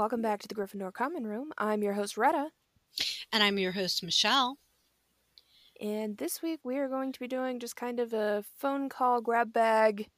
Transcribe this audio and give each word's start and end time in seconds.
Welcome 0.00 0.22
back 0.22 0.40
to 0.40 0.48
the 0.48 0.54
Gryffindor 0.54 0.94
Common 0.94 1.26
Room. 1.26 1.52
I'm 1.58 1.82
your 1.82 1.92
host, 1.92 2.16
Retta. 2.16 2.48
And 3.34 3.42
I'm 3.42 3.58
your 3.58 3.72
host, 3.72 4.02
Michelle. 4.02 4.56
And 5.78 6.16
this 6.16 6.40
week 6.40 6.60
we 6.64 6.78
are 6.78 6.88
going 6.88 7.12
to 7.12 7.20
be 7.20 7.28
doing 7.28 7.60
just 7.60 7.76
kind 7.76 8.00
of 8.00 8.14
a 8.14 8.42
phone 8.56 8.88
call, 8.88 9.20
grab 9.20 9.52
bag, 9.52 10.08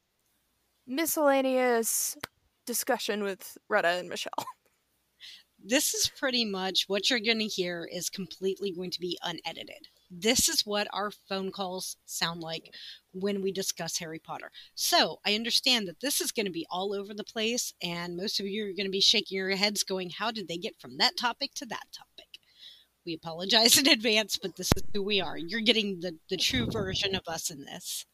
miscellaneous 0.86 2.16
discussion 2.64 3.24
with 3.24 3.58
Retta 3.68 3.88
and 3.88 4.08
Michelle. 4.08 4.32
This 5.64 5.94
is 5.94 6.08
pretty 6.16 6.44
much 6.44 6.84
what 6.86 7.10
you're 7.10 7.18
going 7.18 7.38
to 7.40 7.46
hear 7.46 7.88
is 7.90 8.08
completely 8.08 8.70
going 8.70 8.90
to 8.92 9.00
be 9.00 9.18
unedited. 9.22 9.88
This 10.14 10.46
is 10.46 10.66
what 10.66 10.88
our 10.92 11.10
phone 11.10 11.50
calls 11.50 11.96
sound 12.04 12.42
like 12.42 12.74
when 13.12 13.40
we 13.40 13.50
discuss 13.50 13.98
Harry 13.98 14.18
Potter. 14.18 14.50
So 14.74 15.20
I 15.24 15.34
understand 15.34 15.88
that 15.88 16.00
this 16.00 16.20
is 16.20 16.32
going 16.32 16.44
to 16.44 16.52
be 16.52 16.66
all 16.70 16.92
over 16.92 17.14
the 17.14 17.24
place, 17.24 17.72
and 17.82 18.14
most 18.14 18.38
of 18.38 18.46
you 18.46 18.64
are 18.64 18.74
going 18.76 18.84
to 18.84 18.90
be 18.90 19.00
shaking 19.00 19.38
your 19.38 19.56
heads 19.56 19.82
going, 19.82 20.10
How 20.10 20.30
did 20.30 20.48
they 20.48 20.58
get 20.58 20.78
from 20.78 20.98
that 20.98 21.16
topic 21.16 21.54
to 21.54 21.66
that 21.66 21.86
topic? 21.96 22.38
We 23.06 23.14
apologize 23.14 23.78
in 23.78 23.88
advance, 23.88 24.38
but 24.40 24.56
this 24.56 24.70
is 24.76 24.82
who 24.92 25.02
we 25.02 25.20
are. 25.20 25.38
You're 25.38 25.62
getting 25.62 26.00
the, 26.00 26.18
the 26.28 26.36
true 26.36 26.66
version 26.70 27.14
of 27.14 27.22
us 27.26 27.50
in 27.50 27.64
this. 27.64 28.04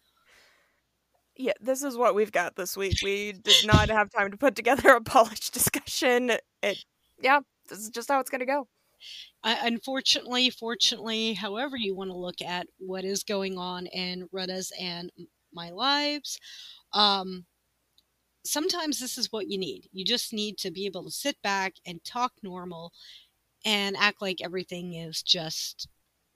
Yeah, 1.36 1.52
this 1.60 1.82
is 1.82 1.96
what 1.96 2.14
we've 2.14 2.32
got 2.32 2.56
this 2.56 2.76
week. 2.76 2.98
We 3.02 3.32
did 3.32 3.66
not 3.66 3.90
have 3.90 4.10
time 4.10 4.30
to 4.30 4.36
put 4.36 4.54
together 4.54 4.90
a 4.90 5.00
polished 5.00 5.52
discussion. 5.52 6.32
It 6.62 6.84
yeah, 7.20 7.40
this 7.68 7.80
is 7.80 7.90
just 7.90 8.08
how 8.08 8.20
it's 8.20 8.30
going 8.30 8.40
to 8.40 8.46
go. 8.46 8.68
Uh, 9.44 9.56
unfortunately, 9.62 10.50
fortunately, 10.50 11.34
however 11.34 11.76
you 11.76 11.94
want 11.94 12.10
to 12.10 12.16
look 12.16 12.42
at 12.42 12.66
what 12.78 13.04
is 13.04 13.22
going 13.22 13.58
on 13.58 13.86
in 13.86 14.28
Retta's 14.32 14.72
and 14.80 15.10
my 15.52 15.70
lives, 15.70 16.38
um, 16.92 17.46
sometimes 18.44 18.98
this 18.98 19.18
is 19.18 19.32
what 19.32 19.48
you 19.48 19.58
need. 19.58 19.88
You 19.92 20.04
just 20.04 20.32
need 20.32 20.58
to 20.58 20.70
be 20.70 20.86
able 20.86 21.04
to 21.04 21.10
sit 21.10 21.40
back 21.42 21.74
and 21.86 22.02
talk 22.04 22.32
normal 22.42 22.92
and 23.64 23.96
act 23.96 24.22
like 24.22 24.38
everything 24.42 24.94
is 24.94 25.22
just 25.22 25.88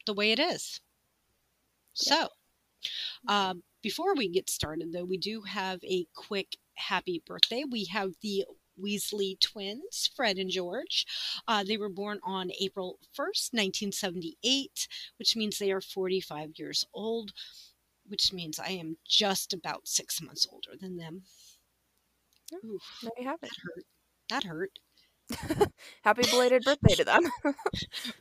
the 0.07 0.15
way 0.15 0.33
it 0.33 0.39
is. 0.39 0.81
So, 1.95 2.29
uh, 3.29 3.55
before 3.83 4.15
we 4.15 4.29
get 4.29 4.51
started, 4.51 4.93
though, 4.93 5.05
we 5.05 5.19
do 5.19 5.43
have 5.43 5.81
a 5.85 6.07
quick 6.15 6.57
happy 6.75 7.23
birthday. 7.27 7.65
We 7.71 7.85
have 7.87 8.13
the 8.23 8.45
Weasley 8.81 9.39
twins, 9.41 10.11
Fred 10.15 10.39
and 10.39 10.51
George. 10.51 11.06
Uh, 11.47 11.65
they 11.65 11.77
were 11.77 11.89
born 11.89 12.20
on 12.23 12.51
April 12.61 12.98
1st, 13.17 13.53
1978, 13.53 14.89
which 15.19 15.37
means 15.37 15.59
they 15.59 15.73
are 15.73 15.81
45 15.81 16.53
years 16.56 16.84
old, 16.95 17.33
which 18.06 18.33
means 18.33 18.59
I 18.59 18.70
am 18.70 18.97
just 19.09 19.53
about 19.53 19.89
six 19.89 20.20
months 20.20 20.47
older 20.50 20.77
than 20.81 20.97
them. 20.97 21.23
Oof, 22.65 22.83
there 23.03 23.11
you 23.19 23.28
have 23.28 23.39
it. 23.43 23.50
That 24.28 24.45
hurt. 24.45 24.78
That 25.31 25.59
hurt. 25.59 25.73
Happy 26.05 26.23
belated 26.31 26.65
birthday 26.65 26.94
to 26.97 27.04
them. 27.04 27.22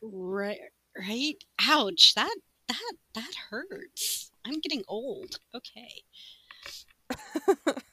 right, 0.01 0.59
right. 0.97 1.35
Ouch. 1.62 2.13
That 2.16 2.35
that 2.68 2.94
that 3.13 3.33
hurts. 3.50 4.31
I'm 4.45 4.59
getting 4.59 4.83
old. 4.88 5.39
Okay. 5.53 6.03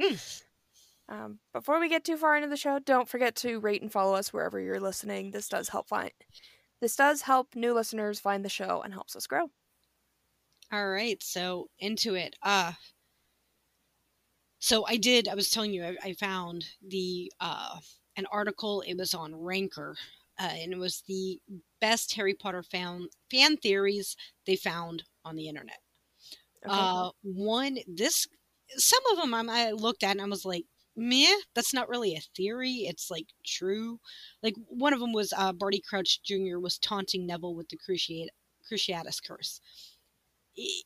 mm. 0.00 0.42
Um, 1.08 1.40
before 1.52 1.80
we 1.80 1.88
get 1.88 2.04
too 2.04 2.16
far 2.16 2.36
into 2.36 2.48
the 2.48 2.56
show, 2.56 2.78
don't 2.78 3.08
forget 3.08 3.34
to 3.36 3.60
rate 3.60 3.82
and 3.82 3.90
follow 3.90 4.14
us 4.14 4.32
wherever 4.32 4.60
you're 4.60 4.80
listening. 4.80 5.30
This 5.30 5.48
does 5.48 5.70
help 5.70 5.88
find 5.88 6.12
this 6.80 6.96
does 6.96 7.22
help 7.22 7.54
new 7.56 7.72
listeners 7.74 8.20
find 8.20 8.44
the 8.44 8.48
show 8.48 8.82
and 8.82 8.92
helps 8.94 9.16
us 9.16 9.26
grow. 9.26 9.50
All 10.72 10.88
right, 10.90 11.22
so 11.22 11.68
into 11.78 12.14
it. 12.14 12.36
Uh 12.42 12.72
so 14.60 14.84
I 14.86 14.96
did. 14.96 15.28
I 15.28 15.34
was 15.34 15.50
telling 15.50 15.72
you, 15.72 15.84
I, 15.84 15.96
I 16.02 16.12
found 16.14 16.66
the 16.86 17.32
uh, 17.40 17.78
an 18.16 18.26
article. 18.32 18.82
It 18.82 18.96
was 18.96 19.14
on 19.14 19.34
Ranker, 19.34 19.96
uh, 20.38 20.50
and 20.52 20.72
it 20.72 20.78
was 20.78 21.02
the 21.06 21.40
best 21.80 22.14
Harry 22.14 22.34
Potter 22.34 22.62
fan 22.62 23.08
fan 23.30 23.56
theories 23.56 24.16
they 24.46 24.56
found 24.56 25.04
on 25.24 25.36
the 25.36 25.48
internet. 25.48 25.78
Okay. 26.66 26.74
Uh, 26.76 27.10
one, 27.22 27.78
this 27.86 28.26
some 28.76 29.00
of 29.12 29.18
them 29.18 29.34
I 29.48 29.70
looked 29.72 30.02
at 30.02 30.12
and 30.12 30.20
I 30.22 30.26
was 30.26 30.44
like, 30.44 30.64
meh, 30.98 31.36
that's 31.54 31.72
not 31.72 31.88
really 31.88 32.14
a 32.14 32.20
theory. 32.36 32.86
It's 32.88 33.10
like 33.10 33.26
true. 33.46 34.00
Like 34.42 34.54
one 34.68 34.92
of 34.92 35.00
them 35.00 35.12
was 35.12 35.32
uh, 35.36 35.52
Barty 35.52 35.80
Crouch 35.80 36.22
Jr. 36.22 36.58
was 36.58 36.78
taunting 36.78 37.26
Neville 37.26 37.54
with 37.54 37.68
the 37.68 37.78
Cruciate, 37.78 38.28
Cruciatus 38.70 39.22
curse. 39.26 39.60
It, 40.56 40.84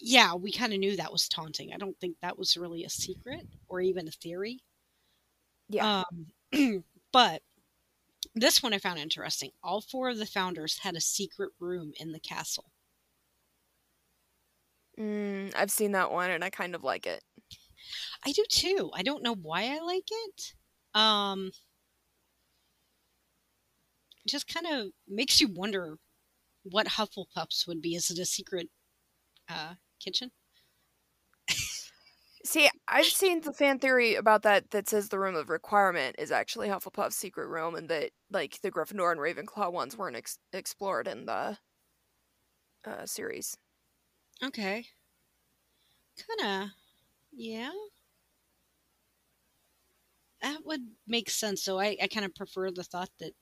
yeah, 0.00 0.34
we 0.34 0.52
kind 0.52 0.72
of 0.72 0.78
knew 0.78 0.96
that 0.96 1.12
was 1.12 1.28
taunting. 1.28 1.72
I 1.72 1.78
don't 1.78 1.98
think 2.00 2.16
that 2.20 2.38
was 2.38 2.56
really 2.56 2.84
a 2.84 2.90
secret 2.90 3.46
or 3.68 3.80
even 3.80 4.08
a 4.08 4.10
theory. 4.10 4.60
Yeah. 5.68 6.04
Um, 6.52 6.84
but 7.12 7.42
this 8.34 8.62
one 8.62 8.74
I 8.74 8.78
found 8.78 8.98
interesting. 8.98 9.52
All 9.62 9.80
four 9.80 10.08
of 10.10 10.18
the 10.18 10.26
founders 10.26 10.80
had 10.80 10.96
a 10.96 11.00
secret 11.00 11.50
room 11.60 11.92
in 11.98 12.12
the 12.12 12.20
castle. 12.20 12.70
Mm, 14.98 15.54
I've 15.54 15.70
seen 15.70 15.92
that 15.92 16.10
one 16.10 16.30
and 16.30 16.42
I 16.44 16.50
kind 16.50 16.74
of 16.74 16.82
like 16.82 17.06
it. 17.06 17.22
I 18.24 18.32
do 18.32 18.44
too. 18.48 18.90
I 18.94 19.02
don't 19.02 19.22
know 19.22 19.34
why 19.34 19.74
I 19.74 19.78
like 19.80 20.08
it. 20.10 20.54
Um, 20.94 21.50
it 24.24 24.30
just 24.30 24.52
kind 24.52 24.66
of 24.66 24.88
makes 25.08 25.40
you 25.40 25.48
wonder 25.48 25.96
what 26.64 26.86
Hufflepuffs 26.86 27.66
would 27.66 27.80
be. 27.80 27.94
Is 27.94 28.10
it 28.10 28.18
a 28.18 28.24
secret 28.24 28.68
uh, 29.48 29.74
kitchen? 30.00 30.30
See, 32.44 32.70
I've 32.86 33.06
seen 33.06 33.40
the 33.40 33.52
fan 33.52 33.80
theory 33.80 34.14
about 34.14 34.42
that 34.42 34.70
that 34.70 34.88
says 34.88 35.08
the 35.08 35.18
room 35.18 35.34
of 35.34 35.50
requirement 35.50 36.14
is 36.16 36.30
actually 36.30 36.68
Hufflepuff's 36.68 37.16
secret 37.16 37.48
room, 37.48 37.74
and 37.74 37.88
that 37.88 38.10
like 38.30 38.60
the 38.62 38.70
Gryffindor 38.70 39.10
and 39.10 39.20
Ravenclaw 39.20 39.72
ones 39.72 39.98
weren't 39.98 40.16
ex- 40.16 40.38
explored 40.52 41.08
in 41.08 41.26
the 41.26 41.58
uh, 42.86 43.04
series. 43.04 43.56
Okay. 44.44 44.86
Kind 46.16 46.62
of, 46.62 46.70
yeah 47.36 47.70
that 50.42 50.64
would 50.64 50.82
make 51.06 51.30
sense. 51.30 51.62
So 51.62 51.78
I, 51.80 51.96
I 52.00 52.06
kind 52.08 52.24
of 52.26 52.34
prefer 52.34 52.70
the 52.70 52.84
thought 52.84 53.10
that, 53.18 53.32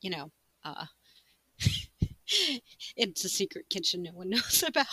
you 0.00 0.10
know, 0.10 0.32
uh, 0.64 0.86
it's 2.96 3.24
a 3.24 3.28
secret 3.28 3.66
kitchen 3.70 4.02
no 4.02 4.12
one 4.12 4.30
knows 4.30 4.64
about. 4.66 4.86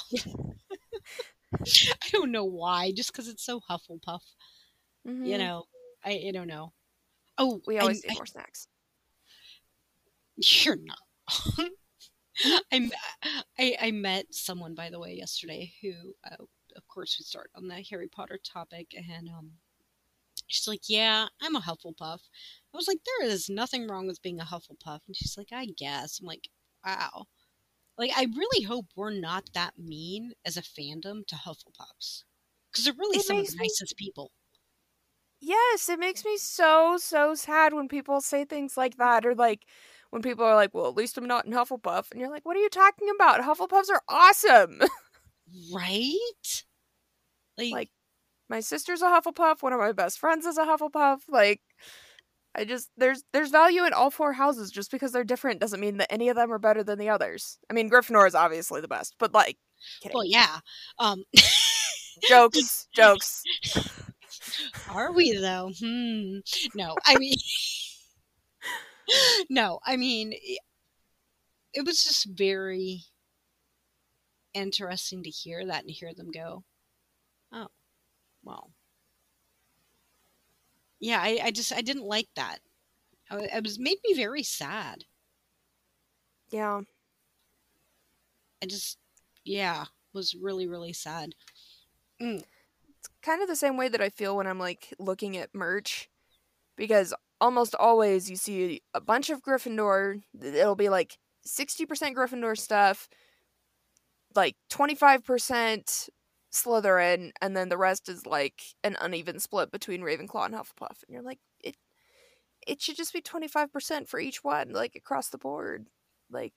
I 1.53 2.09
don't 2.11 2.31
know 2.31 2.45
why, 2.45 2.91
just 2.91 3.11
because 3.11 3.28
it's 3.28 3.45
so 3.45 3.61
Hufflepuff. 3.69 4.22
Mm-hmm. 5.07 5.25
You 5.25 5.38
know, 5.38 5.63
I, 6.03 6.23
I 6.28 6.31
don't 6.34 6.47
know. 6.47 6.73
Oh, 7.38 7.61
we 7.66 7.79
always 7.79 8.03
I, 8.05 8.09
need 8.09 8.16
more 8.17 8.25
snacks. 8.25 8.67
You're 10.35 10.78
not. 10.78 11.69
I, 12.72 12.90
I, 13.59 13.78
I 13.79 13.91
met 13.91 14.25
someone, 14.31 14.75
by 14.75 14.90
the 14.90 15.00
way, 15.00 15.13
yesterday 15.13 15.73
who, 15.81 15.91
uh, 16.29 16.44
of 16.75 16.88
course, 16.88 17.17
we 17.19 17.23
start 17.23 17.49
on 17.55 17.67
the 17.67 17.84
Harry 17.90 18.08
Potter 18.08 18.40
topic, 18.43 18.96
and 18.96 19.29
um, 19.29 19.52
She's 20.47 20.67
like, 20.67 20.81
Yeah, 20.87 21.28
I'm 21.41 21.55
a 21.55 21.61
Hufflepuff. 21.61 22.20
I 22.73 22.78
was 22.78 22.87
like, 22.87 22.99
There 23.05 23.28
is 23.28 23.49
nothing 23.49 23.87
wrong 23.87 24.08
with 24.08 24.22
being 24.22 24.40
a 24.40 24.46
Hufflepuff. 24.46 24.99
And 25.08 25.16
she's 25.16 25.37
like, 25.37 25.49
I 25.52 25.66
guess. 25.66 26.20
I'm 26.20 26.28
like, 26.28 26.49
Wow. 26.85 27.25
Like, 27.97 28.11
I 28.16 28.28
really 28.35 28.64
hope 28.64 28.87
we're 28.96 29.11
not 29.11 29.49
that 29.53 29.73
mean 29.78 30.34
as 30.46 30.58
a 30.58 30.61
fandom 30.61 31.25
to 31.28 31.35
Hufflepuffs. 31.35 32.23
Because 32.72 32.85
they're 32.85 32.93
really 32.97 33.17
it 33.17 33.25
some 33.25 33.37
of 33.37 33.47
the 33.47 33.55
nicest 33.58 33.96
me... 33.99 34.05
people. 34.05 34.31
Yes, 35.40 35.90
it 35.90 35.99
makes 35.99 36.23
me 36.25 36.37
so, 36.37 36.97
so 36.97 37.35
sad 37.35 37.73
when 37.73 37.87
people 37.87 38.22
say 38.22 38.46
things 38.46 38.78
like 38.78 38.97
that. 38.97 39.25
Or, 39.25 39.35
like, 39.35 39.66
when 40.09 40.22
people 40.22 40.46
are 40.46 40.55
like, 40.55 40.73
well, 40.73 40.87
at 40.87 40.96
least 40.96 41.17
I'm 41.17 41.28
not 41.28 41.46
in 41.46 41.52
Hufflepuff. 41.52 42.11
And 42.11 42.20
you're 42.20 42.31
like, 42.31 42.46
what 42.46 42.58
are 42.58 42.61
you 42.61 42.70
talking 42.70 43.09
about? 43.14 43.41
Hufflepuffs 43.41 43.90
are 43.91 44.02
awesome. 44.08 44.79
right? 45.73 46.64
Like, 47.58 47.72
like 47.72 47.90
my 48.50 48.59
sister's 48.59 49.02
a 49.02 49.05
Hufflepuff. 49.05 49.61
One 49.61 49.73
of 49.73 49.79
my 49.79 49.91
best 49.91 50.20
friends 50.20 50.46
is 50.46 50.58
a 50.58 50.66
Hufflepuff. 50.66 51.22
Like, 51.28 51.61
I 52.55 52.66
just 52.66 52.90
there's 52.97 53.23
there's 53.34 53.50
value 53.50 53.85
in 53.85 53.94
all 53.94 54.11
four 54.11 54.34
houses. 54.34 54.72
Just 54.72 54.91
because 54.91 55.11
they're 55.11 55.23
different 55.23 55.59
doesn't 55.59 55.79
mean 55.79 55.97
that 55.97 56.11
any 56.11 56.29
of 56.29 56.35
them 56.35 56.52
are 56.52 56.59
better 56.59 56.84
than 56.84 57.00
the 57.00 57.09
others. 57.09 57.58
I 57.70 57.73
mean, 57.73 57.90
Gryffindor 57.90 58.28
is 58.28 58.35
obviously 58.35 58.82
the 58.82 58.88
best, 58.88 59.16
but 59.20 59.34
like, 59.34 59.58
kidding. 60.02 60.14
well, 60.16 60.26
yeah. 60.26 60.59
Um, 61.00 61.23
jokes, 62.28 62.88
jokes. 62.96 63.44
Are 64.90 65.11
we 65.11 65.34
though? 65.38 65.72
Hmm. 65.79 66.40
No, 66.76 66.96
I 67.06 67.17
mean, 67.17 67.35
no, 69.49 69.79
I 69.85 69.97
mean, 69.97 70.34
it 71.73 71.85
was 71.85 72.03
just 72.03 72.26
very 72.26 73.03
interesting 74.53 75.23
to 75.23 75.29
hear 75.29 75.66
that 75.66 75.84
and 75.84 75.91
hear 75.91 76.14
them 76.14 76.32
go, 76.32 76.64
oh, 77.52 77.67
well, 78.44 78.72
yeah, 81.00 81.20
I, 81.22 81.40
I 81.44 81.52
just 81.52 81.73
I 81.73 81.82
didn't 81.82 82.05
like 82.05 82.29
that. 82.35 82.59
it 83.32 83.64
was 83.64 83.78
made 83.78 83.97
me 84.05 84.14
very 84.14 84.44
sad. 84.44 85.05
Yeah. 86.50 86.82
I 88.61 88.66
just 88.66 88.97
yeah 89.44 89.85
was 90.14 90.35
really 90.35 90.67
really 90.67 90.94
sad. 90.94 91.35
Mm. 92.22 92.44
It's 92.97 93.09
kind 93.22 93.41
of 93.41 93.49
the 93.49 93.56
same 93.56 93.76
way 93.76 93.90
that 93.90 93.99
I 94.02 94.09
feel 94.09 94.38
when 94.38 94.47
I'm 94.47 94.59
like 94.59 94.94
looking 94.97 95.35
at 95.35 95.53
merch, 95.53 96.09
because 96.78 97.14
almost 97.41 97.76
always 97.78 98.29
you 98.29 98.38
see 98.38 98.82
a 98.94 99.02
bunch 99.02 99.29
of 99.29 99.41
Gryffindor. 99.41 100.22
It'll 100.41 100.76
be 100.76 100.88
like 100.88 101.17
60% 101.46 101.88
Gryffindor 102.16 102.58
stuff, 102.58 103.09
like 104.35 104.56
25% 104.72 106.09
Slytherin, 106.53 107.32
and 107.41 107.58
then 107.58 107.70
the 107.70 107.78
rest 107.78 108.09
is 108.09 108.26
like 108.26 108.62
an 108.84 108.96
uneven 109.02 109.40
split 109.40 109.72
between 109.72 110.02
Ravenclaw 110.02 110.46
and 110.46 110.56
Hufflepuff. 110.56 111.03
And 111.03 111.09
you're 111.09 111.24
like, 111.24 111.40
it 111.59 111.76
it 112.66 112.82
should 112.82 112.96
just 112.96 113.12
be 113.12 113.22
25% 113.22 114.08
for 114.08 114.20
each 114.20 114.44
one, 114.44 114.72
like 114.72 114.96
across 114.96 115.30
the 115.30 115.38
board. 115.38 115.88
Like 116.32 116.53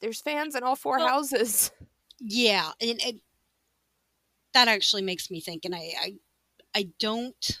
there's 0.00 0.20
fans 0.20 0.54
in 0.54 0.62
all 0.62 0.76
four 0.76 0.98
well, 0.98 1.08
houses. 1.08 1.70
Yeah, 2.20 2.70
and, 2.80 3.00
and 3.04 3.20
that 4.54 4.68
actually 4.68 5.02
makes 5.02 5.32
me 5.32 5.40
think, 5.40 5.64
and 5.64 5.74
I 5.74 5.92
I, 6.00 6.14
I 6.74 6.88
don't 7.00 7.58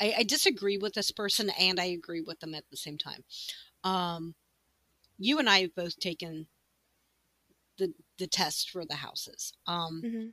I, 0.00 0.14
I 0.18 0.22
disagree 0.22 0.78
with 0.78 0.94
this 0.94 1.10
person 1.10 1.50
and 1.58 1.78
I 1.78 1.86
agree 1.86 2.22
with 2.22 2.40
them 2.40 2.54
at 2.54 2.64
the 2.70 2.76
same 2.76 2.98
time. 2.98 3.24
Um, 3.84 4.34
you 5.18 5.38
and 5.38 5.48
I 5.48 5.60
have 5.60 5.74
both 5.74 5.98
taken 5.98 6.46
the 7.80 7.92
the 8.18 8.26
test 8.26 8.70
for 8.70 8.84
the 8.84 8.94
houses. 8.94 9.52
Um, 9.66 10.02
mm-hmm. 10.04 10.26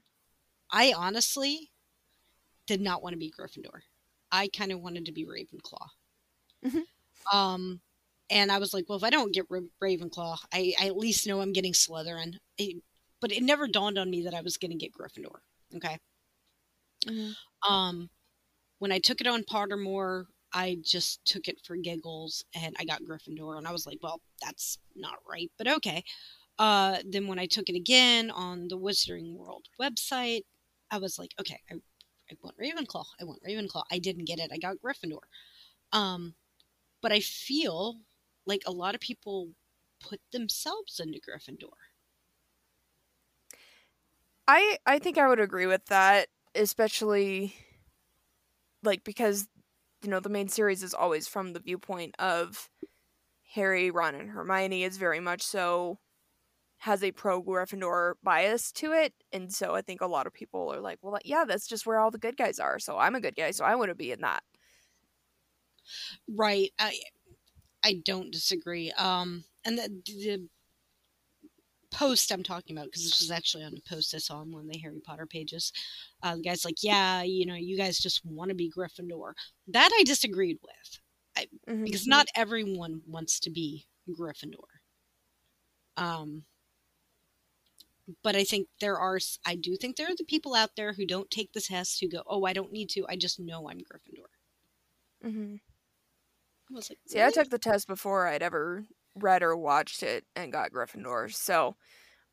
I 0.71 0.93
honestly 0.95 1.71
did 2.67 2.81
not 2.81 3.01
want 3.01 3.13
to 3.13 3.17
be 3.17 3.31
Gryffindor. 3.31 3.81
I 4.31 4.49
kind 4.49 4.71
of 4.71 4.81
wanted 4.81 5.05
to 5.05 5.13
be 5.13 5.25
Ravenclaw. 5.25 5.87
Mm-hmm. 6.65 7.37
Um, 7.37 7.79
and 8.29 8.51
I 8.51 8.59
was 8.59 8.73
like, 8.73 8.85
well, 8.87 8.97
if 8.97 9.03
I 9.05 9.09
don't 9.09 9.33
get 9.33 9.47
Ravenclaw, 9.49 10.37
I, 10.53 10.73
I 10.79 10.87
at 10.87 10.97
least 10.97 11.25
know 11.25 11.39
I'm 11.39 11.53
getting 11.53 11.71
Slytherin. 11.71 12.35
It, 12.57 12.83
but 13.21 13.31
it 13.31 13.41
never 13.41 13.67
dawned 13.67 13.97
on 13.97 14.09
me 14.09 14.23
that 14.23 14.33
I 14.33 14.41
was 14.41 14.57
going 14.57 14.71
to 14.71 14.77
get 14.77 14.91
Gryffindor. 14.91 15.37
Okay. 15.77 15.97
Mm-hmm. 17.07 17.71
Um, 17.73 18.09
when 18.79 18.91
I 18.91 18.99
took 18.99 19.21
it 19.21 19.27
on 19.27 19.43
Pottermore, 19.43 20.25
I 20.53 20.77
just 20.81 21.23
took 21.25 21.47
it 21.47 21.59
for 21.63 21.75
giggles 21.77 22.43
and 22.53 22.75
I 22.79 22.85
got 22.85 23.03
Gryffindor 23.03 23.57
and 23.57 23.67
I 23.67 23.71
was 23.71 23.85
like, 23.85 23.99
well, 24.01 24.21
that's 24.43 24.77
not 24.95 25.19
right, 25.29 25.51
but 25.57 25.67
okay. 25.67 26.03
Uh, 26.59 26.97
then 27.05 27.27
when 27.27 27.39
I 27.39 27.45
took 27.45 27.69
it 27.69 27.75
again 27.75 28.31
on 28.31 28.67
the 28.67 28.77
Wizarding 28.77 29.35
World 29.35 29.67
website, 29.79 30.41
I 30.89 30.97
was 30.97 31.19
like, 31.19 31.33
okay, 31.39 31.59
I, 31.69 31.75
I 32.31 32.35
want 32.41 32.57
Ravenclaw. 32.57 33.05
I 33.21 33.25
want 33.25 33.43
Ravenclaw. 33.43 33.83
I 33.91 33.99
didn't 33.99 34.25
get 34.25 34.39
it. 34.39 34.51
I 34.51 34.57
got 34.57 34.77
Gryffindor. 34.77 35.19
Um, 35.91 36.35
but 37.01 37.11
I 37.11 37.19
feel 37.19 38.01
like 38.45 38.63
a 38.65 38.71
lot 38.71 38.95
of 38.95 39.01
people 39.01 39.53
put 39.99 40.21
themselves 40.31 40.99
into 40.99 41.19
Gryffindor. 41.19 41.69
I 44.47 44.77
I 44.85 44.99
think 44.99 45.17
I 45.17 45.27
would 45.27 45.39
agree 45.39 45.67
with 45.67 45.85
that, 45.85 46.29
especially 46.55 47.53
like 48.83 49.03
because 49.03 49.47
you 50.03 50.09
know 50.09 50.19
the 50.19 50.29
main 50.29 50.47
series 50.47 50.83
is 50.83 50.93
always 50.93 51.27
from 51.27 51.53
the 51.53 51.59
viewpoint 51.59 52.15
of 52.19 52.69
Harry, 53.53 53.91
Ron, 53.91 54.15
and 54.15 54.31
Hermione 54.31 54.83
is 54.83 54.97
very 54.97 55.19
much 55.19 55.41
so 55.41 55.99
has 56.79 57.03
a 57.03 57.11
pro 57.11 57.41
Gryffindor 57.41 58.13
bias 58.23 58.71
to 58.73 58.93
it, 58.93 59.13
and 59.31 59.51
so 59.51 59.75
I 59.75 59.81
think 59.81 60.01
a 60.01 60.07
lot 60.07 60.27
of 60.27 60.33
people 60.33 60.73
are 60.73 60.79
like, 60.79 60.99
well, 61.01 61.17
yeah, 61.25 61.45
that's 61.45 61.67
just 61.67 61.85
where 61.85 61.99
all 61.99 62.11
the 62.11 62.17
good 62.17 62.37
guys 62.37 62.59
are. 62.59 62.79
So 62.79 62.97
I'm 62.97 63.15
a 63.15 63.21
good 63.21 63.35
guy, 63.35 63.51
so 63.51 63.65
I 63.65 63.75
want 63.75 63.89
to 63.89 63.95
be 63.95 64.11
in 64.11 64.21
that. 64.21 64.43
Right. 66.27 66.71
I 66.79 66.97
I 67.83 68.01
don't 68.05 68.31
disagree. 68.31 68.91
Um, 68.91 69.45
and 69.65 69.77
the, 69.77 70.01
the 70.05 70.47
post 71.91 72.31
I'm 72.31 72.43
talking 72.43 72.75
about 72.75 72.87
because 72.87 73.03
this 73.03 73.21
was 73.21 73.31
actually 73.31 73.63
on 73.63 73.73
a 73.73 73.89
post 73.89 74.13
I 74.13 74.17
saw 74.17 74.39
on 74.39 74.51
one 74.51 74.65
of 74.65 74.71
the 74.71 74.79
Harry 74.79 74.99
Potter 74.99 75.25
pages. 75.25 75.71
Uh, 76.21 76.35
the 76.35 76.41
guy's 76.41 76.65
like, 76.65 76.83
"Yeah, 76.83 77.21
you 77.23 77.45
know, 77.45 77.55
you 77.55 77.77
guys 77.77 77.99
just 77.99 78.25
want 78.25 78.49
to 78.49 78.55
be 78.55 78.71
Gryffindor." 78.71 79.33
That 79.67 79.89
I 79.93 80.03
disagreed 80.03 80.59
with, 80.61 80.99
I, 81.37 81.47
mm-hmm. 81.69 81.83
because 81.83 82.07
not 82.07 82.27
everyone 82.35 83.01
wants 83.07 83.39
to 83.41 83.49
be 83.49 83.87
Gryffindor. 84.09 84.81
Um, 85.95 86.43
but 88.23 88.35
I 88.35 88.43
think 88.43 88.67
there 88.79 88.97
are. 88.97 89.19
I 89.45 89.55
do 89.55 89.75
think 89.75 89.95
there 89.95 90.07
are 90.07 90.15
the 90.15 90.23
people 90.23 90.55
out 90.55 90.71
there 90.75 90.93
who 90.93 91.05
don't 91.05 91.29
take 91.31 91.53
the 91.53 91.61
test 91.61 91.99
who 91.99 92.09
go, 92.09 92.23
"Oh, 92.27 92.45
I 92.45 92.53
don't 92.53 92.71
need 92.71 92.89
to. 92.91 93.05
I 93.09 93.15
just 93.15 93.39
know 93.39 93.69
I'm 93.69 93.79
Gryffindor." 93.79 95.25
Mm-hmm. 95.25 95.55
I 96.69 96.73
was 96.73 96.89
like, 96.89 96.99
"See, 97.07 97.21
I 97.21 97.31
took 97.31 97.49
the 97.49 97.59
test 97.59 97.87
before 97.87 98.27
I'd 98.27 98.43
ever 98.43 98.85
read 99.23 99.43
or 99.43 99.55
watched 99.55 100.03
it 100.03 100.25
and 100.35 100.51
got 100.51 100.71
Gryffindor. 100.71 101.33
So, 101.33 101.75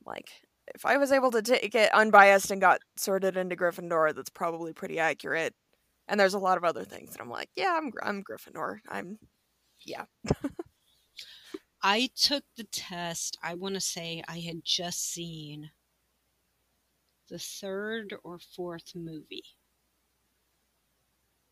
like, 0.06 0.30
if 0.74 0.86
I 0.86 0.96
was 0.96 1.12
able 1.12 1.30
to 1.32 1.42
take 1.42 1.74
it 1.74 1.92
unbiased 1.92 2.50
and 2.50 2.60
got 2.60 2.80
sorted 2.96 3.36
into 3.36 3.56
Gryffindor, 3.56 4.14
that's 4.14 4.30
probably 4.30 4.72
pretty 4.72 4.98
accurate. 4.98 5.54
And 6.08 6.18
there's 6.18 6.34
a 6.34 6.38
lot 6.38 6.58
of 6.58 6.64
other 6.64 6.84
things 6.84 7.12
that 7.12 7.20
I'm 7.20 7.30
like, 7.30 7.48
yeah, 7.56 7.74
I'm 7.76 7.92
I'm 8.02 8.22
Gryffindor. 8.22 8.78
I'm, 8.88 9.18
yeah. 9.86 10.04
I 11.86 12.08
took 12.16 12.44
the 12.56 12.64
test. 12.64 13.36
I 13.42 13.54
want 13.54 13.74
to 13.74 13.80
say 13.80 14.24
I 14.26 14.38
had 14.40 14.64
just 14.64 15.12
seen 15.12 15.70
the 17.28 17.38
third 17.38 18.14
or 18.24 18.38
fourth 18.38 18.94
movie. 18.94 19.44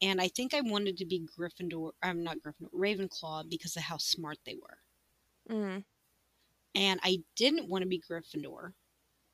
And 0.00 0.22
I 0.22 0.28
think 0.28 0.54
I 0.54 0.62
wanted 0.62 0.96
to 0.96 1.04
be 1.04 1.28
Gryffindor. 1.38 1.92
I'm 2.02 2.24
not 2.24 2.38
Gryffindor, 2.38 2.72
Ravenclaw 2.74 3.50
because 3.50 3.76
of 3.76 3.82
how 3.82 3.98
smart 3.98 4.38
they 4.46 4.56
were. 4.56 5.54
Mm-hmm. 5.54 5.78
And 6.74 7.00
I 7.02 7.18
didn't 7.36 7.68
want 7.68 7.82
to 7.82 7.88
be 7.88 8.00
Gryffindor 8.00 8.72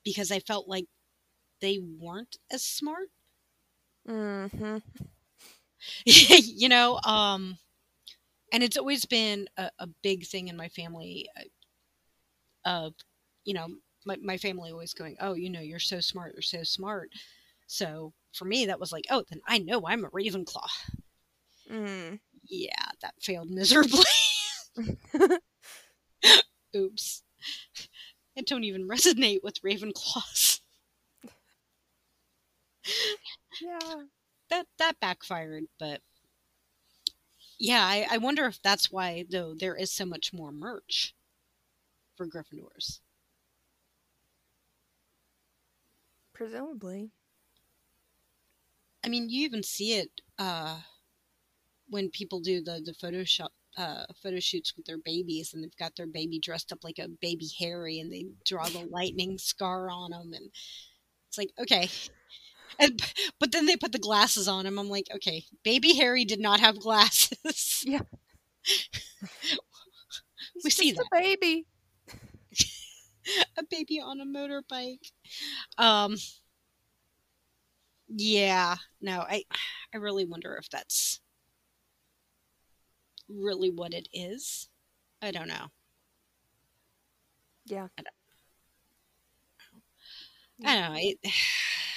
because 0.04 0.32
I 0.32 0.40
felt 0.40 0.68
like 0.68 0.86
they 1.60 1.78
weren't 1.78 2.38
as 2.50 2.64
smart. 2.64 3.08
Mm-hmm. 4.08 4.78
you 6.04 6.68
know, 6.68 6.98
um, 7.04 7.56
and 8.52 8.62
it's 8.62 8.76
always 8.76 9.04
been 9.04 9.48
a, 9.56 9.70
a 9.78 9.86
big 10.02 10.26
thing 10.26 10.48
in 10.48 10.56
my 10.56 10.68
family 10.68 11.28
uh, 12.64 12.86
of, 12.86 12.94
you 13.44 13.54
know, 13.54 13.66
my, 14.06 14.16
my 14.22 14.36
family 14.36 14.70
always 14.70 14.94
going, 14.94 15.16
oh, 15.20 15.34
you 15.34 15.50
know, 15.50 15.60
you're 15.60 15.78
so 15.78 16.00
smart, 16.00 16.32
you're 16.34 16.42
so 16.42 16.62
smart. 16.62 17.10
So 17.66 18.12
for 18.32 18.44
me, 18.44 18.66
that 18.66 18.80
was 18.80 18.92
like, 18.92 19.04
oh, 19.10 19.24
then 19.28 19.40
I 19.46 19.58
know 19.58 19.82
I'm 19.86 20.04
a 20.04 20.10
Ravenclaw. 20.10 20.68
Mm. 21.70 22.20
Yeah, 22.44 22.86
that 23.02 23.14
failed 23.20 23.50
miserably. 23.50 24.04
Oops. 26.76 27.22
I 28.38 28.40
don't 28.42 28.64
even 28.64 28.88
resonate 28.88 29.42
with 29.42 29.60
Ravenclaws. 29.62 30.60
yeah. 33.60 34.04
That 34.50 34.66
that 34.78 34.98
backfired, 35.00 35.64
but 35.78 36.00
yeah, 37.58 37.84
I, 37.84 38.06
I 38.10 38.18
wonder 38.18 38.46
if 38.46 38.62
that's 38.62 38.90
why 38.90 39.24
though 39.30 39.54
there 39.54 39.74
is 39.76 39.90
so 39.92 40.04
much 40.04 40.32
more 40.32 40.52
merch 40.52 41.14
for 42.16 42.26
Gryffindors. 42.26 43.00
Presumably. 46.32 47.10
I 49.04 49.08
mean, 49.08 49.28
you 49.28 49.44
even 49.44 49.62
see 49.62 49.94
it 49.94 50.10
uh, 50.38 50.80
when 51.88 52.10
people 52.10 52.40
do 52.40 52.62
the 52.62 52.80
the 52.84 52.92
Photoshop 52.92 53.48
uh, 53.76 54.04
photo 54.22 54.40
shoots 54.40 54.76
with 54.76 54.86
their 54.86 54.98
babies, 54.98 55.54
and 55.54 55.62
they've 55.62 55.76
got 55.76 55.96
their 55.96 56.06
baby 56.06 56.38
dressed 56.38 56.72
up 56.72 56.84
like 56.84 56.98
a 56.98 57.08
baby 57.08 57.48
Harry, 57.58 58.00
and 58.00 58.12
they 58.12 58.26
draw 58.44 58.68
the 58.68 58.86
lightning 58.90 59.38
scar 59.38 59.90
on 59.90 60.10
them, 60.10 60.32
and 60.32 60.50
it's 61.28 61.38
like 61.38 61.50
okay. 61.58 61.88
And, 62.78 63.00
but 63.38 63.52
then 63.52 63.66
they 63.66 63.76
put 63.76 63.92
the 63.92 63.98
glasses 63.98 64.48
on 64.48 64.66
him. 64.66 64.78
I'm 64.78 64.88
like, 64.88 65.08
okay, 65.14 65.44
baby 65.64 65.94
Harry 65.94 66.24
did 66.24 66.40
not 66.40 66.60
have 66.60 66.80
glasses. 66.80 67.84
Yeah, 67.86 68.00
we 70.64 70.70
see 70.70 70.92
that 70.92 71.06
a 71.12 71.20
baby, 71.20 71.66
a 73.58 73.62
baby 73.70 74.00
on 74.00 74.20
a 74.20 74.26
motorbike. 74.26 75.12
Um, 75.78 76.16
yeah, 78.08 78.76
no, 79.00 79.20
I, 79.20 79.44
I 79.92 79.98
really 79.98 80.24
wonder 80.24 80.56
if 80.56 80.68
that's 80.70 81.20
really 83.28 83.70
what 83.70 83.94
it 83.94 84.08
is. 84.12 84.68
I 85.22 85.30
don't 85.30 85.48
know. 85.48 85.68
Yeah. 87.66 87.88
I 87.98 88.02
don't, 88.02 88.14
I 90.64 90.74
don't 90.80 90.92
know. 90.92 90.98
It, 91.00 91.18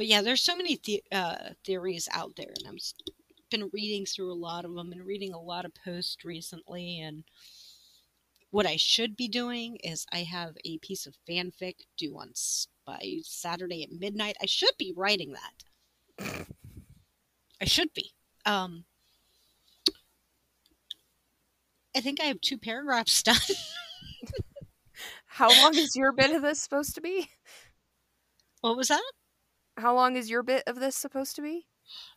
but 0.00 0.06
yeah, 0.06 0.22
there's 0.22 0.40
so 0.40 0.56
many 0.56 0.80
the, 0.82 1.02
uh, 1.12 1.50
theories 1.62 2.08
out 2.14 2.34
there, 2.34 2.54
and 2.56 2.66
I've 2.66 2.80
been 3.50 3.68
reading 3.70 4.06
through 4.06 4.32
a 4.32 4.34
lot 4.46 4.64
of 4.64 4.72
them 4.72 4.92
and 4.92 5.04
reading 5.04 5.34
a 5.34 5.38
lot 5.38 5.66
of 5.66 5.74
posts 5.74 6.24
recently. 6.24 7.00
And 7.00 7.24
what 8.50 8.64
I 8.64 8.76
should 8.76 9.14
be 9.14 9.28
doing 9.28 9.76
is 9.84 10.06
I 10.10 10.20
have 10.20 10.56
a 10.64 10.78
piece 10.78 11.06
of 11.06 11.18
fanfic 11.28 11.74
due 11.98 12.16
on 12.16 12.32
by 12.86 13.18
Saturday 13.24 13.82
at 13.82 13.92
midnight. 13.92 14.38
I 14.42 14.46
should 14.46 14.72
be 14.78 14.94
writing 14.96 15.34
that. 15.34 16.46
I 17.60 17.66
should 17.66 17.92
be. 17.92 18.14
Um, 18.46 18.86
I 21.94 22.00
think 22.00 22.22
I 22.22 22.24
have 22.24 22.40
two 22.40 22.56
paragraphs 22.56 23.22
done. 23.22 23.36
How 25.26 25.50
long 25.60 25.76
is 25.76 25.94
your 25.94 26.12
bit 26.12 26.34
of 26.34 26.40
this 26.40 26.62
supposed 26.62 26.94
to 26.94 27.02
be? 27.02 27.28
What 28.62 28.78
was 28.78 28.88
that? 28.88 29.12
How 29.80 29.94
long 29.94 30.16
is 30.16 30.30
your 30.30 30.42
bit 30.42 30.62
of 30.66 30.80
this 30.80 30.96
supposed 30.96 31.36
to 31.36 31.42
be? 31.42 31.66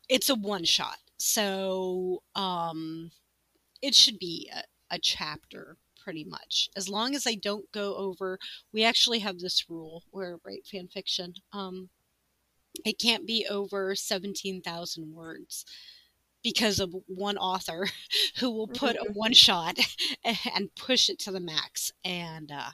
It's 0.10 0.30
a 0.30 0.36
one 0.36 0.66
shot. 0.66 0.98
So 1.18 2.24
um, 2.36 3.12
it 3.82 3.96
should 3.96 4.20
be 4.20 4.50
a, 4.54 4.64
a 4.96 5.00
chapter 5.00 5.78
pretty 6.04 6.26
much. 6.26 6.70
As 6.76 6.90
long 6.90 7.16
as 7.16 7.26
I 7.26 7.36
don't 7.36 7.72
go 7.72 7.96
over, 7.96 8.38
we 8.74 8.84
actually 8.84 9.20
have 9.20 9.40
this 9.40 9.70
rule 9.70 10.04
where 10.12 10.38
write 10.46 10.68
fan 10.68 10.88
fiction. 10.88 11.36
Um, 11.54 11.90
it 12.86 13.00
can't 13.00 13.26
be 13.26 13.48
over 13.50 13.96
17,000 13.96 15.14
words 15.14 15.66
because 16.44 16.80
of 16.80 16.94
one 17.08 17.38
author 17.38 17.88
who 18.40 18.52
will 18.52 18.68
put 18.68 18.98
a 18.98 19.12
one 19.14 19.34
shot 19.34 19.80
and 20.56 20.76
push 20.76 21.10
it 21.10 21.20
to 21.20 21.32
the 21.32 21.40
max. 21.40 21.92
And 22.04 22.52
uh, 22.52 22.72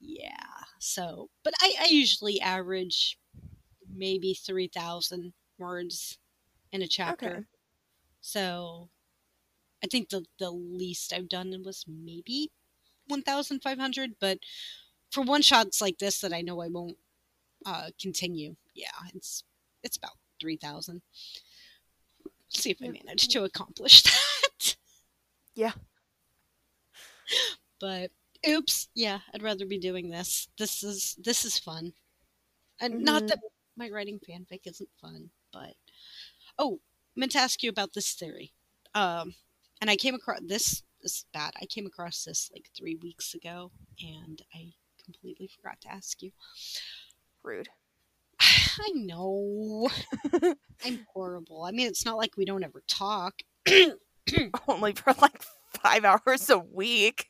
yeah, 0.00 0.64
so, 0.78 1.30
but 1.42 1.54
I, 1.60 1.74
I 1.80 1.86
usually 1.90 2.40
average 2.40 3.18
maybe 3.94 4.34
3,000 4.34 5.32
words 5.58 6.18
in 6.72 6.82
a 6.82 6.88
chapter. 6.88 7.26
Okay. 7.28 7.44
So 8.20 8.88
I 9.82 9.86
think 9.88 10.10
the, 10.10 10.24
the 10.38 10.50
least 10.50 11.12
I've 11.12 11.28
done 11.28 11.62
was 11.64 11.84
maybe 11.86 12.50
1,500, 13.08 14.16
but 14.20 14.38
for 15.10 15.22
one 15.22 15.42
shots 15.42 15.80
like 15.80 15.98
this 15.98 16.20
that 16.20 16.32
I 16.32 16.42
know 16.42 16.60
I 16.60 16.68
won't 16.68 16.98
uh, 17.66 17.90
continue, 18.00 18.56
yeah, 18.74 18.88
it's 19.14 19.44
it's 19.82 19.96
about 19.96 20.12
3,000. 20.40 21.02
See 22.50 22.70
if 22.70 22.78
I 22.82 22.88
manage 22.88 23.28
to 23.28 23.44
accomplish 23.44 24.02
that. 24.04 24.76
Yeah. 25.54 25.72
But 27.80 28.10
oops, 28.46 28.88
yeah, 28.94 29.20
I'd 29.34 29.42
rather 29.42 29.66
be 29.66 29.78
doing 29.78 30.10
this. 30.10 30.48
This 30.58 30.82
is 30.82 31.14
this 31.18 31.44
is 31.44 31.58
fun. 31.58 31.92
And 32.80 32.94
Mhm. 32.94 33.04
not 33.04 33.28
that 33.28 33.40
my 33.78 33.88
writing 33.90 34.18
fanfic 34.18 34.66
isn't 34.66 34.88
fun, 35.00 35.30
but 35.52 35.74
oh, 36.58 36.80
I 37.16 37.20
meant 37.20 37.32
to 37.32 37.38
ask 37.38 37.62
you 37.62 37.70
about 37.70 37.94
this 37.94 38.12
theory. 38.12 38.52
Um, 38.94 39.34
and 39.80 39.88
I 39.88 39.96
came 39.96 40.14
across 40.14 40.40
this. 40.44 40.82
This 41.00 41.12
is 41.12 41.24
bad. 41.32 41.54
I 41.62 41.66
came 41.66 41.86
across 41.86 42.24
this 42.24 42.50
like 42.52 42.68
three 42.76 42.96
weeks 42.96 43.34
ago, 43.34 43.70
and 44.02 44.42
I 44.52 44.72
completely 45.04 45.46
forgot 45.46 45.80
to 45.82 45.92
ask 45.92 46.20
you. 46.22 46.32
Rude. 47.42 47.68
I 48.40 48.90
know 48.94 49.88
I'm 50.84 51.06
horrible. 51.12 51.64
I 51.64 51.70
mean, 51.70 51.86
it's 51.86 52.04
not 52.04 52.16
like 52.16 52.36
we 52.36 52.44
don't 52.44 52.64
ever 52.64 52.82
talk. 52.88 53.42
Only 54.68 54.92
for 54.92 55.14
like 55.22 55.42
five 55.82 56.04
hours 56.04 56.50
a 56.50 56.58
week. 56.58 57.28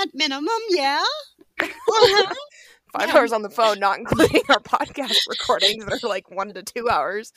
At 0.00 0.08
minimum, 0.14 0.48
yeah. 0.70 1.02
Five 2.92 3.08
Yeah. 3.08 3.16
hours 3.16 3.32
on 3.32 3.42
the 3.42 3.50
phone, 3.50 3.78
not 3.78 3.98
including 3.98 4.42
our 4.48 4.60
podcast 4.60 5.16
recordings 5.28 5.84
that 5.84 6.02
are 6.04 6.08
like 6.08 6.30
one 6.30 6.52
to 6.54 6.62
two 6.62 6.88
hours. 6.88 7.32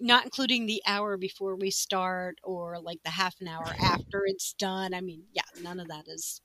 not 0.00 0.24
including 0.24 0.66
the 0.66 0.82
hour 0.86 1.16
before 1.16 1.54
we 1.54 1.70
start 1.70 2.38
or 2.42 2.80
like 2.80 3.00
the 3.04 3.10
half 3.10 3.36
an 3.40 3.48
hour 3.48 3.64
after 3.80 4.24
it's 4.26 4.52
done. 4.54 4.92
I 4.92 5.00
mean, 5.00 5.22
yeah, 5.32 5.42
none 5.62 5.78
of 5.80 5.88
that 5.88 6.08
is 6.08 6.40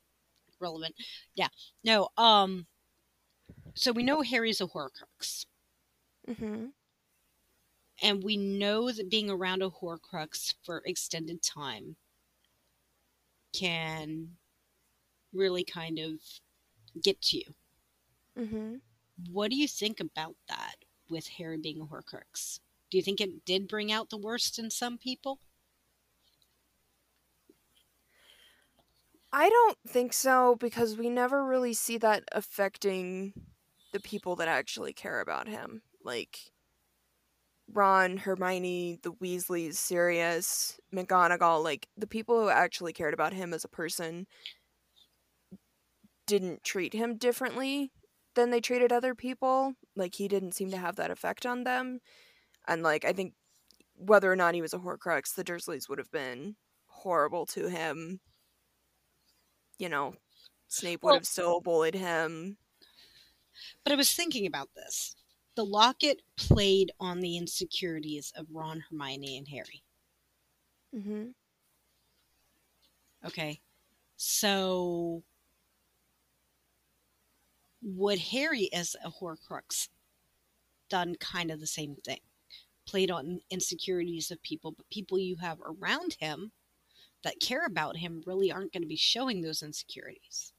relevant. 0.60 0.96
Yeah. 1.36 1.48
No, 1.84 2.10
um 2.18 2.68
so 3.74 3.92
we 3.92 4.04
know 4.04 4.22
Harry's 4.22 4.62
a 4.62 4.68
Horcrux. 4.68 5.46
Mm-hmm. 6.28 6.66
And 8.02 8.24
we 8.24 8.38
know 8.38 8.92
that 8.92 9.10
being 9.10 9.30
around 9.30 9.62
a 9.62 9.70
Horcrux 9.70 10.54
for 10.64 10.82
extended 10.86 11.42
time 11.42 11.96
can 13.54 14.38
really 15.34 15.64
kind 15.64 16.00
of 16.00 16.20
get 17.02 17.22
to 17.24 17.38
you. 17.38 17.44
Mm-hmm. 18.40 18.76
What 19.32 19.52
do 19.52 19.58
you 19.58 19.68
think 19.68 20.00
about 20.00 20.36
that 20.48 20.76
with 21.10 21.28
Harry 21.28 21.58
being 21.58 21.82
a 21.82 21.86
Horcrux? 21.86 22.60
Do 22.90 22.98
you 22.98 23.04
think 23.04 23.20
it 23.20 23.46
did 23.46 23.68
bring 23.68 23.92
out 23.92 24.10
the 24.10 24.18
worst 24.18 24.58
in 24.58 24.70
some 24.70 24.98
people? 24.98 25.40
I 29.32 29.50
don't 29.50 29.78
think 29.88 30.14
so 30.14 30.56
because 30.60 30.98
we 30.98 31.10
never 31.10 31.46
really 31.46 31.74
see 31.74 31.98
that 32.00 32.24
affecting 32.32 33.34
the 33.92 34.00
people 34.00 34.36
that 34.38 34.48
actually 34.48 34.94
care 34.94 35.20
about 35.20 35.48
him. 35.48 35.84
Like 36.04 36.52
Ron, 37.72 38.18
Hermione, 38.18 39.00
the 39.04 39.12
Weasleys, 39.12 39.76
Sirius, 39.76 40.80
McGonagall, 40.94 41.64
like 41.64 41.88
the 41.96 42.08
people 42.08 42.42
who 42.42 42.50
actually 42.50 42.94
cared 42.94 43.14
about 43.14 43.34
him 43.34 43.54
as 43.54 43.64
a 43.64 43.70
person 43.70 44.26
didn't 46.26 46.64
treat 46.64 46.94
him 46.94 47.18
differently 47.18 47.92
than 48.40 48.50
they 48.52 48.62
treated 48.62 48.92
other 48.92 49.14
people. 49.14 49.74
Like 49.96 50.16
he 50.16 50.28
didn't 50.28 50.54
seem 50.54 50.72
to 50.72 50.78
have 50.78 50.96
that 50.96 51.12
effect 51.12 51.46
on 51.46 51.64
them. 51.64 52.00
And 52.68 52.84
like 52.84 53.06
I 53.06 53.14
think 53.14 53.34
whether 53.96 54.32
or 54.32 54.36
not 54.36 54.54
he 54.56 54.62
was 54.62 54.74
a 54.74 54.80
Horcrux, 54.80 55.34
the 55.36 55.44
Dursleys 55.44 55.90
would 55.90 55.98
have 56.00 56.12
been 56.12 56.56
horrible 56.88 57.46
to 57.48 57.68
him. 57.68 58.20
You 59.78 59.90
know, 59.90 60.16
Snape 60.68 61.04
would 61.04 61.10
Well- 61.10 61.16
have 61.18 61.28
still 61.28 61.62
bullied 61.62 61.96
him. 61.96 62.58
But 63.84 63.92
I 63.92 63.98
was 63.98 64.14
thinking 64.14 64.46
about 64.46 64.70
this. 64.74 65.16
The 65.56 65.66
locket 65.66 66.22
played 66.38 66.92
on 67.00 67.20
the 67.20 67.36
insecurities 67.36 68.32
of 68.36 68.48
Ron, 68.50 68.80
Hermione, 68.90 69.38
and 69.38 69.48
Harry. 69.50 69.84
Mm-hmm. 70.96 71.32
Okay. 73.26 73.60
So 74.16 75.24
would 77.82 78.20
Harry 78.20 78.72
as 78.74 78.96
a 79.04 79.10
Horcrux 79.10 79.90
done 80.90 81.16
kind 81.16 81.52
of 81.52 81.60
the 81.60 81.68
same 81.68 81.96
thing? 81.96 82.20
Played 82.86 83.12
on 83.12 83.42
insecurities 83.50 84.32
of 84.32 84.42
people, 84.42 84.72
but 84.72 84.90
people 84.90 85.20
you 85.20 85.38
have 85.38 85.60
around 85.62 86.18
him 86.20 86.52
that 87.24 87.40
care 87.40 87.66
about 87.66 87.98
him 87.98 88.24
really 88.26 88.52
aren't 88.52 88.74
going 88.74 88.82
to 88.82 88.88
be 88.88 88.96
showing 88.96 89.42
those 89.42 89.62
insecurities. 89.62 90.54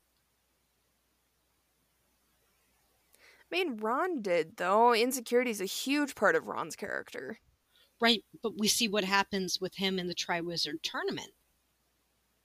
I 3.52 3.56
mean, 3.56 3.78
Ron 3.78 4.22
did 4.22 4.56
though. 4.56 4.94
Insecurity 4.94 5.50
is 5.50 5.60
a 5.60 5.66
huge 5.66 6.14
part 6.14 6.36
of 6.36 6.46
Ron's 6.46 6.76
character. 6.76 7.38
Right, 8.00 8.24
but 8.42 8.56
we 8.56 8.68
see 8.68 8.88
what 8.88 9.04
happens 9.04 9.60
with 9.60 9.74
him 9.74 9.98
in 9.98 10.06
the 10.06 10.14
Triwizard 10.14 10.82
tournament. 10.82 11.32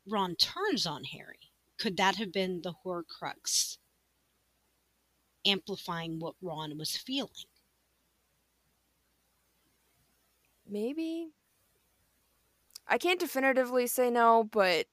Ron 0.07 0.35
turns 0.35 0.85
on 0.85 1.05
Harry. 1.05 1.51
Could 1.77 1.97
that 1.97 2.15
have 2.15 2.31
been 2.31 2.61
the 2.61 2.73
Horcrux 2.85 3.77
amplifying 5.45 6.19
what 6.19 6.35
Ron 6.41 6.77
was 6.77 6.95
feeling? 6.95 7.31
Maybe. 10.67 11.29
I 12.87 12.97
can't 12.97 13.19
definitively 13.19 13.87
say 13.87 14.09
no, 14.09 14.43
but 14.43 14.87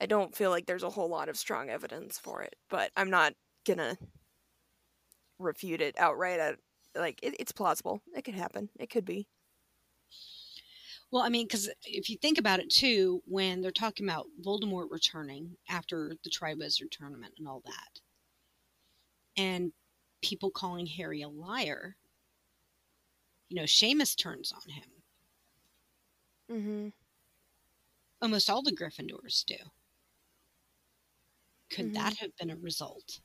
I 0.00 0.06
don't 0.06 0.34
feel 0.34 0.50
like 0.50 0.66
there's 0.66 0.82
a 0.82 0.90
whole 0.90 1.08
lot 1.08 1.28
of 1.28 1.36
strong 1.36 1.68
evidence 1.70 2.18
for 2.18 2.42
it. 2.42 2.56
But 2.68 2.92
I'm 2.96 3.10
not 3.10 3.34
gonna 3.66 3.96
refute 5.38 5.80
it 5.80 5.96
outright. 5.98 6.40
I, 6.40 6.54
like 6.98 7.20
it, 7.22 7.34
it's 7.38 7.52
plausible. 7.52 8.02
It 8.14 8.22
could 8.22 8.34
happen. 8.34 8.68
It 8.78 8.90
could 8.90 9.04
be. 9.04 9.26
Well, 11.10 11.22
I 11.22 11.30
mean, 11.30 11.46
because 11.46 11.70
if 11.84 12.10
you 12.10 12.18
think 12.18 12.38
about 12.38 12.60
it 12.60 12.70
too, 12.70 13.22
when 13.24 13.62
they're 13.62 13.70
talking 13.70 14.06
about 14.06 14.26
Voldemort 14.44 14.90
returning 14.90 15.56
after 15.68 16.12
the 16.22 16.30
Triwizard 16.30 16.90
tournament 16.90 17.34
and 17.38 17.48
all 17.48 17.62
that, 17.64 18.00
and 19.38 19.72
people 20.22 20.50
calling 20.50 20.86
Harry 20.86 21.22
a 21.22 21.28
liar, 21.30 21.96
you 23.50 23.56
know, 23.56 23.64
Seamus 23.64 24.16
turns 24.16 24.52
on 24.52 24.70
him. 24.70 24.90
Mm-hmm. 26.50 26.88
Almost 28.22 28.48
all 28.48 28.62
the 28.62 28.70
Gryffindors 28.72 29.44
do. 29.44 29.56
Could 31.70 31.92
Mhm. 31.92 31.94
that 31.94 32.18
have 32.18 32.36
been 32.36 32.50
a 32.50 32.56
result? 32.56 33.20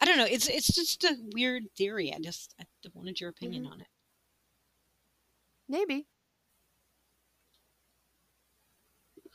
I 0.00 0.06
don't 0.06 0.16
know. 0.18 0.24
It's 0.24 0.48
it's 0.48 0.68
just 0.74 1.04
a 1.04 1.16
weird 1.34 1.64
theory. 1.76 2.12
I 2.14 2.18
just 2.18 2.54
I 2.60 2.64
wanted 2.94 3.20
your 3.20 3.30
opinion 3.30 3.66
on 3.66 3.80
it. 3.82 3.88
Maybe. 5.68 6.08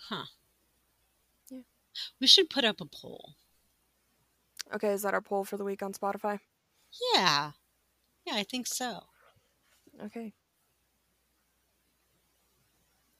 Huh. 0.10 0.26
Yeah. 1.50 1.62
We 2.20 2.28
should 2.28 2.50
put 2.50 2.66
up 2.66 2.82
a 2.82 2.86
poll. 2.86 3.36
Okay, 4.74 4.90
is 4.90 5.02
that 5.04 5.14
our 5.14 5.22
poll 5.22 5.44
for 5.44 5.58
the 5.58 5.64
week 5.64 5.82
on 5.84 5.94
Spotify? 5.94 6.40
Yeah. 7.14 7.52
Yeah, 8.26 8.36
I 8.36 8.44
think 8.44 8.68
so. 8.68 9.04
Okay. 10.02 10.34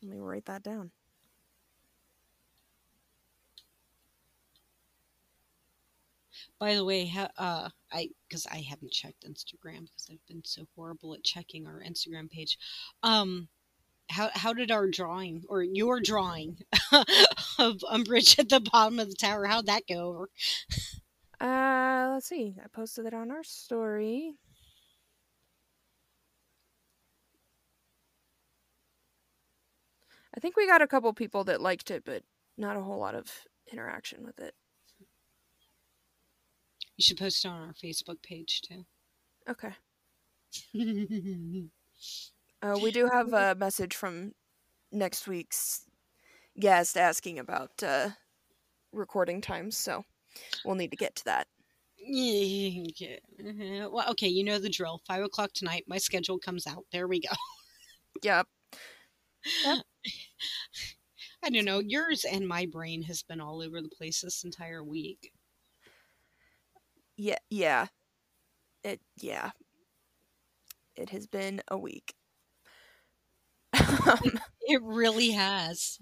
Let 0.02 0.12
me 0.12 0.18
write 0.20 0.46
that 0.46 0.64
down. 0.64 0.92
By 6.60 6.76
the 6.76 6.86
way, 6.86 7.12
uh, 7.38 7.70
I 7.92 8.10
because 8.28 8.46
I 8.48 8.60
haven't 8.62 8.92
checked 8.92 9.26
Instagram 9.26 9.86
because 9.86 10.08
I've 10.12 10.26
been 10.28 10.44
so 10.46 10.68
horrible 10.76 11.14
at 11.14 11.24
checking 11.24 11.68
our 11.68 11.82
Instagram 11.82 12.30
page. 12.30 12.58
Um, 13.04 13.50
how 14.10 14.30
how 14.34 14.54
did 14.54 14.72
our 14.72 14.88
drawing 14.90 15.44
or 15.50 15.64
your 15.64 16.02
drawing 16.02 16.60
of 17.60 17.78
Umbridge 17.92 18.40
at 18.40 18.50
the 18.50 18.60
bottom 18.60 19.00
of 19.00 19.10
the 19.10 19.16
tower? 19.16 19.46
How'd 19.46 19.68
that 19.68 19.88
go 19.88 20.10
over? 20.10 20.30
Uh, 21.42 22.12
let's 22.14 22.28
see. 22.28 22.56
I 22.64 22.68
posted 22.68 23.08
it 23.08 23.16
on 23.16 23.32
our 23.32 23.44
story. 23.44 24.36
I 30.36 30.40
think 30.40 30.56
we 30.56 30.68
got 30.68 30.84
a 30.84 30.88
couple 30.88 31.12
people 31.14 31.44
that 31.46 31.60
liked 31.60 31.90
it, 31.90 32.04
but 32.06 32.24
not 32.58 32.78
a 32.78 32.82
whole 32.82 33.00
lot 33.00 33.16
of 33.16 33.28
interaction 33.72 34.24
with 34.24 34.40
it. 34.40 34.54
You 36.96 37.04
should 37.04 37.18
post 37.18 37.44
it 37.44 37.48
on 37.48 37.62
our 37.62 37.74
Facebook 37.74 38.22
page 38.22 38.62
too. 38.62 38.86
Okay. 39.50 39.74
uh, 42.62 42.78
we 42.84 42.92
do 42.92 43.10
have 43.12 43.34
a 43.34 43.56
message 43.56 43.96
from 43.96 44.34
next 44.92 45.28
week's 45.28 45.86
guest 46.60 46.98
asking 46.98 47.40
about 47.40 47.82
uh, 47.82 48.10
recording 48.94 49.42
times, 49.42 49.76
so 49.76 50.06
we'll 50.66 50.76
need 50.76 50.92
to 50.92 50.98
get 50.98 51.16
to 51.16 51.26
that. 51.26 51.48
Yeah. 51.98 52.84
uh-huh. 53.40 53.90
Well, 53.92 54.10
okay, 54.12 54.28
you 54.28 54.44
know 54.44 54.60
the 54.60 54.70
drill. 54.70 55.02
Five 55.08 55.24
o'clock 55.24 55.52
tonight, 55.54 55.86
my 55.88 55.98
schedule 55.98 56.40
comes 56.40 56.68
out. 56.68 56.86
There 56.92 57.08
we 57.08 57.22
go. 57.22 57.30
Yep. 58.24 58.48
I 61.44 61.50
don't 61.50 61.66
know. 61.66 61.80
Yours 61.80 62.24
and 62.24 62.48
my 62.48 62.68
brain 62.68 63.02
has 63.04 63.24
been 63.24 63.42
all 63.42 63.62
over 63.62 63.82
the 63.82 63.90
place 63.90 64.22
this 64.22 64.44
entire 64.44 64.84
week. 64.84 65.32
Yeah. 67.18 67.40
Yeah. 67.50 67.88
It. 68.84 69.02
Yeah. 69.18 69.52
It 70.96 71.10
has 71.10 71.26
been 71.28 71.62
a 71.68 71.78
week. 71.78 72.14
It 74.72 74.82
really 74.84 75.32
has. 75.32 76.00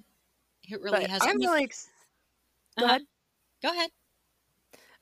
It 0.70 0.80
really 0.82 1.02
but 1.02 1.10
has. 1.10 1.22
I'm 1.24 1.30
like, 1.30 1.38
mean, 1.38 1.50
really. 1.50 1.64
Ex- 1.64 1.90
go 2.78 2.86
uh-huh. 2.86 2.94
ahead. 2.94 3.02
Go 3.64 3.72
ahead. 3.72 3.90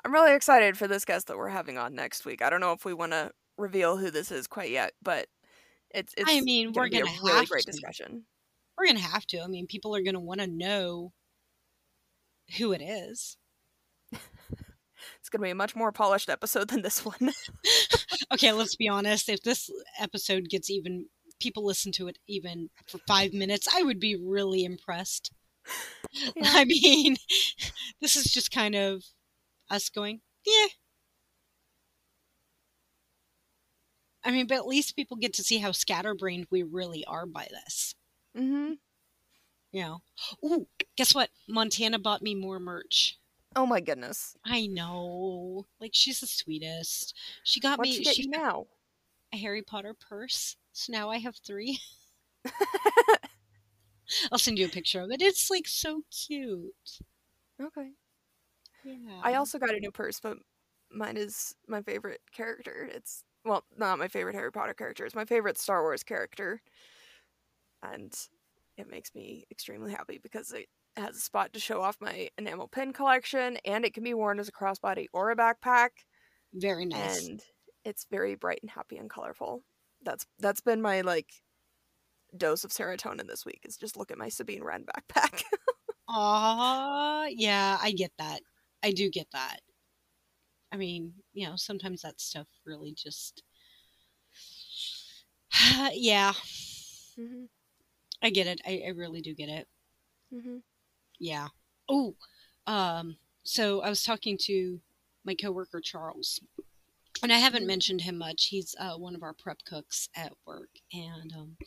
I'm 0.06 0.14
really 0.14 0.34
excited 0.34 0.78
for 0.78 0.88
this 0.88 1.06
guest 1.06 1.28
that 1.28 1.38
we're 1.38 1.50
having 1.50 1.78
on 1.78 1.96
next 1.96 2.26
week. 2.26 2.42
I 2.42 2.50
don't 2.50 2.62
know 2.62 2.74
if 2.74 2.86
we 2.86 2.94
want 2.94 3.12
to 3.12 3.32
reveal 3.58 3.98
who 3.98 4.12
this 4.12 4.32
is 4.32 4.48
quite 4.48 4.70
yet, 4.72 4.94
but 5.02 5.28
it's 5.92 6.14
it's. 6.18 6.32
I 6.32 6.42
mean, 6.42 6.74
we're 6.74 6.90
be 6.90 6.98
a 6.98 7.02
gonna 7.04 7.12
really 7.24 7.46
great 7.46 7.64
to. 7.64 7.72
discussion. 7.72 8.24
We're 8.78 8.88
gonna 8.88 9.00
have 9.00 9.26
to. 9.28 9.42
I 9.42 9.48
mean, 9.48 9.68
people 9.68 9.96
are 9.96 10.04
gonna 10.04 10.20
want 10.20 10.40
to 10.42 10.48
know 10.48 11.14
who 12.58 12.72
it 12.74 12.82
is. 12.82 13.38
It's 15.20 15.30
gonna 15.30 15.44
be 15.44 15.52
a 15.52 15.56
much 15.56 15.76
more 15.76 15.92
polished 15.92 16.30
episode 16.30 16.70
than 16.70 16.82
this 16.82 17.06
one. 17.06 17.16
Okay, 18.34 18.52
let's 18.52 18.76
be 18.76 18.90
honest. 18.90 19.30
If 19.30 19.42
this 19.42 19.70
episode 20.00 20.50
gets 20.50 20.70
even 20.70 21.06
people 21.40 21.66
listen 21.66 21.92
to 21.94 22.08
it 22.08 22.18
even 22.28 22.70
for 22.88 22.98
five 23.08 23.34
minutes, 23.34 23.68
I 23.74 23.84
would 23.84 24.00
be 24.00 24.16
really 24.16 24.64
impressed. 24.66 25.32
Yeah. 26.36 26.44
I 26.46 26.66
mean, 26.66 27.18
this 28.02 28.16
is 28.16 28.26
just 28.26 28.52
kind 28.52 28.76
of 28.76 29.04
us 29.70 29.90
going, 29.90 30.22
yeah. 30.46 30.68
I 34.24 34.32
mean, 34.32 34.48
but 34.48 34.56
at 34.58 34.68
least 34.68 34.96
people 34.96 35.18
get 35.18 35.34
to 35.36 35.44
see 35.44 35.58
how 35.60 35.72
scatterbrained 35.72 36.48
we 36.50 36.64
really 36.64 37.06
are 37.06 37.26
by 37.26 37.48
this. 37.50 37.96
mm-hmm. 38.38 38.74
You 39.72 39.82
know. 39.82 40.02
Ooh, 40.44 40.68
guess 40.96 41.14
what? 41.16 41.30
Montana 41.48 42.00
bought 42.00 42.22
me 42.22 42.36
more 42.36 42.60
merch. 42.60 43.18
Oh 43.56 43.66
my 43.66 43.80
goodness! 43.82 44.36
I 44.46 44.68
know. 44.68 45.66
Like 45.80 45.92
she's 45.94 46.20
the 46.20 46.28
sweetest. 46.28 47.16
She 47.44 47.60
got 47.60 47.80
What'd 47.80 47.92
me 47.92 47.98
she 47.98 48.04
get 48.04 48.16
she 48.16 48.24
you 48.24 48.30
now? 48.30 48.68
a 49.34 49.38
Harry 49.38 49.62
Potter 49.62 49.94
purse. 49.94 50.56
So 50.74 50.92
now 50.94 51.10
I 51.10 51.18
have 51.18 51.36
three. 51.38 51.80
I'll 54.32 54.38
send 54.40 54.58
you 54.60 54.66
a 54.66 54.70
picture 54.70 55.02
of 55.02 55.12
it. 55.12 55.22
It's 55.22 55.50
like 55.50 55.68
so 55.68 56.04
cute. 56.12 57.00
okay. 57.62 57.92
Yeah. 58.88 59.20
I 59.22 59.36
also 59.36 59.60
got 59.60 59.76
a 59.76 59.80
new 59.80 59.92
purse, 59.92 60.20
but 60.20 60.38
mine 60.92 61.18
is 61.18 61.54
my 61.68 61.82
favorite 61.82 62.22
character. 62.32 62.90
It's 62.92 63.24
well, 63.44 63.64
not 63.78 64.00
my 64.00 64.08
favorite 64.08 64.36
Harry 64.36 64.52
Potter 64.52 64.74
character. 64.74 65.06
It's 65.06 65.16
my 65.16 65.26
favorite 65.26 65.58
Star 65.58 65.82
Wars 65.82 66.04
character, 66.04 66.62
and 67.84 68.14
it 68.78 68.90
makes 68.90 69.14
me 69.16 69.46
extremely 69.52 69.92
happy 69.92 70.20
because 70.22 70.52
it 70.52 70.68
has 70.96 71.16
a 71.16 71.20
spot 71.20 71.54
to 71.54 71.60
show 71.60 71.82
off 71.82 71.98
my 72.00 72.30
enamel 72.38 72.68
pin 72.68 72.94
collection, 72.94 73.58
and 73.66 73.86
it 73.86 73.94
can 73.94 74.04
be 74.04 74.14
worn 74.14 74.40
as 74.40 74.48
a 74.48 74.52
crossbody 74.52 75.08
or 75.14 75.32
a 75.32 75.36
backpack, 75.36 75.90
very 76.54 76.86
nice. 76.86 77.28
and 77.28 77.42
it's 77.84 78.06
very 78.10 78.36
bright 78.36 78.60
and 78.62 78.72
happy 78.72 78.98
and 78.98 79.10
colorful. 79.10 79.64
That's 80.04 80.26
that's 80.40 80.62
been 80.62 80.82
my 80.82 81.02
like 81.02 81.30
dose 82.36 82.64
of 82.64 82.72
serotonin 82.72 83.28
this 83.28 83.46
week. 83.46 83.62
Is 83.64 83.78
just 83.78 83.98
look 83.98 84.12
at 84.12 84.18
my 84.18 84.30
Sabine 84.30 84.64
Wren 84.64 84.86
backpack. 84.86 85.44
Aw, 86.10 87.26
yeah, 87.30 87.78
I 87.82 87.92
get 87.92 88.12
that. 88.18 88.42
I 88.84 88.92
do 88.92 89.10
get 89.10 89.28
that. 89.32 89.62
I 90.72 90.78
mean, 90.78 91.14
you 91.34 91.48
know, 91.48 91.56
sometimes 91.58 92.02
that 92.02 92.20
stuff 92.22 92.48
really 92.66 92.94
just. 92.94 93.44
yeah, 95.94 96.34
hmm 97.16 97.46
I 98.22 98.30
get 98.30 98.46
it. 98.46 98.62
I, 98.64 98.84
I 98.86 98.90
really 98.90 99.22
do 99.22 99.34
get 99.34 99.50
it. 99.50 99.68
hmm 100.32 100.58
Yeah. 101.20 101.48
Oh, 101.90 102.16
um, 102.66 103.18
so 103.44 103.82
I 103.82 103.90
was 103.90 104.04
talking 104.04 104.38
to 104.44 104.82
my 105.24 105.36
coworker 105.36 105.82
Charles, 105.82 106.40
and 107.24 107.32
I 107.34 107.40
haven't 107.40 107.64
Mhm. 107.64 107.68
mentioned 107.68 108.02
him 108.02 108.18
much. 108.18 108.48
He's 108.48 108.76
uh, 108.80 108.98
one 108.98 109.16
of 109.16 109.24
our 109.24 109.34
prep 109.34 109.64
cooks 109.66 110.10
at 110.16 110.34
work, 110.46 110.70
and 110.94 111.34
um, 111.34 111.58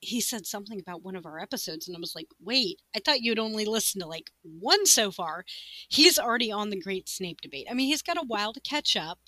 he 0.00 0.20
said 0.20 0.46
something 0.46 0.80
about 0.80 1.02
one 1.02 1.16
of 1.16 1.26
our 1.26 1.38
episodes, 1.40 1.88
and 1.88 1.96
I 1.96 2.00
was 2.00 2.14
like, 2.14 2.28
"Wait, 2.40 2.80
I 2.94 3.00
thought 3.00 3.22
you'd 3.22 3.38
only 3.38 3.64
listened 3.64 4.02
to 4.02 4.08
like 4.08 4.30
one 4.42 4.86
so 4.86 5.10
far." 5.10 5.44
He's 5.88 6.18
already 6.18 6.52
on 6.52 6.70
the 6.70 6.80
Great 6.80 7.08
Snape 7.08 7.40
debate. 7.40 7.66
I 7.70 7.74
mean, 7.74 7.88
he's 7.88 8.02
got 8.02 8.18
a 8.18 8.26
while 8.26 8.52
to 8.52 8.60
catch 8.60 8.96
up, 8.96 9.18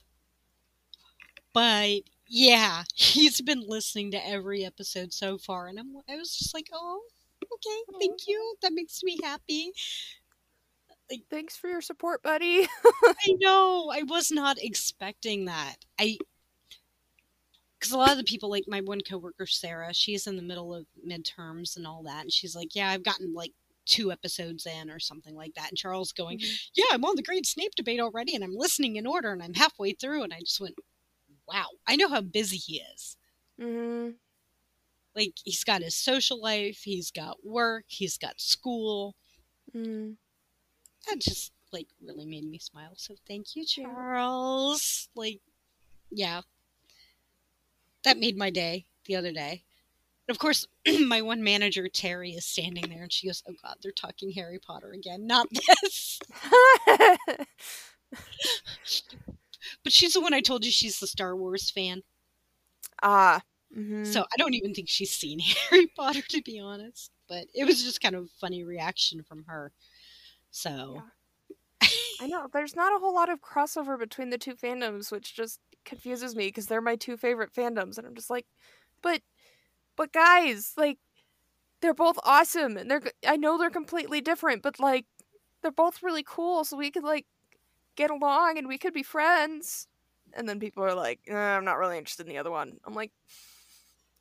but 1.53 2.03
yeah, 2.27 2.85
he's 2.95 3.41
been 3.41 3.63
listening 3.67 4.11
to 4.13 4.27
every 4.27 4.65
episode 4.65 5.13
so 5.13 5.39
far, 5.39 5.69
and 5.69 5.79
I'm, 5.79 5.93
I 6.09 6.17
was 6.17 6.37
just 6.37 6.55
like, 6.55 6.69
"Oh, 6.73 7.03
okay, 7.45 7.99
thank 8.01 8.27
you. 8.27 8.55
That 8.63 8.73
makes 8.73 9.03
me 9.03 9.19
happy." 9.23 9.73
Like, 11.11 11.23
Thanks 11.31 11.57
for 11.57 11.69
your 11.69 11.81
support, 11.81 12.23
buddy. 12.23 12.67
I 13.05 13.35
know. 13.41 13.91
I 13.93 14.03
was 14.03 14.31
not 14.31 14.59
expecting 14.61 15.47
that. 15.47 15.77
I 15.99 16.19
because 17.79 17.93
a 17.93 17.99
lot 17.99 18.11
of 18.13 18.17
the 18.19 18.25
people, 18.25 18.51
like 18.51 18.65
my 18.69 18.81
one 18.81 19.01
coworker 19.01 19.47
Sarah, 19.47 19.95
she's 19.95 20.27
in 20.27 20.37
the 20.37 20.43
middle 20.43 20.75
of 20.75 20.87
midterms 21.07 21.77
and 21.77 21.87
all 21.87 22.03
that, 22.05 22.23
and 22.23 22.33
she's 22.33 22.57
like, 22.57 22.75
"Yeah, 22.75 22.91
I've 22.91 23.05
gotten 23.05 23.33
like 23.35 23.53
two 23.87 24.13
episodes 24.13 24.67
in 24.67 24.91
or 24.91 24.99
something 24.99 25.35
like 25.37 25.55
that." 25.55 25.69
And 25.71 25.79
Charles 25.79 26.13
going, 26.13 26.41
"Yeah, 26.75 26.87
I'm 26.93 27.05
on 27.05 27.17
the 27.17 27.23
Great 27.23 27.47
Snape 27.47 27.75
debate 27.77 28.01
already, 28.01 28.35
and 28.35 28.43
I'm 28.45 28.57
listening 28.57 28.97
in 28.97 29.07
order, 29.07 29.33
and 29.33 29.43
I'm 29.43 29.55
halfway 29.55 29.93
through." 29.93 30.23
And 30.25 30.33
I 30.35 30.41
just 30.41 30.61
went, 30.61 30.77
"Wow, 31.47 31.67
I 31.87 31.97
know 31.97 32.09
how 32.09 32.21
busy 32.21 32.57
he 32.57 32.83
is. 32.95 33.17
hmm 33.59 34.11
Like 35.15 35.35
he's 35.45 35.65
got 35.65 35.83
his 35.83 35.95
social 35.95 36.41
life, 36.41 36.83
he's 36.85 37.11
got 37.11 37.45
work, 37.45 37.85
he's 37.89 38.19
got 38.19 38.41
school. 38.41 39.15
mm 39.75 40.17
That 41.07 41.21
just 41.21 41.53
like 41.73 41.89
really 42.03 42.27
made 42.27 42.45
me 42.49 42.59
smile. 42.59 42.93
So 42.97 43.15
thank 43.27 43.57
you. 43.57 43.65
Charles. 43.67 45.09
Like, 45.15 45.41
yeah, 46.11 46.43
that 48.09 48.19
made 48.19 48.37
my 48.39 48.51
day 48.51 48.87
the 49.07 49.17
other 49.17 49.33
day. 49.33 49.63
And 50.29 50.35
of 50.35 50.39
course, 50.39 50.67
my 51.07 51.23
one 51.23 51.43
manager 51.43 51.89
Terry 51.89 52.33
is 52.33 52.47
standing 52.47 52.89
there, 52.89 53.03
and 53.03 53.13
she 53.13 53.27
goes, 53.27 53.43
"Oh 53.49 53.55
God, 53.63 53.77
they're 53.83 53.93
talking 53.93 54.33
Harry 54.33 54.59
Potter 54.59 54.93
again, 54.93 55.27
not 55.27 55.49
this." 55.83 56.21
But 59.85 59.93
she's 59.93 60.15
the 60.15 60.21
one 60.21 60.35
I 60.35 60.41
told 60.41 60.65
you 60.65 60.71
she's 60.71 61.01
the 61.01 61.07
Star 61.07 61.37
Wars 61.37 61.71
fan, 61.71 62.03
ah. 63.03 63.43
hmm 63.75 64.05
so 64.05 64.23
I 64.23 64.37
don't 64.39 64.55
even 64.55 64.75
think 64.75 64.89
she's 64.89 65.11
seen 65.11 65.41
Harry 65.71 65.87
Potter 65.89 66.23
to 66.23 66.43
be 66.43 66.61
honest. 66.61 67.11
But 67.29 67.47
it 67.55 67.65
was 67.65 67.83
just 67.85 68.01
kind 68.01 68.15
of 68.15 68.25
a 68.25 68.39
funny 68.41 68.65
reaction 68.65 69.23
from 69.23 69.45
her. 69.47 69.73
So 70.51 71.03
I 72.21 72.27
know 72.27 72.49
there's 72.53 72.77
not 72.77 72.95
a 72.95 72.99
whole 72.99 73.15
lot 73.15 73.29
of 73.29 73.41
crossover 73.41 73.99
between 73.99 74.31
the 74.31 74.39
two 74.39 74.55
fandoms, 74.55 75.13
which 75.13 75.35
just 75.35 75.61
confuses 75.89 76.37
me 76.37 76.49
because 76.49 76.67
they're 76.67 76.81
my 76.81 76.97
two 76.97 77.17
favorite 77.17 77.53
fandoms, 77.53 77.99
and 77.99 78.07
I'm 78.07 78.15
just 78.15 78.31
like, 78.31 78.47
but, 79.03 79.23
but 79.97 80.13
guys, 80.13 80.75
like, 80.77 80.99
they're 81.81 81.95
both 81.95 82.19
awesome, 82.25 82.77
and 82.77 82.91
they're 82.91 83.03
I 83.27 83.37
know 83.37 83.59
they're 83.59 83.71
completely 83.71 84.21
different, 84.21 84.63
but 84.63 84.81
like, 84.81 85.07
they're 85.63 85.71
both 85.73 86.03
really 86.03 86.25
cool, 86.27 86.65
so 86.65 86.77
we 86.77 86.91
could 86.91 87.05
like 87.05 87.27
get 87.97 88.11
along 88.11 88.59
and 88.59 88.69
we 88.69 88.79
could 88.79 88.95
be 88.95 89.03
friends. 89.03 89.89
And 90.35 90.49
then 90.49 90.61
people 90.61 90.85
are 90.85 90.95
like, 90.95 91.21
eh, 91.29 91.35
I'm 91.35 91.65
not 91.65 91.79
really 91.79 91.99
interested 91.99 92.27
in 92.27 92.33
the 92.33 92.39
other 92.39 92.51
one. 92.51 92.79
I'm 92.87 92.95
like, 92.95 93.13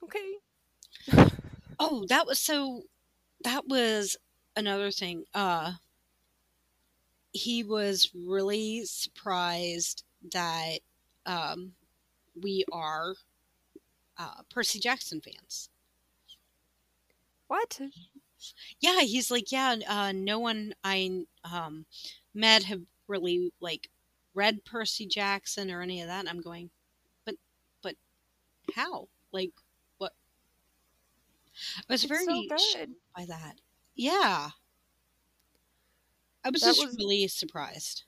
okay. 0.03 0.35
Oh, 1.79 2.05
that 2.09 2.25
was 2.25 2.39
so. 2.39 2.83
That 3.43 3.67
was 3.67 4.17
another 4.55 4.91
thing. 4.91 5.25
Uh, 5.33 5.73
he 7.33 7.63
was 7.63 8.11
really 8.15 8.85
surprised 8.85 10.03
that 10.31 10.79
um, 11.27 11.73
we 12.41 12.65
are 12.71 13.13
uh, 14.17 14.41
Percy 14.49 14.79
Jackson 14.79 15.21
fans. 15.21 15.69
What? 17.47 17.79
Yeah, 18.79 19.01
he's 19.01 19.29
like, 19.31 19.51
yeah, 19.51 19.75
uh, 19.87 20.11
no 20.11 20.39
one 20.39 20.73
I 20.83 21.25
um, 21.43 21.85
met 22.33 22.63
have 22.63 22.81
really 23.07 23.51
like 23.59 23.89
read 24.33 24.65
Percy 24.65 25.05
Jackson 25.07 25.71
or 25.71 25.81
any 25.81 26.01
of 26.01 26.07
that. 26.07 26.19
And 26.21 26.29
I'm 26.29 26.41
going, 26.41 26.69
but, 27.25 27.35
but 27.81 27.95
how? 28.75 29.07
Like, 29.31 29.51
what? 29.97 30.13
I 31.89 31.93
was 31.93 32.03
It's 32.03 32.09
very 32.09 32.25
so 32.25 32.43
good. 32.75 32.95
by 33.15 33.25
that. 33.25 33.55
Yeah. 33.95 34.49
I 36.43 36.49
was 36.49 36.61
That 36.61 36.67
just 36.75 36.85
was- 36.85 36.95
really 36.97 37.27
surprised. 37.27 38.03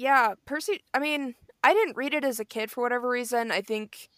Yeah, 0.00 0.32
Percy. 0.46 0.82
I 0.94 0.98
mean, 0.98 1.34
I 1.62 1.74
didn't 1.74 1.98
read 1.98 2.14
it 2.14 2.24
as 2.24 2.40
a 2.40 2.44
kid 2.46 2.70
for 2.70 2.82
whatever 2.82 3.06
reason. 3.06 3.50
I 3.50 3.60
think 3.60 4.08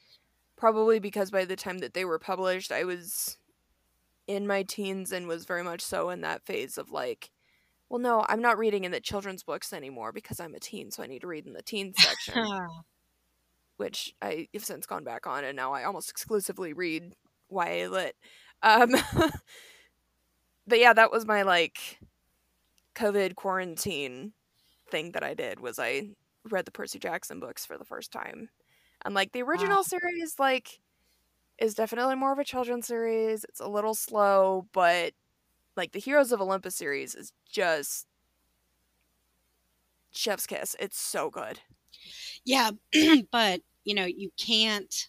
probably 0.56 1.00
because 1.00 1.32
by 1.32 1.44
the 1.44 1.56
time 1.56 1.78
that 1.78 1.92
they 1.92 2.04
were 2.04 2.20
published, 2.20 2.70
I 2.70 2.84
was 2.84 3.36
in 4.28 4.46
my 4.46 4.62
teens 4.62 5.10
and 5.10 5.26
was 5.26 5.44
very 5.44 5.64
much 5.64 5.80
so 5.80 6.10
in 6.10 6.20
that 6.20 6.46
phase 6.46 6.78
of 6.78 6.92
like, 6.92 7.32
well, 7.88 7.98
no, 7.98 8.24
I'm 8.28 8.40
not 8.40 8.58
reading 8.58 8.84
in 8.84 8.92
the 8.92 9.00
children's 9.00 9.42
books 9.42 9.72
anymore 9.72 10.12
because 10.12 10.38
I'm 10.38 10.54
a 10.54 10.60
teen, 10.60 10.92
so 10.92 11.02
I 11.02 11.08
need 11.08 11.22
to 11.22 11.26
read 11.26 11.48
in 11.48 11.52
the 11.52 11.62
teen 11.62 11.94
section, 11.94 12.46
which 13.76 14.14
I 14.22 14.46
have 14.54 14.64
since 14.64 14.86
gone 14.86 15.02
back 15.02 15.26
on, 15.26 15.42
and 15.42 15.56
now 15.56 15.72
I 15.72 15.82
almost 15.82 16.10
exclusively 16.10 16.74
read 16.74 17.16
YA 17.50 17.88
lit. 17.88 18.14
Um, 18.62 18.94
but 20.68 20.78
yeah, 20.78 20.92
that 20.92 21.10
was 21.10 21.26
my 21.26 21.42
like 21.42 21.98
COVID 22.94 23.34
quarantine 23.34 24.32
thing 24.92 25.12
that 25.14 25.24
I 25.24 25.34
did 25.34 25.60
was 25.60 25.80
I 25.80 26.10
read 26.50 26.66
the 26.66 26.72
Percy 26.72 27.00
Jackson 27.00 27.40
books 27.40 27.66
for 27.66 27.78
the 27.78 27.86
first 27.86 28.12
time. 28.12 28.50
And 29.04 29.14
like 29.14 29.32
the 29.32 29.42
original 29.42 29.82
Wow. 29.82 29.84
series 29.84 30.36
like 30.40 30.80
is 31.58 31.74
definitely 31.74 32.16
more 32.16 32.32
of 32.32 32.38
a 32.40 32.44
children's 32.44 32.86
series. 32.88 33.44
It's 33.44 33.60
a 33.60 33.68
little 33.68 33.94
slow, 33.94 34.68
but 34.72 35.14
like 35.76 35.92
the 35.92 36.00
Heroes 36.00 36.32
of 36.32 36.40
Olympus 36.42 36.76
series 36.76 37.14
is 37.16 37.32
just 37.50 38.06
chef's 40.12 40.46
kiss. 40.46 40.76
It's 40.78 40.98
so 40.98 41.30
good. 41.30 41.60
yeah, 42.44 42.70
but 43.30 43.62
you 43.84 43.94
know, 43.94 44.04
you 44.04 44.30
can't 44.36 45.08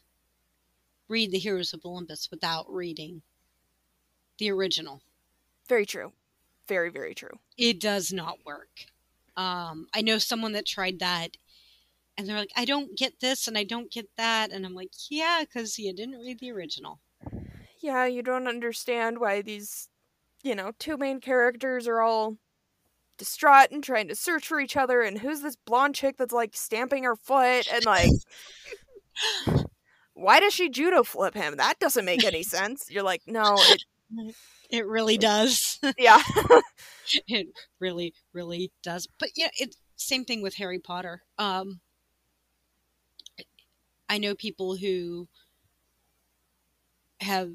read 1.07 1.31
the 1.31 1.39
Heroes 1.39 1.73
of 1.73 1.85
Olympus 1.85 2.29
without 2.29 2.69
reading 2.69 3.23
the 4.37 4.51
original. 4.51 5.01
Very 5.67 5.85
true. 5.85 6.13
Very 6.67 6.89
very 6.89 7.13
true. 7.15 7.39
It 7.57 7.79
does 7.79 8.13
not 8.13 8.45
work. 8.45 8.85
Um, 9.35 9.87
I 9.93 10.01
know 10.01 10.17
someone 10.17 10.53
that 10.53 10.65
tried 10.65 10.99
that 10.99 11.37
and 12.17 12.27
they're 12.27 12.37
like, 12.37 12.51
I 12.55 12.65
don't 12.65 12.97
get 12.97 13.19
this 13.19 13.47
and 13.47 13.57
I 13.57 13.63
don't 13.63 13.91
get 13.91 14.07
that. 14.17 14.51
And 14.51 14.65
I'm 14.65 14.75
like, 14.75 14.91
yeah, 15.09 15.41
because 15.41 15.79
you 15.79 15.93
didn't 15.93 16.19
read 16.19 16.39
the 16.39 16.51
original. 16.51 16.99
Yeah, 17.81 18.05
you 18.05 18.21
don't 18.21 18.47
understand 18.47 19.19
why 19.19 19.41
these, 19.41 19.89
you 20.43 20.55
know, 20.55 20.71
two 20.79 20.97
main 20.97 21.19
characters 21.19 21.87
are 21.87 22.01
all 22.01 22.37
distraught 23.17 23.71
and 23.71 23.83
trying 23.83 24.07
to 24.07 24.15
search 24.15 24.47
for 24.47 24.59
each 24.59 24.75
other 24.75 25.01
and 25.01 25.19
who's 25.19 25.41
this 25.41 25.55
blonde 25.55 25.95
chick 25.95 26.17
that's 26.17 26.33
like 26.33 26.55
stamping 26.55 27.03
her 27.03 27.15
foot 27.15 27.67
and 27.71 27.85
like 27.85 28.09
why 30.13 30.39
does 30.39 30.53
she 30.53 30.69
judo 30.69 31.03
flip 31.03 31.35
him? 31.35 31.57
That 31.57 31.79
doesn't 31.79 32.05
make 32.05 32.23
any 32.23 32.43
sense. 32.43 32.89
You're 32.89 33.03
like, 33.03 33.21
no, 33.27 33.55
it, 33.57 33.83
It 34.73 34.87
really 34.87 35.19
does. 35.19 35.79
yeah. 35.99 36.19
it 37.27 37.47
really, 37.79 38.15
really 38.33 38.71
does. 38.81 39.07
But 39.19 39.29
yeah, 39.35 39.49
it 39.59 39.75
same 39.97 40.25
thing 40.25 40.41
with 40.41 40.55
Harry 40.55 40.79
Potter. 40.79 41.21
Um, 41.37 41.79
I 44.09 44.17
know 44.17 44.33
people 44.33 44.75
who 44.75 45.27
have, 47.21 47.51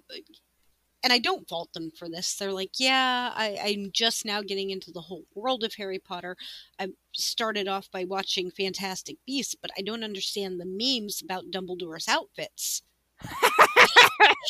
and 1.03 1.13
I 1.13 1.19
don't 1.19 1.49
fault 1.49 1.73
them 1.73 1.91
for 1.91 2.09
this. 2.09 2.37
They're 2.37 2.53
like, 2.53 2.79
yeah, 2.79 3.33
I, 3.35 3.59
I'm 3.61 3.91
just 3.93 4.25
now 4.25 4.41
getting 4.41 4.71
into 4.71 4.93
the 4.93 5.01
whole 5.01 5.25
world 5.35 5.65
of 5.65 5.75
Harry 5.75 5.99
Potter. 5.99 6.37
I 6.79 6.91
started 7.13 7.67
off 7.67 7.91
by 7.91 8.05
watching 8.05 8.53
Fantastic 8.53 9.17
Beasts, 9.27 9.57
but 9.61 9.73
I 9.77 9.83
don't 9.83 10.05
understand 10.05 10.61
the 10.61 10.67
memes 10.67 11.21
about 11.21 11.51
Dumbledore's 11.51 12.07
outfits. 12.07 12.83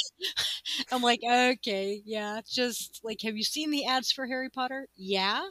I'm 0.92 1.02
like, 1.02 1.20
okay, 1.28 2.02
yeah, 2.04 2.40
just 2.48 3.00
like, 3.04 3.20
have 3.22 3.36
you 3.36 3.44
seen 3.44 3.70
the 3.70 3.86
ads 3.86 4.12
for 4.12 4.26
Harry 4.26 4.50
Potter? 4.50 4.88
Yeah. 4.96 5.42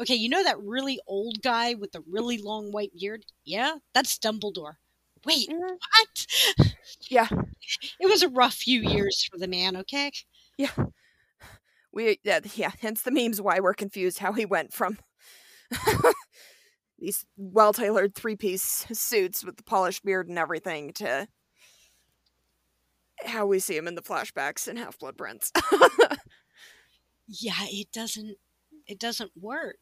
Okay, 0.00 0.14
you 0.14 0.28
know 0.28 0.42
that 0.42 0.60
really 0.60 1.00
old 1.06 1.42
guy 1.42 1.74
with 1.74 1.92
the 1.92 2.02
really 2.10 2.38
long 2.38 2.72
white 2.72 2.92
beard? 2.98 3.24
Yeah, 3.44 3.76
that's 3.94 4.18
Dumbledore. 4.18 4.74
Wait, 5.24 5.48
Mhm. 5.48 5.58
what? 5.58 6.26
Yeah. 7.10 7.28
It 8.00 8.06
was 8.08 8.22
a 8.22 8.28
rough 8.28 8.54
few 8.54 8.82
years 8.82 9.24
for 9.30 9.38
the 9.38 9.48
man, 9.48 9.76
okay? 9.78 10.12
Yeah. 10.58 10.70
We 11.92 12.18
yeah, 12.24 12.40
yeah, 12.54 12.72
hence 12.80 13.02
the 13.02 13.10
memes 13.10 13.40
why 13.40 13.60
we're 13.60 13.74
confused 13.74 14.18
how 14.18 14.32
he 14.32 14.46
went 14.46 14.72
from 14.72 14.98
these 16.98 17.24
well-tailored 17.36 18.14
three-piece 18.14 18.86
suits 18.92 19.44
with 19.44 19.56
the 19.56 19.62
polished 19.64 20.04
beard 20.04 20.28
and 20.28 20.38
everything 20.38 20.92
to 20.94 21.26
how 23.26 23.46
we 23.46 23.58
see 23.58 23.76
him 23.76 23.88
in 23.88 23.94
the 23.94 24.02
flashbacks 24.02 24.68
in 24.68 24.76
Half-Blood 24.76 25.16
Prince. 25.16 25.52
Yeah, 27.40 27.54
it 27.62 27.90
doesn't 27.92 28.36
it 28.86 28.98
doesn't 28.98 29.30
work. 29.40 29.78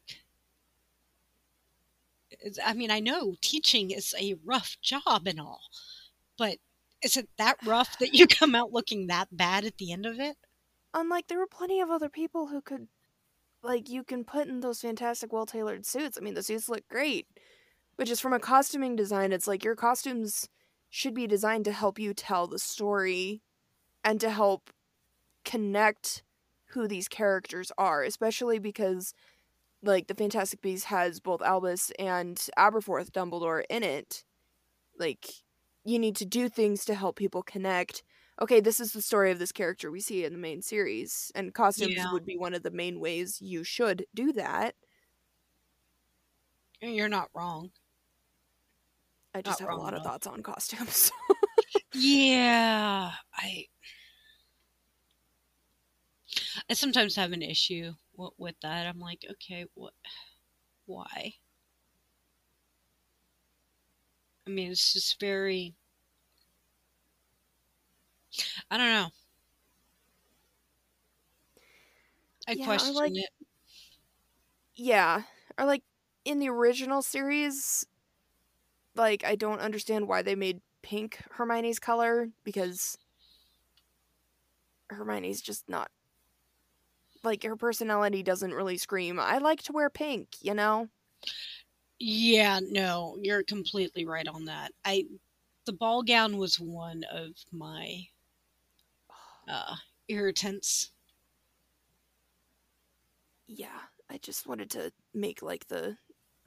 I 2.63 2.73
mean, 2.73 2.89
I 2.91 2.99
know 2.99 3.35
teaching 3.41 3.91
is 3.91 4.15
a 4.19 4.35
rough 4.45 4.77
job 4.81 5.27
and 5.27 5.39
all, 5.39 5.61
but 6.37 6.57
is 7.03 7.17
it 7.17 7.27
that 7.37 7.57
rough 7.65 7.99
that 7.99 8.13
you 8.13 8.25
come 8.39 8.55
out 8.55 8.71
looking 8.71 9.07
that 9.07 9.35
bad 9.35 9.65
at 9.65 9.77
the 9.77 9.91
end 9.91 10.05
of 10.05 10.19
it? 10.19 10.37
Unlike 10.93 11.27
there 11.27 11.39
were 11.39 11.47
plenty 11.47 11.81
of 11.81 11.89
other 11.89 12.09
people 12.09 12.47
who 12.47 12.61
could 12.61 12.87
like 13.63 13.89
you 13.89 14.03
can 14.03 14.23
put 14.23 14.47
in 14.47 14.61
those 14.61 14.81
fantastic 14.81 15.33
well-tailored 15.33 15.85
suits. 15.85 16.17
I 16.17 16.21
mean, 16.21 16.33
the 16.33 16.43
suits 16.43 16.69
look 16.69 16.87
great. 16.89 17.27
But 17.97 18.07
just 18.07 18.21
from 18.21 18.33
a 18.33 18.39
costuming 18.39 18.95
design, 18.95 19.33
it's 19.33 19.47
like 19.47 19.63
your 19.63 19.75
costumes 19.75 20.47
should 20.91 21.15
be 21.15 21.27
designed 21.27 21.65
to 21.65 21.73
help 21.73 21.99
you 21.99 22.13
tell 22.15 22.47
the 22.47 22.59
story 22.59 23.43
and 24.03 24.21
to 24.21 24.29
help 24.31 24.71
connect 25.45 26.23
who 26.69 26.87
these 26.87 27.07
characters 27.07 27.71
are, 27.77 28.03
especially 28.03 28.59
because 28.59 29.13
like 29.83 30.07
the 30.07 30.15
Fantastic 30.15 30.61
Beasts 30.61 30.85
has 30.87 31.19
both 31.19 31.41
Albus 31.41 31.91
and 31.99 32.37
Aberforth 32.57 33.11
Dumbledore 33.11 33.63
in 33.69 33.83
it. 33.83 34.23
Like 34.99 35.27
you 35.85 35.99
need 35.99 36.15
to 36.17 36.25
do 36.25 36.49
things 36.49 36.85
to 36.85 36.95
help 36.95 37.15
people 37.17 37.43
connect. 37.43 38.03
Okay, 38.41 38.59
this 38.59 38.79
is 38.79 38.93
the 38.93 39.01
story 39.01 39.31
of 39.31 39.39
this 39.39 39.51
character 39.51 39.91
we 39.91 39.99
see 40.01 40.25
in 40.25 40.33
the 40.33 40.39
main 40.39 40.61
series, 40.61 41.31
and 41.35 41.53
costumes 41.53 41.93
Yeah. 41.95 42.11
would 42.11 42.25
be 42.25 42.37
one 42.37 42.53
of 42.53 42.63
the 42.63 42.71
main 42.71 42.99
ways 42.99 43.41
you 43.41 43.63
should 43.63 44.05
do 44.15 44.33
that. 44.33 44.75
You're 46.81 47.09
not 47.09 47.31
wrong. 47.33 47.71
I 49.33 49.41
just 49.41 49.61
Not 49.61 49.69
have 49.69 49.77
a 49.77 49.81
lot 49.81 49.93
of 49.93 50.03
thoughts 50.03 50.27
on 50.27 50.43
costumes. 50.43 51.11
Yeah, 51.93 53.11
I 53.35 53.67
I 56.69 56.73
sometimes 56.73 57.15
have 57.15 57.31
an 57.33 57.41
issue 57.41 57.93
with, 58.15 58.31
with 58.37 58.55
that. 58.61 58.87
I'm 58.87 58.99
like, 58.99 59.25
okay, 59.31 59.65
what 59.73 59.93
why? 60.85 61.33
I 64.47 64.49
mean, 64.49 64.71
it's 64.71 64.93
just 64.93 65.19
very 65.19 65.75
I 68.69 68.77
don't 68.77 68.87
know. 68.87 69.09
I 72.47 72.53
Yeah, 72.53 72.65
question 72.65 72.93
like- 72.93 73.11
it. 73.15 73.29
yeah, 74.75 75.23
or 75.57 75.65
like 75.65 75.83
in 76.25 76.39
the 76.39 76.49
original 76.49 77.01
series, 77.01 77.85
like 78.95 79.23
I 79.23 79.35
don't 79.35 79.59
understand 79.59 80.07
why 80.07 80.21
they 80.21 80.35
made 80.35 80.61
pink 80.81 81.19
Hermione's 81.31 81.79
color 81.79 82.29
because 82.43 82.97
Hermione's 84.89 85.41
just 85.41 85.69
not 85.69 85.89
like 87.23 87.43
her 87.43 87.55
personality 87.55 88.23
doesn't 88.23 88.53
really 88.53 88.77
scream. 88.77 89.19
I 89.19 89.37
like 89.37 89.61
to 89.63 89.73
wear 89.73 89.89
pink, 89.89 90.29
you 90.41 90.53
know. 90.53 90.89
Yeah, 91.99 92.59
no, 92.63 93.17
you're 93.21 93.43
completely 93.43 94.05
right 94.05 94.27
on 94.27 94.45
that. 94.45 94.71
I 94.83 95.05
the 95.65 95.73
ball 95.73 96.01
gown 96.01 96.37
was 96.37 96.59
one 96.59 97.03
of 97.11 97.33
my 97.51 98.07
uh 99.47 99.75
irritants. 100.07 100.91
Yeah, 103.47 103.79
I 104.09 104.17
just 104.17 104.47
wanted 104.47 104.71
to 104.71 104.91
make 105.13 105.41
like 105.41 105.67
the 105.67 105.97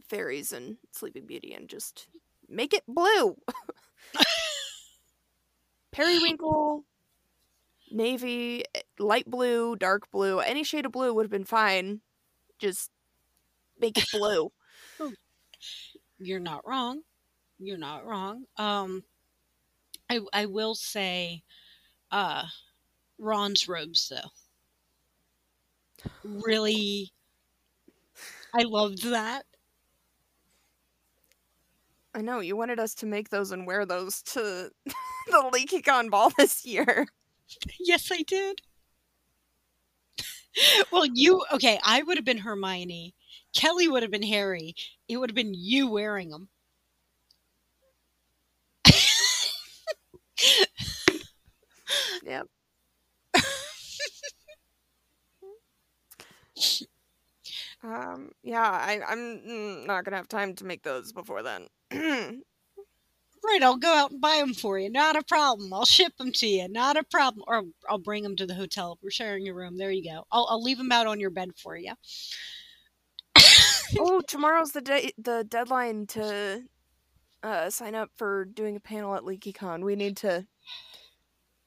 fairies 0.09 0.53
and 0.53 0.77
Sleeping 0.93 1.27
Beauty 1.27 1.55
and 1.55 1.69
just 1.69 2.09
make 2.55 2.73
it 2.75 2.85
blue. 2.89 3.37
Periwinkle, 5.93 6.85
navy, 7.91 8.65
light 8.99 9.31
blue, 9.31 9.77
dark 9.77 10.11
blue, 10.11 10.41
any 10.41 10.65
shade 10.65 10.87
of 10.87 10.93
blue 10.93 11.13
would 11.15 11.25
have 11.25 11.31
been 11.31 11.45
fine. 11.45 12.01
Just 12.59 12.91
make 13.81 13.99
it 13.99 14.07
blue. 14.13 14.53
You're 16.19 16.41
not 16.41 16.67
wrong. 16.67 17.03
You're 17.59 17.79
not 17.79 18.07
wrong. 18.07 18.47
Um 18.57 19.05
I 20.09 20.21
I 20.33 20.47
will 20.47 20.75
say 20.75 21.43
uh 22.11 22.47
Ron's 23.19 23.69
robes 23.69 24.09
though. 24.09 24.31
Really 26.25 27.13
I 28.55 28.63
loved 28.63 29.03
that. 29.05 29.45
I 32.15 32.21
know 32.23 32.41
you 32.41 32.57
wanted 32.57 32.79
us 32.79 32.95
to 32.97 33.07
make 33.07 33.31
those 33.31 33.51
and 33.51 33.67
wear 33.67 33.85
those 33.85 34.23
to 34.23 34.71
the 34.87 35.51
LeakyCon 35.53 36.11
ball 36.11 36.31
this 36.39 36.65
year. 36.65 37.07
Yes, 37.81 38.11
I 38.13 38.23
did. 38.23 38.61
well, 40.93 41.07
you 41.07 41.45
okay? 41.53 41.79
I 41.85 42.03
would 42.03 42.17
have 42.17 42.25
been 42.25 42.39
Hermione. 42.39 43.15
Kelly 43.55 43.89
would 43.89 44.03
have 44.03 44.11
been 44.13 44.23
Harry. 44.23 44.75
It 45.09 45.17
would 45.19 45.31
have 45.31 45.35
been 45.37 45.55
you 45.55 45.89
wearing 45.89 46.31
them. 46.31 46.49
Yep. 52.23 52.49
Um. 57.85 58.31
Yeah. 58.43 58.63
I. 58.63 59.01
I'm 59.07 59.87
not 59.87 60.05
gonna 60.05 60.17
have 60.17 60.29
time 60.29 60.55
to 60.57 60.65
make 60.65 60.83
those 60.83 61.13
before 61.13 61.43
then. 61.43 61.69
Right, 63.45 63.63
I'll 63.63 63.77
go 63.77 63.93
out 63.93 64.11
and 64.11 64.21
buy 64.23 64.39
them 64.39 64.55
for 64.55 64.79
you. 64.79 64.89
Not 64.89 65.17
a 65.17 65.23
problem. 65.23 65.73
I'll 65.75 65.85
ship 65.85 66.17
them 66.17 66.33
to 66.33 66.47
you. 66.47 66.67
Not 66.67 66.97
a 66.97 67.03
problem. 67.03 67.45
Or 67.47 67.65
I'll 67.91 67.99
bring 67.99 68.23
them 68.23 68.37
to 68.37 68.47
the 68.47 68.55
hotel. 68.55 68.99
We're 69.03 69.11
sharing 69.11 69.47
a 69.49 69.53
room. 69.53 69.77
There 69.77 69.91
you 69.91 70.03
go. 70.03 70.25
I'll, 70.33 70.47
I'll 70.49 70.63
leave 70.63 70.79
them 70.79 70.91
out 70.91 71.07
on 71.07 71.21
your 71.21 71.29
bed 71.29 71.51
for 71.63 71.77
you. 71.77 71.93
oh, 73.99 74.23
tomorrow's 74.27 74.73
the 74.73 74.81
day. 74.81 75.13
The 75.19 75.45
deadline 75.47 76.07
to 76.09 76.63
uh, 77.43 77.69
sign 77.69 77.95
up 77.95 78.11
for 78.17 78.47
doing 78.47 78.77
a 78.77 78.81
panel 78.81 79.15
at 79.15 79.25
LeakyCon. 79.25 79.85
We 79.85 79.95
need 79.95 80.17
to 80.19 80.47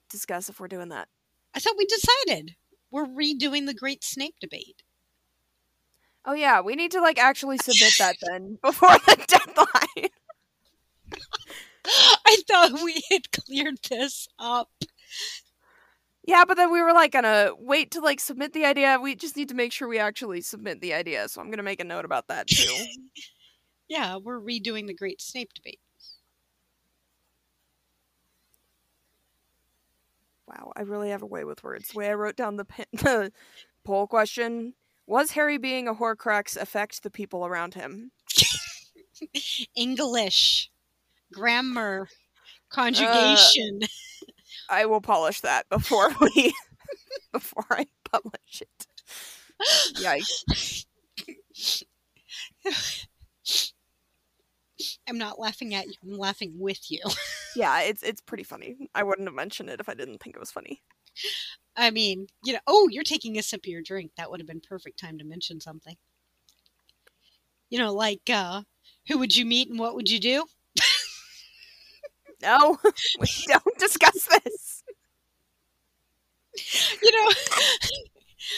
discuss 0.10 0.50
if 0.50 0.60
we're 0.60 0.68
doing 0.68 0.90
that. 0.90 1.10
I 1.54 1.60
thought 1.60 1.78
we 1.78 1.86
decided 1.86 2.56
we're 2.90 3.06
redoing 3.06 3.68
the 3.68 3.76
Great 3.76 4.04
Snape 4.04 4.36
debate. 4.42 4.82
Oh 6.28 6.34
yeah, 6.34 6.60
we 6.60 6.76
need 6.76 6.92
to 6.92 7.00
like 7.00 7.18
actually 7.18 7.58
submit 7.58 7.94
that 8.00 8.18
then 8.22 8.58
before 8.62 8.90
the 8.90 9.16
deadline. 9.28 10.10
I 12.26 12.38
thought 12.50 12.84
we 12.84 13.02
had 13.10 13.32
cleared 13.32 13.80
this 13.90 14.28
up. 14.38 14.70
Yeah, 16.26 16.44
but 16.46 16.58
then 16.58 16.70
we 16.70 16.82
were 16.82 16.92
like 16.92 17.14
gonna 17.14 17.52
wait 17.58 17.92
to 17.92 18.02
like 18.02 18.20
submit 18.20 18.52
the 18.52 18.66
idea. 18.66 19.00
We 19.02 19.16
just 19.16 19.38
need 19.38 19.48
to 19.50 19.56
make 19.56 19.72
sure 19.72 19.88
we 19.88 20.00
actually 20.00 20.42
submit 20.42 20.82
the 20.82 20.94
idea. 20.94 21.30
So 21.30 21.40
I'm 21.40 21.50
gonna 21.50 21.64
make 21.64 21.80
a 21.80 21.86
note 21.86 22.04
about 22.04 22.28
that 22.28 22.48
too. 22.48 22.76
yeah, 23.88 24.18
we're 24.18 24.42
redoing 24.42 24.88
the 24.88 24.94
Great 24.94 25.22
Snape 25.22 25.54
debate. 25.54 25.80
Wow, 30.46 30.74
I 30.76 30.82
really 30.82 31.12
have 31.12 31.24
a 31.24 31.28
way 31.28 31.46
with 31.46 31.64
words. 31.64 31.90
The 31.90 31.98
way 31.98 32.10
I 32.10 32.14
wrote 32.16 32.36
down 32.36 32.58
the, 32.58 32.66
the 32.92 33.32
poll 33.86 34.08
question 34.08 34.74
was 35.08 35.32
Harry 35.32 35.58
being 35.58 35.88
a 35.88 35.96
Horcrux 35.96 36.56
affect 36.58 37.02
the 37.02 37.10
people 37.10 37.46
around 37.46 37.74
him? 37.74 38.12
English 39.76 40.70
grammar, 41.34 42.08
conjugation. 42.70 43.80
Uh, 43.84 43.88
I 44.70 44.86
will 44.86 45.02
polish 45.02 45.42
that 45.42 45.68
before 45.70 46.10
we 46.22 46.54
before 47.34 47.66
I 47.72 47.88
publish 48.12 48.62
it. 48.62 48.88
Yikes. 49.96 50.86
I'm 55.08 55.18
not 55.18 55.40
laughing 55.40 55.74
at 55.74 55.88
you. 55.88 55.94
I'm 56.04 56.18
laughing 56.18 56.54
with 56.60 56.92
you. 56.92 57.00
yeah, 57.56 57.82
it's 57.82 58.04
it's 58.04 58.22
pretty 58.22 58.44
funny. 58.44 58.90
I 58.94 59.04
wouldn't 59.04 59.28
have 59.28 59.36
mentioned 59.36 59.70
it 59.70 59.80
if 59.80 59.90
I 59.90 59.94
didn't 59.94 60.22
think 60.22 60.36
it 60.36 60.40
was 60.40 60.52
funny. 60.52 60.82
I 61.78 61.92
mean, 61.92 62.28
you 62.44 62.52
know, 62.54 62.60
oh, 62.68 62.90
you're 62.90 63.04
taking 63.06 63.38
a 63.38 63.44
sip 63.44 63.62
of 63.62 63.68
your 63.68 63.82
drink. 63.82 64.12
That 64.18 64.30
would 64.30 64.40
have 64.42 64.48
been 64.48 64.60
perfect 64.62 65.00
time 65.00 65.18
to 65.20 65.24
mention 65.24 65.62
something. 65.62 65.96
You 67.70 67.80
know, 67.80 67.94
like 67.94 68.30
uh 68.30 68.64
who 69.08 69.18
would 69.20 69.36
you 69.38 69.46
meet 69.46 69.70
and 69.70 69.80
what 69.80 69.96
would 69.96 70.10
you 70.10 70.20
do? 70.20 70.46
no, 72.42 72.78
we 73.20 73.28
don't 73.48 73.78
discuss 73.78 74.28
this. 74.44 74.84
You 77.02 77.12
know, 77.12 77.30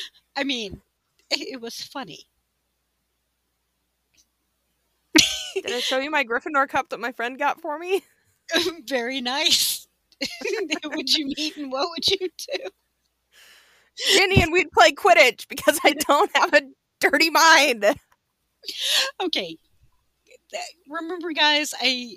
I 0.36 0.44
mean, 0.44 0.82
it, 1.30 1.54
it 1.54 1.62
was 1.62 1.82
funny. 1.82 2.28
Did 5.56 5.72
I 5.74 5.80
show 5.80 6.00
you 6.00 6.10
my 6.12 6.24
Gryffindor 6.24 6.68
cup 6.70 6.90
that 6.90 7.00
my 7.00 7.12
friend 7.12 7.38
got 7.38 7.62
for 7.62 7.78
me? 7.78 8.04
Very 8.88 9.22
nice. 9.22 9.88
Who 10.84 10.90
would 10.92 11.14
you 11.14 11.28
meet 11.38 11.58
and 11.58 11.72
what 11.72 11.90
would 11.90 12.08
you 12.08 12.30
do? 12.38 12.70
Ginny 14.14 14.42
and 14.42 14.52
we'd 14.52 14.72
play 14.72 14.92
Quidditch 14.92 15.48
because 15.48 15.80
I 15.84 15.94
don't 16.08 16.32
have 16.36 16.54
a 16.54 16.62
dirty 17.00 17.30
mind. 17.30 17.86
Okay. 19.22 19.58
Remember, 20.90 21.32
guys, 21.32 21.74
I 21.80 22.16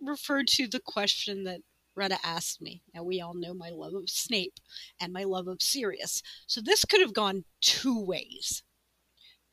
referred 0.00 0.46
to 0.48 0.68
the 0.68 0.80
question 0.80 1.44
that 1.44 1.60
Retta 1.96 2.18
asked 2.24 2.60
me. 2.60 2.82
Now, 2.94 3.02
we 3.02 3.20
all 3.20 3.34
know 3.34 3.54
my 3.54 3.70
love 3.70 3.94
of 3.94 4.08
Snape 4.08 4.54
and 5.00 5.12
my 5.12 5.24
love 5.24 5.48
of 5.48 5.62
Sirius. 5.62 6.22
So 6.46 6.60
this 6.60 6.84
could 6.84 7.00
have 7.00 7.14
gone 7.14 7.44
two 7.60 7.98
ways. 7.98 8.62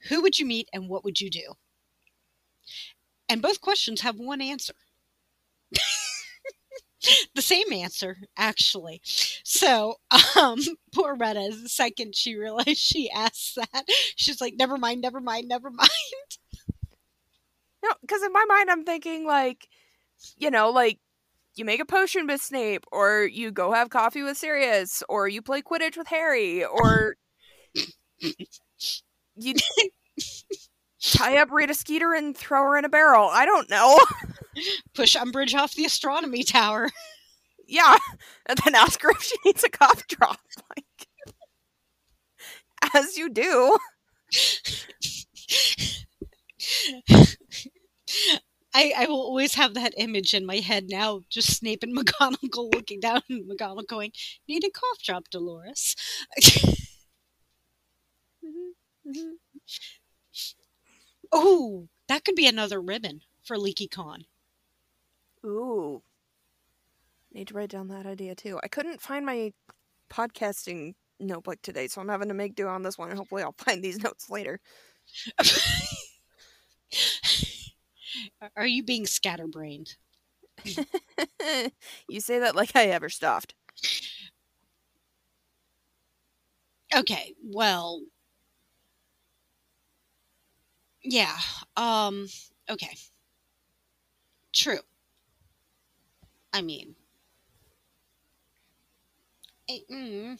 Who 0.10 0.22
would 0.22 0.40
you 0.40 0.46
meet 0.46 0.68
and 0.74 0.90
what 0.90 1.04
would 1.04 1.22
you 1.22 1.30
do? 1.30 1.54
And 3.30 3.42
both 3.42 3.62
questions 3.62 4.02
have 4.02 4.18
one 4.18 4.42
answer. 4.42 4.74
the 7.36 7.42
same 7.42 7.72
answer, 7.74 8.18
actually. 8.38 9.02
So, 9.44 9.96
um, 10.40 10.60
poor 10.94 11.16
Retta, 11.16 11.52
the 11.62 11.70
second 11.70 12.16
she 12.16 12.36
realized 12.36 12.78
she 12.78 13.10
asked 13.10 13.56
that, 13.56 13.86
she's 14.16 14.42
like, 14.42 14.56
never 14.58 14.78
mind, 14.78 15.02
never 15.02 15.22
mind, 15.22 15.48
never 15.48 15.70
mind. 15.72 15.90
No, 17.84 17.90
because 18.02 18.22
in 18.24 18.32
my 18.32 18.46
mind, 18.48 18.70
I'm 18.70 18.84
thinking, 18.84 19.26
like, 19.26 19.68
you 20.38 20.52
know, 20.52 20.70
like 20.72 21.00
you 21.56 21.66
make 21.66 21.82
a 21.82 21.86
potion 21.86 22.28
with 22.28 22.42
Snape, 22.42 22.86
or 22.92 23.24
you 23.24 23.52
go 23.52 23.74
have 23.74 23.90
coffee 23.90 24.24
with 24.24 24.38
Sirius, 24.38 25.04
or 25.10 25.28
you 25.28 25.42
play 25.42 25.62
Quidditch 25.62 25.98
with 25.98 26.08
Harry, 26.08 26.66
or 26.66 27.16
you 29.36 29.54
tie 31.02 31.38
up 31.38 31.52
Rita 31.52 31.74
Skeeter 31.74 32.14
and 32.14 32.36
throw 32.36 32.62
her 32.64 32.78
in 32.78 32.86
a 32.86 32.90
barrel. 32.90 33.30
I 33.32 33.46
don't 33.46 33.70
know. 33.70 34.00
Push 34.94 35.16
Umbridge 35.16 35.56
off 35.56 35.76
the 35.76 35.86
astronomy 35.86 36.44
tower. 36.44 36.90
Yeah, 37.68 37.98
and 38.46 38.60
then 38.64 38.76
ask 38.76 39.02
her 39.02 39.12
if 39.12 39.24
she 39.24 39.36
needs 39.46 39.64
a 39.64 39.70
cough 39.70 40.08
drop. 40.08 40.40
Like, 40.76 41.08
as 42.94 43.18
you 43.18 43.30
do. 43.30 43.78
I, 48.74 48.94
I 48.98 49.06
will 49.08 49.22
always 49.22 49.56
have 49.56 49.74
that 49.74 49.94
image 49.98 50.34
in 50.34 50.46
my 50.46 50.58
head 50.58 50.86
now, 50.90 51.22
just 51.30 51.58
Snape 51.58 51.84
and 51.84 51.96
McGonagall 51.96 52.74
looking 52.74 53.00
down 53.02 53.22
and 53.30 53.50
McGonagall 53.50 53.88
going, 53.88 54.12
Need 54.48 54.64
a 54.64 54.70
cough 54.70 55.02
drop, 55.04 55.30
Dolores. 55.30 55.96
Mm-hmm, 58.44 59.10
mm-hmm. 59.10 59.32
Oh, 61.32 61.88
that 62.08 62.26
could 62.26 62.36
be 62.36 62.48
another 62.48 62.82
ribbon 62.82 63.22
for 63.44 63.58
LeakyCon. 63.58 64.26
Ooh. 65.46 66.04
Need 67.34 67.48
to 67.48 67.54
write 67.54 67.70
down 67.70 67.88
that 67.88 68.06
idea 68.06 68.36
too. 68.36 68.60
I 68.64 68.68
couldn't 68.68 69.02
find 69.02 69.26
my 69.26 69.54
podcasting 70.10 70.96
notebook 71.20 71.62
today, 71.62 71.88
so 71.88 72.02
I'm 72.02 72.10
having 72.10 72.28
to 72.28 72.34
make 72.34 72.56
do 72.56 72.68
on 72.68 72.84
this 72.84 72.98
one. 72.98 73.10
and 73.10 73.18
Hopefully, 73.18 73.44
I'll 73.44 73.54
find 73.58 73.84
these 73.84 74.04
notes 74.04 74.30
later. 74.30 74.60
Are 78.56 78.68
you 78.68 78.84
being 78.84 79.06
scatterbrained? 79.06 79.96
you 82.08 82.20
say 82.20 82.40
that 82.40 82.56
like 82.56 82.76
I 82.76 82.88
ever 82.88 83.10
stopped. 83.10 83.54
Okay, 86.94 87.34
well, 87.42 88.02
yeah. 91.04 91.38
Um. 91.78 92.28
Okay. 92.70 92.96
True. 94.54 94.80
I 96.54 96.62
mean, 96.62 96.96
I, 99.70 99.82
mm, 99.90 100.40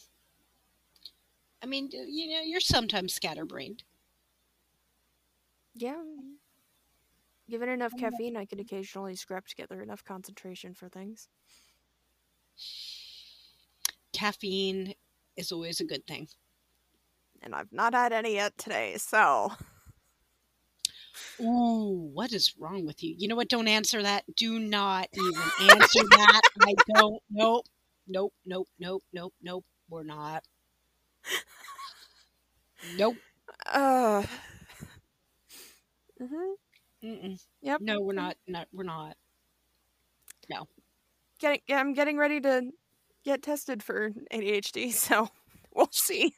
I 1.62 1.66
mean, 1.66 1.88
you 1.92 2.28
know, 2.28 2.42
you're 2.42 2.60
sometimes 2.60 3.14
scatterbrained. 3.14 3.84
Yeah. 5.74 6.02
Given 7.48 7.68
enough 7.68 7.96
caffeine, 7.96 8.36
I 8.36 8.46
could 8.46 8.60
occasionally 8.60 9.14
scrap 9.16 9.46
together 9.46 9.80
enough 9.82 10.04
concentration 10.04 10.74
for 10.74 10.88
things. 10.88 11.28
Caffeine 14.12 14.94
is 15.36 15.52
always 15.52 15.80
a 15.80 15.84
good 15.84 16.06
thing. 16.06 16.28
And 17.42 17.54
I've 17.54 17.72
not 17.72 17.94
had 17.94 18.12
any 18.12 18.34
yet 18.34 18.56
today, 18.58 18.96
so. 18.98 19.52
Ooh, 21.42 22.10
what 22.14 22.32
is 22.32 22.54
wrong 22.58 22.86
with 22.86 23.02
you? 23.02 23.14
You 23.18 23.28
know 23.28 23.34
what? 23.36 23.48
Don't 23.48 23.68
answer 23.68 24.02
that. 24.02 24.24
Do 24.36 24.58
not 24.58 25.08
even 25.12 25.42
answer 25.70 26.00
that. 26.10 26.40
I 26.62 26.74
don't. 26.94 27.22
Nope. 27.30 27.66
Nope. 28.06 28.32
Nope. 28.46 28.68
Nope. 28.78 29.02
Nope. 29.12 29.34
Nope. 29.42 29.64
We're 29.88 30.04
not. 30.04 30.44
Nope. 32.96 33.16
Uh. 33.66 34.22
Mhm. 36.20 36.54
Mm-mm. 37.02 37.40
Yep. 37.62 37.80
No, 37.80 38.00
we're 38.00 38.14
not. 38.14 38.36
Not. 38.46 38.68
We're 38.72 38.84
not. 38.84 39.16
No. 40.48 40.66
Getting. 41.40 41.60
Yeah, 41.66 41.80
I'm 41.80 41.94
getting 41.94 42.18
ready 42.18 42.40
to 42.40 42.72
get 43.24 43.42
tested 43.42 43.82
for 43.82 44.12
ADHD, 44.32 44.90
so 44.92 45.28
we'll 45.74 45.90
see. 45.92 46.34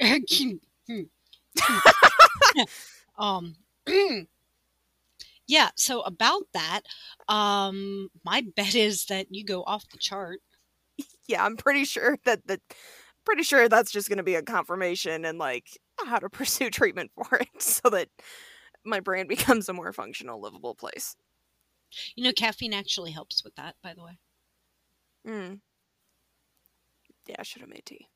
um 3.18 3.56
yeah 5.46 5.70
so 5.76 6.00
about 6.02 6.42
that 6.52 6.82
um 7.28 8.08
my 8.24 8.42
bet 8.56 8.74
is 8.74 9.06
that 9.06 9.26
you 9.30 9.44
go 9.44 9.62
off 9.64 9.88
the 9.90 9.98
chart 9.98 10.40
Yeah, 11.28 11.44
I'm 11.44 11.56
pretty 11.56 11.84
sure 11.84 12.18
that 12.24 12.46
that 12.46 12.60
pretty 13.24 13.42
sure 13.42 13.68
that's 13.68 13.92
just 13.92 14.08
going 14.08 14.16
to 14.18 14.22
be 14.24 14.34
a 14.34 14.42
confirmation 14.42 15.24
and 15.24 15.38
like 15.38 15.66
how 16.04 16.18
to 16.18 16.28
pursue 16.30 16.70
treatment 16.70 17.10
for 17.14 17.38
it 17.38 17.62
so 17.62 17.88
that 17.90 18.08
my 18.84 19.00
brain 19.00 19.26
becomes 19.28 19.68
a 19.68 19.72
more 19.72 19.92
functional, 19.92 20.40
livable 20.40 20.74
place. 20.74 21.16
you 22.14 22.22
know 22.24 22.32
caffeine 22.32 22.72
actually 22.72 23.10
helps 23.12 23.42
with 23.44 23.54
that 23.56 23.76
by 23.82 23.92
the 23.94 24.02
way 24.02 24.18
Mm. 25.26 25.60
Yeah, 27.26 27.36
I 27.38 27.42
should 27.44 27.60
have 27.62 27.70
made 27.70 27.86
tea. 27.86 28.08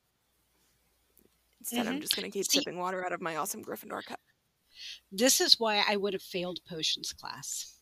Instead, 1.65 1.87
I'm 1.87 1.99
Mhm. 1.99 2.03
just 2.03 2.15
going 2.15 2.31
to 2.31 2.31
keep 2.31 2.45
See- 2.47 2.59
sipping 2.59 2.79
water 2.79 3.05
out 3.05 3.13
of 3.13 3.23
my 3.23 3.37
awesome 3.37 3.65
Gryffindor 3.65 4.05
cup. 4.05 4.21
this 5.13 5.41
is 5.41 5.59
why 5.61 5.85
i 5.89 5.95
would 5.97 6.13
have 6.13 6.23
failed 6.23 6.59
potions 6.69 7.13
class 7.13 7.79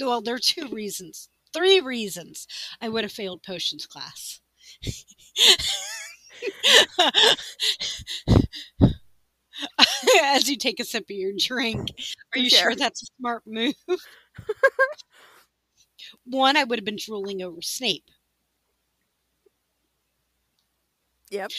well 0.00 0.20
there 0.20 0.34
are 0.34 0.38
two 0.40 0.66
reasons 0.68 1.28
three 1.52 1.80
reasons 1.80 2.46
i 2.80 2.88
would 2.88 3.04
have 3.04 3.12
failed 3.12 3.40
potions 3.42 3.86
class 3.86 4.40
as 10.24 10.48
you 10.48 10.56
take 10.56 10.80
a 10.80 10.84
sip 10.84 11.04
of 11.04 11.10
your 11.10 11.32
drink 11.36 11.88
are 12.34 12.38
you 12.38 12.50
sure 12.50 12.58
Sure. 12.72 12.76
that's 12.76 13.02
a 13.02 13.06
smart 13.18 13.42
move 13.46 13.74
one 16.24 16.56
i 16.56 16.64
would 16.64 16.78
have 16.78 16.84
been 16.84 16.98
drooling 16.98 17.42
over 17.42 17.60
snape 17.62 18.04
Yep. 21.30 21.50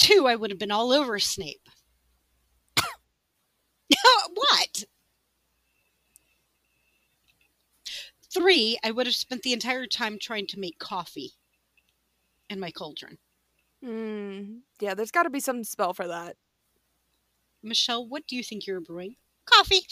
Two, 0.00 0.26
I 0.26 0.34
would 0.34 0.50
have 0.50 0.58
been 0.58 0.70
all 0.70 0.92
over 0.92 1.18
Snape. 1.18 1.68
what? 4.32 4.84
Three, 8.32 8.78
I 8.82 8.92
would 8.92 9.06
have 9.06 9.14
spent 9.14 9.42
the 9.42 9.52
entire 9.52 9.86
time 9.86 10.18
trying 10.18 10.46
to 10.46 10.58
make 10.58 10.78
coffee 10.78 11.32
in 12.48 12.58
my 12.58 12.70
cauldron. 12.70 13.18
Mm. 13.84 14.60
Yeah, 14.80 14.94
there's 14.94 15.10
got 15.10 15.24
to 15.24 15.30
be 15.30 15.38
some 15.38 15.64
spell 15.64 15.92
for 15.92 16.08
that. 16.08 16.36
Michelle, 17.62 18.08
what 18.08 18.26
do 18.26 18.36
you 18.36 18.42
think 18.42 18.66
you're 18.66 18.80
brewing? 18.80 19.16
Coffee. 19.44 19.82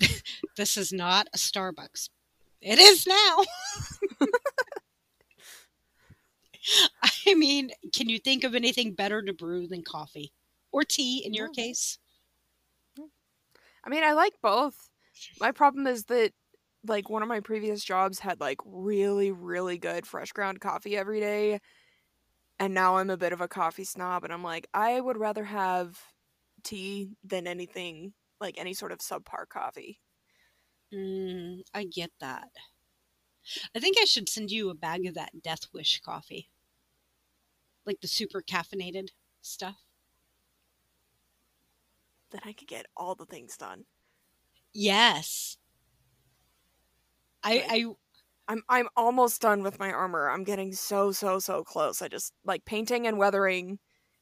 this 0.56 0.76
is 0.76 0.92
not 0.92 1.28
a 1.32 1.38
Starbucks. 1.38 2.08
It 2.60 2.80
is 2.80 3.06
now. 3.06 3.44
I 7.02 7.08
mean, 7.34 7.70
can 7.92 8.08
you 8.08 8.18
think 8.18 8.44
of 8.44 8.54
anything 8.54 8.94
better 8.94 9.22
to 9.22 9.32
brew 9.32 9.66
than 9.66 9.82
coffee? 9.82 10.32
Or 10.72 10.84
tea 10.84 11.24
in 11.24 11.34
your 11.34 11.48
No. 11.48 11.50
case? 11.50 11.98
I 13.84 13.90
mean, 13.90 14.04
I 14.04 14.12
like 14.12 14.34
both. 14.42 14.90
My 15.40 15.52
problem 15.52 15.86
is 15.86 16.04
that 16.06 16.32
like 16.84 17.08
one 17.08 17.22
of 17.22 17.28
my 17.28 17.40
previous 17.40 17.84
jobs 17.84 18.18
had 18.18 18.40
like 18.40 18.58
really 18.64 19.30
really 19.30 19.78
good 19.78 20.06
fresh 20.06 20.32
ground 20.32 20.60
coffee 20.60 20.96
every 20.96 21.20
day. 21.20 21.60
And 22.58 22.74
now 22.74 22.96
I'm 22.98 23.10
a 23.10 23.16
bit 23.16 23.32
of 23.32 23.40
a 23.40 23.48
coffee 23.48 23.84
snob 23.84 24.24
and 24.24 24.32
I'm 24.32 24.42
like 24.44 24.68
I 24.74 25.00
would 25.00 25.16
rather 25.18 25.44
have 25.44 26.00
tea 26.64 27.16
than 27.24 27.46
anything 27.46 28.14
like 28.40 28.58
any 28.58 28.74
sort 28.74 28.92
of 28.92 28.98
subpar 29.00 29.48
coffee. 29.48 30.00
Mm, 30.92 31.62
I 31.74 31.84
get 31.84 32.12
that. 32.20 32.50
I 33.74 33.80
think 33.80 33.98
I 33.98 34.04
should 34.06 34.30
send 34.30 34.50
you 34.50 34.70
a 34.70 34.74
bag 34.74 35.04
of 35.06 35.12
that 35.14 35.42
Death 35.42 35.72
Wish 35.74 36.00
coffee. 36.00 36.48
Like 37.86 38.00
the 38.00 38.08
super 38.08 38.42
caffeinated 38.42 39.08
stuff. 39.40 39.76
Then 42.30 42.40
I 42.44 42.52
could 42.52 42.68
get 42.68 42.86
all 42.96 43.14
the 43.14 43.26
things 43.26 43.56
done. 43.56 43.84
Yes. 44.72 45.56
I 47.42 47.64
I 47.68 47.84
I'm 48.48 48.62
I'm 48.68 48.88
almost 48.96 49.40
done 49.42 49.62
with 49.62 49.78
my 49.78 49.92
armor. 49.92 50.30
I'm 50.30 50.44
getting 50.44 50.72
so 50.72 51.12
so 51.12 51.38
so 51.38 51.64
close. 51.64 52.02
I 52.02 52.08
just 52.08 52.32
like 52.44 52.64
painting 52.64 53.06
and 53.06 53.18
weathering 53.18 53.78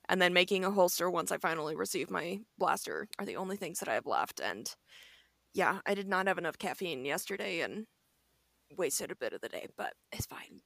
and 0.09 0.21
then 0.21 0.33
making 0.33 0.65
a 0.65 0.71
holster 0.71 1.11
once 1.11 1.31
I 1.33 1.39
finally 1.39 1.77
receive 1.77 2.11
my 2.11 2.41
blaster 2.59 3.09
are 3.19 3.27
the 3.27 3.37
only 3.37 3.57
things 3.57 3.79
that 3.81 3.89
I 3.89 3.95
have 3.95 4.07
left 4.07 4.41
and 4.41 4.75
yeah, 5.55 5.81
I 5.87 5.95
did 5.95 6.09
not 6.09 6.27
have 6.29 6.39
enough 6.39 6.59
caffeine 6.59 7.05
yesterday 7.05 7.61
and 7.61 7.87
wasted 8.77 9.11
a 9.11 9.17
bit 9.17 9.33
of 9.33 9.41
the 9.41 9.49
day, 9.49 9.69
but 9.77 9.95
it's 10.13 10.27
fine. 10.27 10.61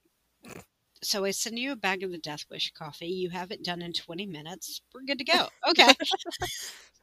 so 1.04 1.24
I 1.24 1.30
send 1.30 1.58
you 1.58 1.72
a 1.72 1.76
bag 1.76 2.02
of 2.02 2.10
the 2.10 2.18
Death 2.18 2.44
Wish 2.50 2.72
coffee. 2.72 3.06
You 3.06 3.30
have 3.30 3.50
it 3.50 3.62
done 3.62 3.82
in 3.82 3.92
20 3.92 4.26
minutes. 4.26 4.80
We're 4.94 5.02
good 5.02 5.18
to 5.18 5.24
go. 5.24 5.48
Okay. 5.68 5.92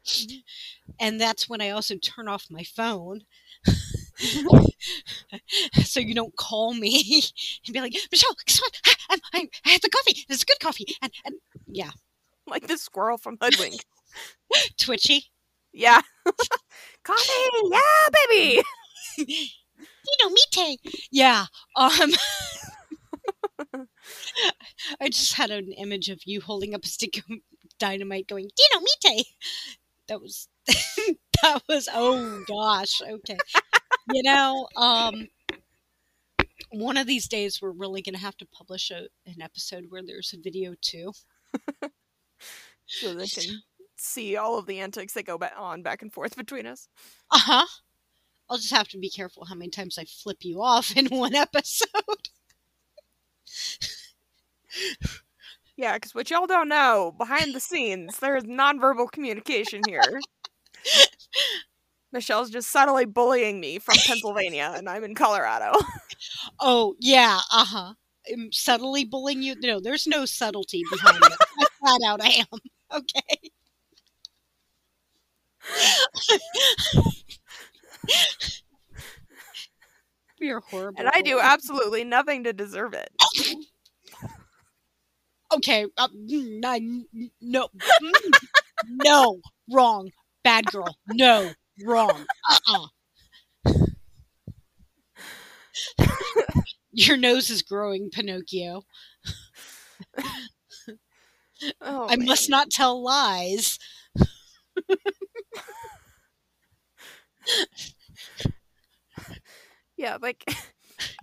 and 1.00 1.22
that's 1.22 1.48
when 1.48 1.62
I 1.62 1.70
also 1.70 1.96
turn 1.96 2.28
off 2.28 2.48
my 2.50 2.64
phone. 2.64 3.22
so 5.84 6.00
you 6.00 6.14
don't 6.14 6.36
call 6.36 6.74
me 6.74 7.24
and 7.66 7.74
be 7.74 7.82
like, 7.82 7.94
Michelle, 8.12 8.36
guess 8.46 8.62
what? 8.62 8.78
I, 8.86 9.18
I, 9.34 9.50
I, 9.66 9.70
had 9.70 9.82
the 9.82 9.90
coffee. 9.90 10.26
It's 10.30 10.44
good 10.44 10.60
coffee. 10.60 10.86
And, 11.02 11.12
and 11.26 11.36
yeah, 11.68 11.92
like 12.48 12.68
the 12.68 12.78
squirrel 12.78 13.18
from 13.18 13.38
Hoodwink. 13.42 13.84
twitchy. 14.80 15.26
yeah. 15.74 16.02
Coffee! 17.04 17.32
Yeah, 17.70 17.80
baby! 18.30 18.62
Dinomite. 20.22 20.78
Yeah. 21.12 21.46
Um 21.76 22.12
I 25.00 25.10
just 25.10 25.34
had 25.34 25.52
an 25.52 25.72
image 25.72 26.10
of 26.10 26.22
you 26.26 26.42
holding 26.42 26.74
up 26.74 26.84
a 26.84 26.88
stick 26.88 27.18
of 27.18 27.24
dynamite 27.80 28.28
going, 28.28 28.50
Dinomite. 28.50 29.26
That 30.08 30.22
was 30.22 30.48
that 30.68 31.62
was 31.68 31.88
oh 31.94 32.44
gosh, 32.48 33.02
okay. 33.02 33.38
You 34.12 34.24
know, 34.24 34.68
um 34.76 35.28
one 36.72 36.98
of 36.98 37.08
these 37.08 37.28
days 37.28 37.62
we're 37.62 37.72
really 37.72 38.02
gonna 38.02 38.18
have 38.18 38.38
to 38.38 38.48
publish 38.48 38.92
a, 38.92 39.08
an 39.26 39.42
episode 39.42 39.86
where 39.90 40.04
there's 40.04 40.34
a 40.34 40.42
video 40.42 40.76
too. 40.82 41.12
So 42.92 43.14
they 43.14 43.28
can 43.28 43.62
see 43.96 44.36
all 44.36 44.58
of 44.58 44.66
the 44.66 44.80
antics 44.80 45.14
that 45.14 45.26
go 45.26 45.40
on 45.58 45.82
back 45.82 46.02
and 46.02 46.12
forth 46.12 46.36
between 46.36 46.66
us. 46.66 46.90
Uh-huh. 47.32 47.66
I'll 48.50 48.58
just 48.58 48.74
have 48.74 48.90
to 48.90 48.98
be 48.98 49.10
careful 49.10 49.46
how 49.46 49.56
many 49.56 49.70
times 49.70 49.98
I 49.98 50.04
flip 50.04 50.40
you 50.42 50.62
off 50.62 50.96
in 50.98 51.08
one 51.08 51.34
episode. 51.34 52.30
Yeah, 55.78 55.94
because 55.96 56.14
what 56.14 56.30
y'all 56.30 56.48
don't 56.48 56.70
know, 56.70 57.14
behind 57.18 57.56
the 57.56 57.60
scenes, 57.60 58.20
there 58.20 58.36
is 58.38 58.44
nonverbal 58.44 59.12
communication 59.12 59.82
here. 59.88 60.02
Michelle's 62.12 62.50
just 62.50 62.70
subtly 62.72 63.06
bullying 63.06 63.60
me 63.60 63.80
from 63.80 63.96
Pennsylvania, 64.06 64.74
and 64.76 64.90
I'm 64.90 65.04
in 65.04 65.16
Colorado. 65.16 65.74
Oh 66.60 66.96
yeah, 67.00 67.40
uh 67.54 67.66
huh. 67.66 67.94
I'm 68.32 68.52
subtly 68.52 69.06
bullying 69.06 69.42
you. 69.44 69.56
No, 69.62 69.80
there's 69.80 70.08
no 70.08 70.26
subtlety 70.26 70.84
behind 70.92 71.18
it. 71.24 71.34
I 71.60 71.66
flat 71.80 72.02
out 72.08 72.22
I 72.24 72.30
am. 72.52 72.60
Okay. 72.94 73.52
You're 80.40 80.62
horrible. 80.62 81.00
and 81.00 81.10
I 81.14 81.22
do 81.22 81.40
absolutely 81.40 82.04
nothing 82.04 82.44
to 82.46 82.54
deserve 82.54 82.94
it. 82.94 83.10
Okay. 85.54 85.86
Uh, 85.98 86.08
mm, 86.08 87.04
no. 87.42 87.68
Mm, 88.02 88.34
no. 88.88 89.40
Wrong. 89.72 90.12
Bad 90.44 90.66
girl. 90.68 90.98
No. 91.08 91.52
Wrong. 91.84 92.26
Uh. 92.50 92.88
uh 93.68 93.76
Your 96.92 97.18
nose 97.18 97.50
is 97.50 97.62
growing, 97.62 98.10
Pinocchio. 98.12 98.84
Oh, 101.80 102.08
I 102.10 102.16
must 102.16 102.50
not 102.50 102.72
tell 102.72 103.02
lies. 103.04 103.78
Yeah, 109.96 110.18
like 110.20 110.44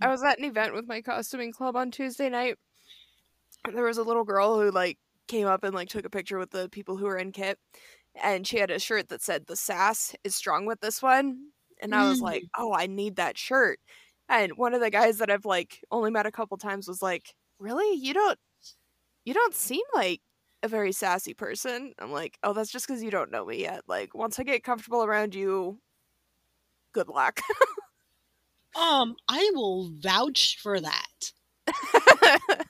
I 0.01 0.07
was 0.07 0.23
at 0.23 0.39
an 0.39 0.45
event 0.45 0.73
with 0.73 0.87
my 0.87 1.01
costuming 1.01 1.51
club 1.51 1.75
on 1.75 1.91
Tuesday 1.91 2.29
night. 2.29 2.57
There 3.71 3.83
was 3.83 3.97
a 3.97 4.03
little 4.03 4.23
girl 4.23 4.59
who 4.59 4.71
like 4.71 4.97
came 5.27 5.47
up 5.47 5.63
and 5.63 5.73
like 5.75 5.89
took 5.89 6.05
a 6.05 6.09
picture 6.09 6.37
with 6.37 6.51
the 6.51 6.69
people 6.69 6.97
who 6.97 7.05
were 7.05 7.17
in 7.17 7.31
kit, 7.31 7.59
and 8.15 8.47
she 8.47 8.57
had 8.59 8.71
a 8.71 8.79
shirt 8.79 9.09
that 9.09 9.21
said 9.21 9.45
"the 9.47 9.55
sass 9.55 10.15
is 10.23 10.35
strong 10.35 10.65
with 10.65 10.79
this 10.81 11.01
one," 11.01 11.51
and 11.81 11.93
I 11.95 12.07
was 12.07 12.21
like, 12.21 12.45
"Oh, 12.57 12.73
I 12.73 12.87
need 12.87 13.17
that 13.17 13.37
shirt." 13.37 13.79
And 14.29 14.53
one 14.57 14.73
of 14.73 14.81
the 14.81 14.89
guys 14.91 15.17
that 15.19 15.29
I've 15.31 15.45
like 15.45 15.81
only 15.91 16.11
met 16.11 16.25
a 16.25 16.31
couple 16.31 16.57
times 16.57 16.87
was 16.87 17.01
like, 17.01 17.35
"Really? 17.59 17.95
You 17.97 18.13
don't, 18.13 18.39
you 19.25 19.33
don't 19.33 19.55
seem 19.55 19.83
like." 19.95 20.21
A 20.63 20.67
very 20.67 20.91
sassy 20.91 21.33
person. 21.33 21.93
I'm 21.99 22.11
like, 22.11 22.37
oh, 22.43 22.53
that's 22.53 22.71
just 22.71 22.87
because 22.87 23.03
you 23.03 23.11
don't 23.11 23.31
know 23.31 23.45
me 23.45 23.61
yet. 23.61 23.83
Like, 23.87 24.13
once 24.15 24.39
I 24.39 24.43
get 24.43 24.63
comfortable 24.63 25.05
around 25.05 25.35
you, 25.35 25.79
good 26.93 27.07
luck. 27.09 27.41
Um, 28.75 29.15
I 29.27 29.51
will 29.53 29.89
vouch 30.01 30.57
for 30.61 30.79
that. 30.79 31.31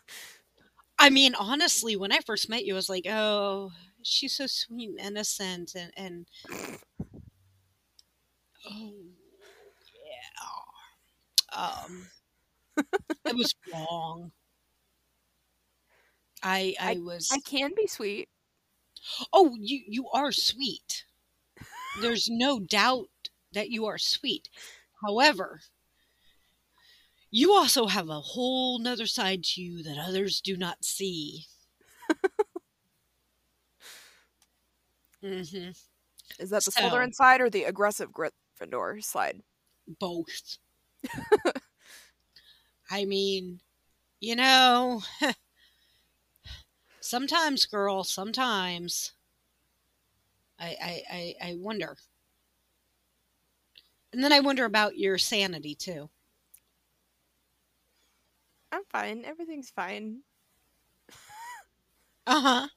I 1.00 1.10
mean, 1.10 1.36
honestly, 1.36 1.95
when 1.95 2.12
I 2.12 2.20
first 2.20 2.50
met 2.50 2.66
you, 2.66 2.76
I 2.76 2.78
was 2.78 2.89
like, 2.89 3.06
"Oh, 3.10 3.72
she's 4.04 4.36
so 4.36 4.47
sweet 4.47 4.89
and 4.89 5.00
innocent," 5.00 5.74
and 5.76 5.91
and 5.97 6.28
oh 8.66 8.93
yeah, 11.52 11.66
um, 11.86 12.08
it 13.28 13.36
was 13.36 13.56
wrong. 13.72 14.32
I 16.43 16.76
I 16.80 16.97
was 16.97 17.32
I 17.32 17.39
can 17.39 17.74
be 17.76 17.88
sweet. 17.88 18.30
oh 19.34 19.56
you 19.60 19.82
you 19.88 20.10
are 20.10 20.32
sweet. 20.32 21.06
There's 22.02 22.30
no 22.30 22.60
doubt 22.60 23.30
that 23.54 23.70
you 23.70 23.86
are 23.86 23.97
sweet. 23.97 24.50
However, 25.04 25.62
you 27.32 27.54
also 27.54 27.88
have 27.88 28.10
a 28.10 28.22
whole 28.22 28.78
nother 28.80 29.08
side 29.08 29.44
to 29.44 29.62
you 29.62 29.84
that 29.84 29.98
others 29.98 30.42
do 30.42 30.56
not 30.58 30.84
see. 30.86 31.48
hmm 35.22 35.70
Is 36.40 36.50
that 36.52 36.66
the 36.66 36.72
So- 36.72 36.82
Slytherin 36.82 37.14
side 37.14 37.42
or 37.42 37.50
the 37.50 37.64
aggressive 37.66 38.12
Gryffindor 38.12 39.04
side? 39.04 39.44
both. 40.00 40.58
I 42.90 43.06
mean, 43.06 43.62
you 44.20 44.36
know, 44.36 45.04
sometimes, 47.02 47.66
girl, 47.66 48.04
sometimes 48.04 49.12
I, 50.60 50.78
I, 50.82 51.36
I, 51.42 51.50
I 51.52 51.54
wonder. 51.56 51.98
And 54.14 54.24
then 54.24 54.32
I 54.32 54.40
wonder 54.40 54.66
about 54.66 54.98
your 55.00 55.18
sanity 55.18 55.74
too. 55.74 56.12
I'm 58.72 58.84
fine. 58.86 59.26
Everything's 59.26 59.70
fine. 59.70 60.24
Uh 62.28 62.42
huh. 62.42 62.68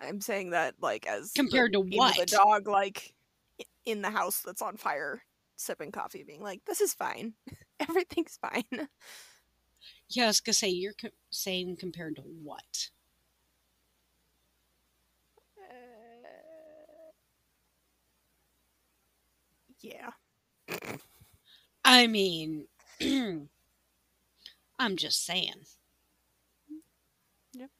I'm 0.00 0.20
saying 0.20 0.50
that 0.50 0.74
like 0.80 1.06
as 1.06 1.32
Compared 1.32 1.72
to 1.72 1.80
what? 1.80 2.16
The 2.16 2.26
dog 2.26 2.66
like 2.68 3.14
in 3.84 4.02
the 4.02 4.10
house 4.10 4.40
that's 4.44 4.62
on 4.62 4.76
fire, 4.76 5.22
sipping 5.56 5.92
coffee, 5.92 6.24
being 6.24 6.42
like, 6.42 6.64
"This 6.64 6.80
is 6.80 6.94
fine. 6.94 7.34
Everything's 7.80 8.38
fine." 8.40 8.88
Yeah, 10.08 10.24
I 10.24 10.26
was 10.28 10.40
gonna 10.40 10.54
say 10.54 10.68
you're 10.68 10.92
co- 10.94 11.08
saying 11.30 11.76
compared 11.76 12.16
to 12.16 12.22
what? 12.22 12.90
Uh, 15.58 17.12
yeah. 19.80 20.10
I 21.84 22.06
mean, 22.06 22.66
I'm 24.82 24.96
just 24.96 25.24
saying. 25.24 25.64
Yep. 27.54 27.70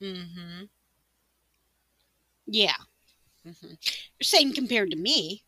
Mm-hmm. 0.00 0.64
Yeah. 2.46 2.76
Mm-hmm. 3.46 3.68
You're 3.68 3.76
saying 4.22 4.54
compared 4.54 4.90
to 4.92 4.96
me. 4.96 5.44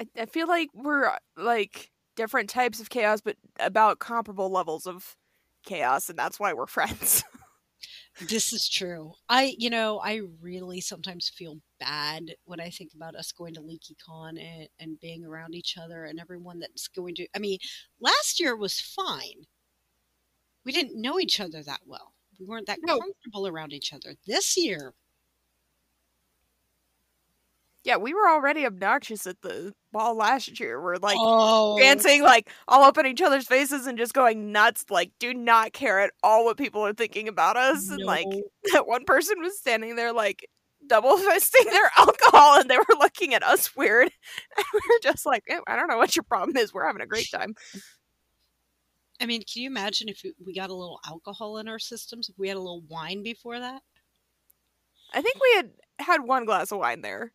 I, 0.00 0.06
I 0.18 0.26
feel 0.26 0.48
like 0.48 0.68
we're 0.74 1.06
uh, 1.06 1.18
like 1.36 1.90
different 2.16 2.50
types 2.50 2.80
of 2.80 2.90
chaos, 2.90 3.20
but 3.20 3.36
about 3.60 3.98
comparable 3.98 4.50
levels 4.50 4.86
of 4.86 5.16
chaos, 5.64 6.08
and 6.08 6.18
that's 6.18 6.38
why 6.40 6.52
we're 6.52 6.66
friends. 6.66 7.24
This 8.20 8.52
is 8.52 8.68
true. 8.68 9.12
I, 9.28 9.54
you 9.58 9.68
know, 9.68 9.98
I 10.00 10.22
really 10.40 10.80
sometimes 10.80 11.28
feel 11.28 11.60
bad 11.78 12.34
when 12.44 12.60
I 12.60 12.70
think 12.70 12.94
about 12.94 13.14
us 13.14 13.30
going 13.32 13.52
to 13.54 13.60
LeakyCon 13.60 14.40
and, 14.40 14.68
and 14.78 15.00
being 15.00 15.24
around 15.24 15.54
each 15.54 15.76
other 15.76 16.04
and 16.04 16.18
everyone 16.18 16.58
that's 16.58 16.88
going 16.88 17.14
to. 17.16 17.28
I 17.34 17.38
mean, 17.38 17.58
last 18.00 18.40
year 18.40 18.56
was 18.56 18.80
fine. 18.80 19.46
We 20.64 20.72
didn't 20.72 21.00
know 21.00 21.18
each 21.18 21.40
other 21.40 21.62
that 21.62 21.86
well. 21.86 22.14
We 22.38 22.44
weren't 22.46 22.66
that 22.66 22.80
No. 22.82 22.98
comfortable 22.98 23.46
around 23.46 23.72
each 23.72 23.92
other. 23.92 24.16
This 24.26 24.56
year, 24.56 24.94
yeah, 27.86 27.96
we 27.96 28.12
were 28.12 28.28
already 28.28 28.66
obnoxious 28.66 29.28
at 29.28 29.40
the 29.42 29.72
ball 29.92 30.16
last 30.16 30.58
year. 30.58 30.82
We're 30.82 30.96
like 30.96 31.16
oh, 31.20 31.78
dancing 31.78 32.20
like 32.20 32.50
all 32.66 32.82
up 32.82 32.98
in 32.98 33.06
each 33.06 33.22
other's 33.22 33.46
faces 33.46 33.86
and 33.86 33.96
just 33.96 34.12
going 34.12 34.50
nuts. 34.50 34.86
Like, 34.90 35.12
do 35.20 35.32
not 35.32 35.72
care 35.72 36.00
at 36.00 36.10
all 36.20 36.44
what 36.44 36.58
people 36.58 36.84
are 36.84 36.92
thinking 36.92 37.28
about 37.28 37.56
us. 37.56 37.88
And 37.88 38.02
like 38.02 38.26
that 38.72 38.88
one 38.88 39.04
person 39.04 39.40
was 39.40 39.56
standing 39.56 39.94
there 39.94 40.12
like 40.12 40.48
double 40.88 41.16
fisting 41.16 41.64
their 41.70 41.88
alcohol, 41.96 42.58
and 42.58 42.68
they 42.68 42.76
were 42.76 42.98
looking 42.98 43.34
at 43.34 43.44
us 43.44 43.76
weird. 43.76 44.10
And 44.56 44.66
we 44.74 44.80
were 44.88 45.00
just 45.00 45.24
like, 45.24 45.44
"Eh, 45.48 45.60
I 45.68 45.76
don't 45.76 45.86
know 45.86 45.96
what 45.96 46.16
your 46.16 46.24
problem 46.24 46.56
is. 46.56 46.74
We're 46.74 46.88
having 46.88 47.02
a 47.02 47.06
great 47.06 47.30
time. 47.30 47.54
I 49.20 49.26
mean, 49.26 49.42
can 49.42 49.62
you 49.62 49.68
imagine 49.70 50.08
if 50.08 50.24
we 50.44 50.54
got 50.54 50.70
a 50.70 50.74
little 50.74 50.98
alcohol 51.06 51.58
in 51.58 51.68
our 51.68 51.78
systems? 51.78 52.28
If 52.28 52.36
we 52.36 52.48
had 52.48 52.56
a 52.56 52.60
little 52.60 52.82
wine 52.88 53.22
before 53.22 53.60
that? 53.60 53.80
I 55.14 55.22
think 55.22 55.36
we 55.40 55.54
had 55.54 55.70
had 56.00 56.20
one 56.22 56.46
glass 56.46 56.72
of 56.72 56.78
wine 56.80 57.02
there. 57.02 57.32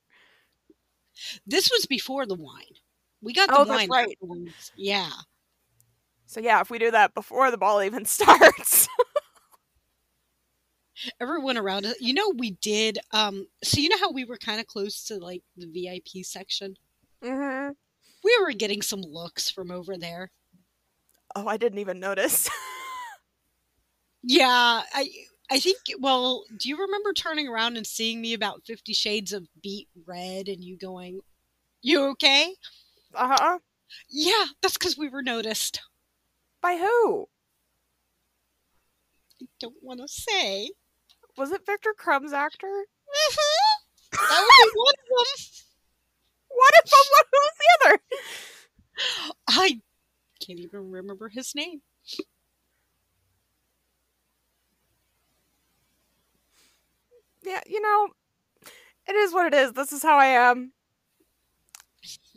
This 1.45 1.70
was 1.72 1.86
before 1.86 2.26
the 2.26 2.36
wine. 2.36 2.76
We 3.22 3.34
got 3.34 3.49
the 3.49 3.59
Oh, 3.59 3.66
wine. 3.66 3.89
right. 3.89 4.18
Yeah. 4.76 5.09
So 6.26 6.39
yeah, 6.39 6.62
if 6.62 6.70
we 6.70 6.80
do 6.80 6.91
that 6.91 7.14
before 7.14 7.51
the 7.51 7.57
ball 7.57 7.82
even 7.84 8.05
starts. 8.07 8.88
everyone 11.20 11.57
around 11.57 11.86
us 11.86 11.95
you 11.99 12.14
know 12.14 12.32
we 12.38 12.51
did 12.51 12.99
um 13.12 13.47
so 13.64 13.80
you 13.80 13.89
know 13.89 13.97
how 13.99 14.12
we 14.12 14.24
were 14.26 14.38
kind 14.38 14.59
of 14.59 14.68
close 14.68 15.03
to 15.03 15.18
like 15.18 15.41
the 15.57 15.66
vip 15.68 16.24
section 16.26 16.76
mm-hmm. 17.24 17.72
we 18.24 18.38
were 18.41 18.51
getting 18.51 18.82
some 18.82 19.01
looks 19.01 19.49
from 19.49 19.72
over 19.72 19.97
there 19.97 20.32
Oh, 21.34 21.47
I 21.47 21.55
didn't 21.57 21.80
even 21.80 21.99
notice. 21.99 22.49
yeah 24.24 24.82
i 24.93 25.09
i 25.52 25.60
think 25.60 25.78
well 25.99 26.43
do 26.58 26.70
you 26.70 26.78
remember 26.78 27.14
turning 27.14 27.47
around 27.47 27.78
and 27.78 27.86
seeing 27.86 28.22
me 28.22 28.34
about 28.34 28.64
50 28.66 28.93
shades 28.93 29.34
of 29.34 29.47
beet 29.62 29.88
red 30.08 30.47
and 30.47 30.64
you 30.64 30.78
going 30.78 31.20
you 31.82 32.04
okay 32.12 32.54
uh 33.14 33.36
huh. 33.39 33.60
yeah 34.10 34.45
that's 34.62 34.78
because 34.78 34.97
we 34.97 35.10
were 35.10 35.22
noticed 35.24 35.82
By 36.62 36.78
who? 36.78 37.28
i 39.41 39.45
don't 39.60 39.76
want 39.84 39.99
to 39.99 40.08
say 40.08 40.70
Was 41.38 41.52
it 41.52 41.66
Viktor 41.66 41.93
Krum's 41.99 42.34
actor? 42.34 42.86
that 44.14 44.47
would 44.52 44.72
be 44.74 44.80
one 44.80 46.72
of 46.80 46.89
them 46.89 47.06
What 47.12 47.26
if 47.26 47.32
was 47.34 47.52
the 47.60 47.89
other? 47.89 47.99
i 49.47 49.82
can't 50.45 50.60
even 50.60 50.91
remember 50.91 51.30
his 51.30 51.54
name 51.56 51.82
Yeah, 57.43 57.61
you 57.65 57.81
know, 57.81 58.09
it 59.07 59.15
is 59.15 59.33
what 59.33 59.47
it 59.47 59.53
is. 59.53 59.73
This 59.73 59.91
is 59.93 60.03
how 60.03 60.17
I 60.17 60.27
am. 60.27 60.73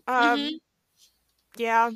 Um, 0.06 0.50
Mhm. 0.50 0.58
yeah, 1.56 1.90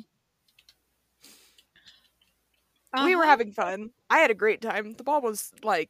we 2.97 3.15
were 3.15 3.25
Uh-huh. 3.25 3.25
having 3.25 3.51
fun. 3.51 3.91
I 4.09 4.19
had 4.19 4.31
a 4.31 4.35
great 4.35 4.61
time. 4.61 4.93
The 4.93 5.03
ball 5.03 5.21
was 5.21 5.51
like, 5.63 5.89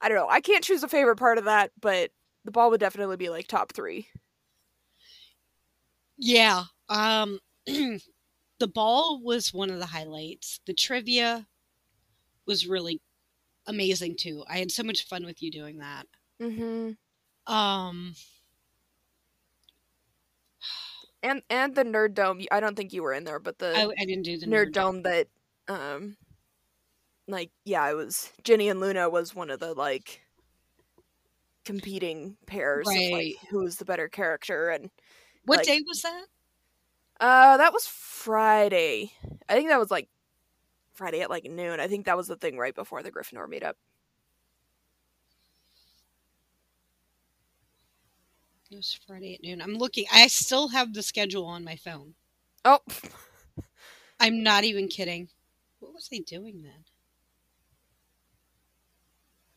I 0.00 0.08
don't 0.08 0.16
know. 0.18 0.28
I 0.28 0.40
can't 0.40 0.64
choose 0.64 0.82
a 0.82 0.88
favorite 0.88 1.16
part 1.16 1.38
of 1.38 1.44
that, 1.44 1.72
but 1.80 2.10
the 2.44 2.50
ball 2.50 2.70
would 2.70 2.80
definitely 2.80 3.16
be 3.16 3.30
like 3.30 3.48
top 3.48 3.72
three. 3.72 4.08
Yeah. 6.18 6.64
Um 6.88 7.38
the 7.66 8.00
ball 8.74 9.20
was 9.22 9.52
one 9.54 9.70
of 9.70 9.78
the 9.78 9.86
highlights. 9.86 10.60
The 10.66 10.74
trivia 10.74 11.46
was 12.46 12.66
really 12.66 13.00
amazing 13.66 14.16
too. 14.16 14.44
I 14.48 14.58
had 14.58 14.70
so 14.70 14.82
much 14.82 15.06
fun 15.06 15.24
with 15.24 15.42
you 15.42 15.50
doing 15.50 15.78
that. 15.78 16.06
Mm-hmm. 16.40 17.52
Um 17.52 18.14
And 21.22 21.42
and 21.48 21.74
the 21.74 21.84
nerd 21.84 22.14
dome. 22.14 22.42
I 22.52 22.60
don't 22.60 22.76
think 22.76 22.92
you 22.92 23.02
were 23.02 23.14
in 23.14 23.24
there, 23.24 23.38
but 23.38 23.58
the 23.58 23.74
I, 23.74 23.84
I 23.98 24.04
didn't 24.04 24.24
do 24.24 24.38
the 24.38 24.46
nerd 24.46 24.68
nerd. 24.68 24.72
dome 24.72 25.02
that 25.02 25.28
um 25.68 26.16
like 27.26 27.50
yeah 27.64 27.88
it 27.90 27.94
was 27.94 28.30
Ginny 28.42 28.68
and 28.68 28.80
Luna 28.80 29.08
was 29.08 29.34
one 29.34 29.48
of 29.50 29.58
the 29.60 29.72
like 29.72 30.20
competing 31.64 32.36
pairs 32.46 32.86
of 32.86 32.92
like 32.94 33.12
Right. 33.12 33.34
who 33.50 33.60
was 33.64 33.76
the 33.76 33.86
better 33.86 34.08
character 34.08 34.68
and 34.68 34.90
What 35.46 35.58
like- 35.58 35.66
day 35.66 35.80
was 35.86 36.02
that? 36.02 36.24
uh 37.20 37.56
that 37.56 37.72
was 37.72 37.86
Friday. 37.86 39.12
I 39.48 39.54
think 39.54 39.68
that 39.70 39.78
was 39.80 39.90
like 39.90 40.08
Friday 40.94 41.20
at 41.20 41.30
like 41.30 41.44
noon. 41.44 41.80
I 41.80 41.88
think 41.88 42.06
that 42.06 42.16
was 42.16 42.28
the 42.28 42.36
thing 42.36 42.56
right 42.56 42.74
before 42.74 43.02
the 43.02 43.12
Gryffindor 43.12 43.48
meetup. 43.48 43.74
It 48.70 48.76
was 48.76 48.98
Friday 49.06 49.34
at 49.34 49.42
noon. 49.42 49.60
I'm 49.60 49.74
looking. 49.74 50.06
I 50.12 50.26
still 50.26 50.68
have 50.68 50.94
the 50.94 51.02
schedule 51.02 51.44
on 51.44 51.64
my 51.64 51.76
phone. 51.76 52.14
Oh, 52.64 52.80
I'm 54.20 54.42
not 54.42 54.64
even 54.64 54.88
kidding. 54.88 55.28
What 55.80 55.92
was 55.94 56.08
I 56.12 56.20
doing 56.26 56.62
then? 56.62 56.84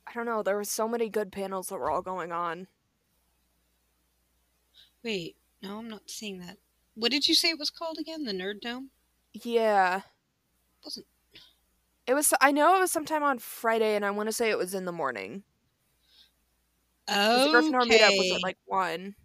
I 0.06 0.14
don't 0.14 0.26
know. 0.26 0.44
There 0.44 0.56
were 0.56 0.64
so 0.64 0.88
many 0.88 1.10
good 1.10 1.32
panels 1.32 1.68
that 1.68 1.78
were 1.78 1.92
all 1.92 2.02
going 2.02 2.32
on. 2.32 2.68
Wait, 5.04 5.36
no, 5.62 5.80
I'm 5.80 5.90
not 5.90 6.10
seeing 6.10 6.40
that. 6.40 6.58
What 6.96 7.12
did 7.12 7.28
you 7.28 7.34
say 7.34 7.50
it 7.50 7.60
was 7.60 7.70
called 7.70 7.98
again? 7.98 8.24
The 8.24 8.34
Nerd 8.34 8.62
Dome? 8.62 8.90
Yeah. 9.34 9.98
It 9.98 10.04
wasn't. 10.84 11.08
It 12.08 12.14
was. 12.16 12.34
I 12.42 12.52
know 12.52 12.76
it 12.76 12.80
was 12.80 12.92
sometime 12.92 13.22
on 13.24 13.38
Friday, 13.40 13.96
and 13.96 14.06
I 14.06 14.12
want 14.12 14.28
to 14.30 14.34
say 14.34 14.50
it 14.50 14.58
was 14.58 14.74
in 14.74 14.86
the 14.86 14.92
morning. 14.92 15.44
'Cause 17.32 17.44
The 17.44 17.50
Gryffindor 17.50 17.86
meetup 17.88 18.18
was 18.18 18.32
at 18.32 18.44
like 18.44 18.58
one. 18.66 19.16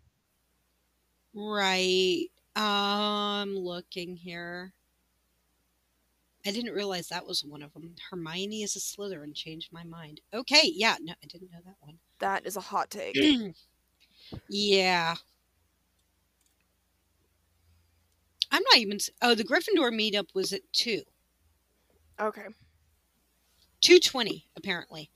Right. 1.35 2.28
Um, 2.57 3.55
looking 3.57 4.16
here. 4.16 4.74
I 6.45 6.51
didn't 6.51 6.72
realize 6.74 7.09
that 7.09 7.26
was 7.26 7.45
one 7.45 7.62
of 7.62 7.72
them. 7.72 7.95
Hermione 8.11 8.62
is 8.62 8.74
a 8.76 8.80
Slytherin. 8.80 9.35
Changed 9.35 9.72
my 9.72 9.85
mind. 9.85 10.20
Okay, 10.35 10.70
yeah, 10.74 10.97
no, 11.01 11.14
I 11.22 11.26
didn't 11.26 11.51
know 11.53 11.61
that 11.64 11.76
one. 11.80 11.99
That 12.18 12.47
is 12.47 12.57
a 12.57 12.61
hot 12.61 12.91
take. 12.91 13.16
yeah. 14.49 15.16
I'm 18.53 18.62
not 18.62 18.76
even. 18.78 18.99
Oh, 19.20 19.35
the 19.35 19.43
Gryffindor 19.45 19.91
meetup 19.93 20.35
was 20.35 20.53
at 20.53 20.62
two, 20.72 21.03
okay. 22.20 22.47
Two 23.83 23.99
twenty 23.99 24.47
apparently. 24.57 25.11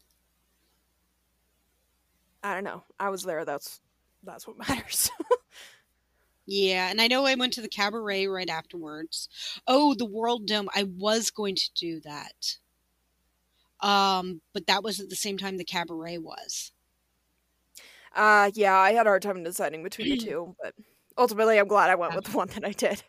I 2.43 2.55
don't 2.55 2.64
know. 2.64 2.85
I 2.99 3.09
was 3.11 3.23
there. 3.25 3.45
That's 3.45 3.81
that's 4.23 4.47
what 4.47 4.59
matters. 4.69 5.11
Yeah, 6.47 6.91
and 6.91 7.01
I 7.01 7.09
know 7.09 7.25
I 7.27 7.35
went 7.35 7.53
to 7.55 7.61
the 7.61 7.69
cabaret 7.69 8.27
right 8.29 8.49
afterwards. 8.49 9.29
Oh, 9.67 9.95
the 9.95 10.05
World 10.07 10.47
Dome. 10.47 10.69
I 10.75 10.85
was 10.85 11.31
going 11.31 11.57
to 11.57 11.71
do 11.75 12.01
that. 12.01 12.59
Um, 13.81 14.41
but 14.55 14.67
that 14.67 14.83
was 14.83 15.01
at 15.01 15.09
the 15.11 15.17
same 15.17 15.39
time 15.39 15.57
the 15.57 15.64
cabaret 15.64 16.19
was. 16.19 16.73
uh 18.14 18.51
yeah, 18.55 18.77
I 18.77 18.93
had 18.93 19.07
a 19.07 19.11
hard 19.11 19.23
time 19.23 19.43
deciding 19.43 19.83
between 19.83 20.09
the 20.09 20.17
two, 20.17 20.57
but 20.62 20.75
ultimately 21.19 21.59
I'm 21.59 21.69
glad 21.69 21.91
I 21.91 21.95
went 21.95 22.14
with 22.14 22.27
the 22.27 22.37
one 22.37 22.49
that 22.49 22.64
I 22.64 22.73
did. 22.73 23.03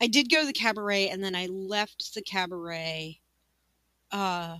I 0.00 0.06
did 0.06 0.30
go 0.30 0.40
to 0.40 0.46
the 0.46 0.52
cabaret 0.52 1.08
and 1.08 1.22
then 1.24 1.34
I 1.34 1.46
left 1.46 2.14
the 2.14 2.22
cabaret 2.22 3.20
uh 4.12 4.58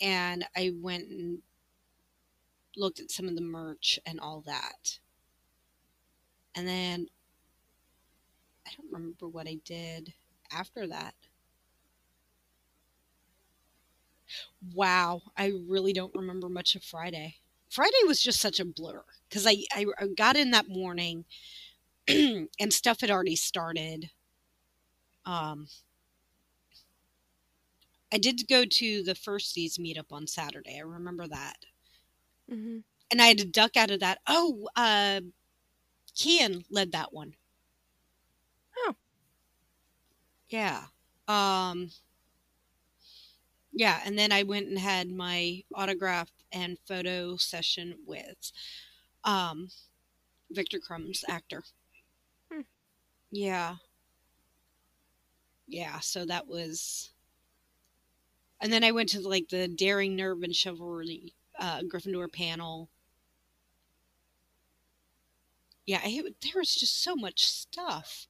and 0.00 0.44
I 0.56 0.72
went 0.74 1.08
and 1.08 1.40
looked 2.76 3.00
at 3.00 3.10
some 3.10 3.28
of 3.28 3.34
the 3.34 3.40
merch 3.40 3.98
and 4.06 4.20
all 4.20 4.40
that. 4.42 4.98
And 6.54 6.66
then 6.66 7.08
I 8.66 8.70
don't 8.76 8.92
remember 8.92 9.28
what 9.28 9.48
I 9.48 9.58
did 9.64 10.14
after 10.50 10.86
that. 10.88 11.14
Wow, 14.74 15.22
I 15.36 15.52
really 15.66 15.92
don't 15.92 16.14
remember 16.14 16.48
much 16.48 16.74
of 16.74 16.82
Friday. 16.84 17.36
Friday 17.68 17.96
was 18.06 18.20
just 18.20 18.40
such 18.40 18.60
a 18.60 18.64
blur 18.64 19.04
because 19.28 19.46
I, 19.46 19.56
I 19.72 19.86
I 19.98 20.06
got 20.08 20.36
in 20.36 20.50
that 20.52 20.68
morning 20.68 21.24
and 22.08 22.48
stuff 22.72 23.00
had 23.00 23.10
already 23.10 23.36
started. 23.36 24.10
Um, 25.24 25.68
I 28.12 28.18
did 28.18 28.48
go 28.48 28.64
to 28.64 29.02
the 29.02 29.14
first 29.14 29.52
Seas 29.52 29.78
meetup 29.78 30.12
on 30.12 30.26
Saturday. 30.26 30.76
I 30.78 30.82
remember 30.82 31.26
that, 31.28 31.64
hmm 32.48 32.80
and 33.10 33.20
I 33.20 33.26
had 33.26 33.38
to 33.38 33.44
duck 33.44 33.76
out 33.76 33.90
of 33.90 34.00
that. 34.00 34.18
Oh, 34.26 34.68
uh, 34.76 35.20
Kian 36.14 36.64
led 36.70 36.92
that 36.92 37.12
one. 37.12 37.34
Oh. 38.78 38.94
yeah. 40.48 40.86
Um, 41.28 41.90
yeah, 43.72 44.00
and 44.04 44.18
then 44.18 44.32
I 44.32 44.42
went 44.42 44.68
and 44.68 44.78
had 44.78 45.10
my 45.10 45.62
autograph 45.74 46.30
and 46.52 46.78
photo 46.86 47.36
session 47.36 47.94
with 48.06 48.52
um, 49.24 49.68
Viktor 50.50 50.78
Krum's 50.80 51.24
actor. 51.28 51.64
Hmm. 52.52 52.62
Yeah. 53.32 53.76
Yeah, 55.66 56.00
so 56.00 56.24
that 56.26 56.46
was. 56.46 57.12
And 58.60 58.72
then 58.72 58.84
I 58.84 58.92
went 58.92 59.08
to 59.10 59.20
like 59.20 59.48
the 59.48 59.68
Daring 59.68 60.16
Nerve 60.16 60.42
and 60.42 60.54
Chivalry 60.54 61.34
uh, 61.58 61.80
Gryffindor 61.80 62.32
panel. 62.32 62.88
Yeah, 65.86 66.00
there 66.04 66.52
was 66.56 66.74
just 66.74 67.02
so 67.02 67.16
much 67.16 67.44
stuff. 67.46 68.26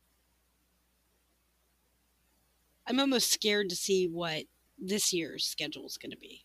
I'm 2.86 2.98
almost 2.98 3.30
scared 3.30 3.68
to 3.70 3.76
see 3.76 4.08
what 4.08 4.44
this 4.78 5.12
year's 5.12 5.44
schedule 5.44 5.86
is 5.86 5.98
going 5.98 6.10
to 6.10 6.16
be. 6.16 6.44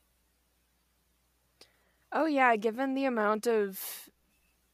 Oh 2.11 2.25
yeah, 2.25 2.55
given 2.55 2.95
the 2.95 3.05
amount 3.05 3.47
of 3.47 4.09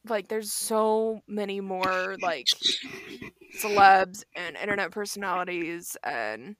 like 0.08 0.28
there's 0.28 0.52
so 0.52 1.22
many 1.28 1.62
more 1.62 2.18
like 2.22 2.48
celebs 3.58 4.24
and 4.36 4.58
internet 4.58 4.92
personalities 4.92 5.96
and 6.04 6.56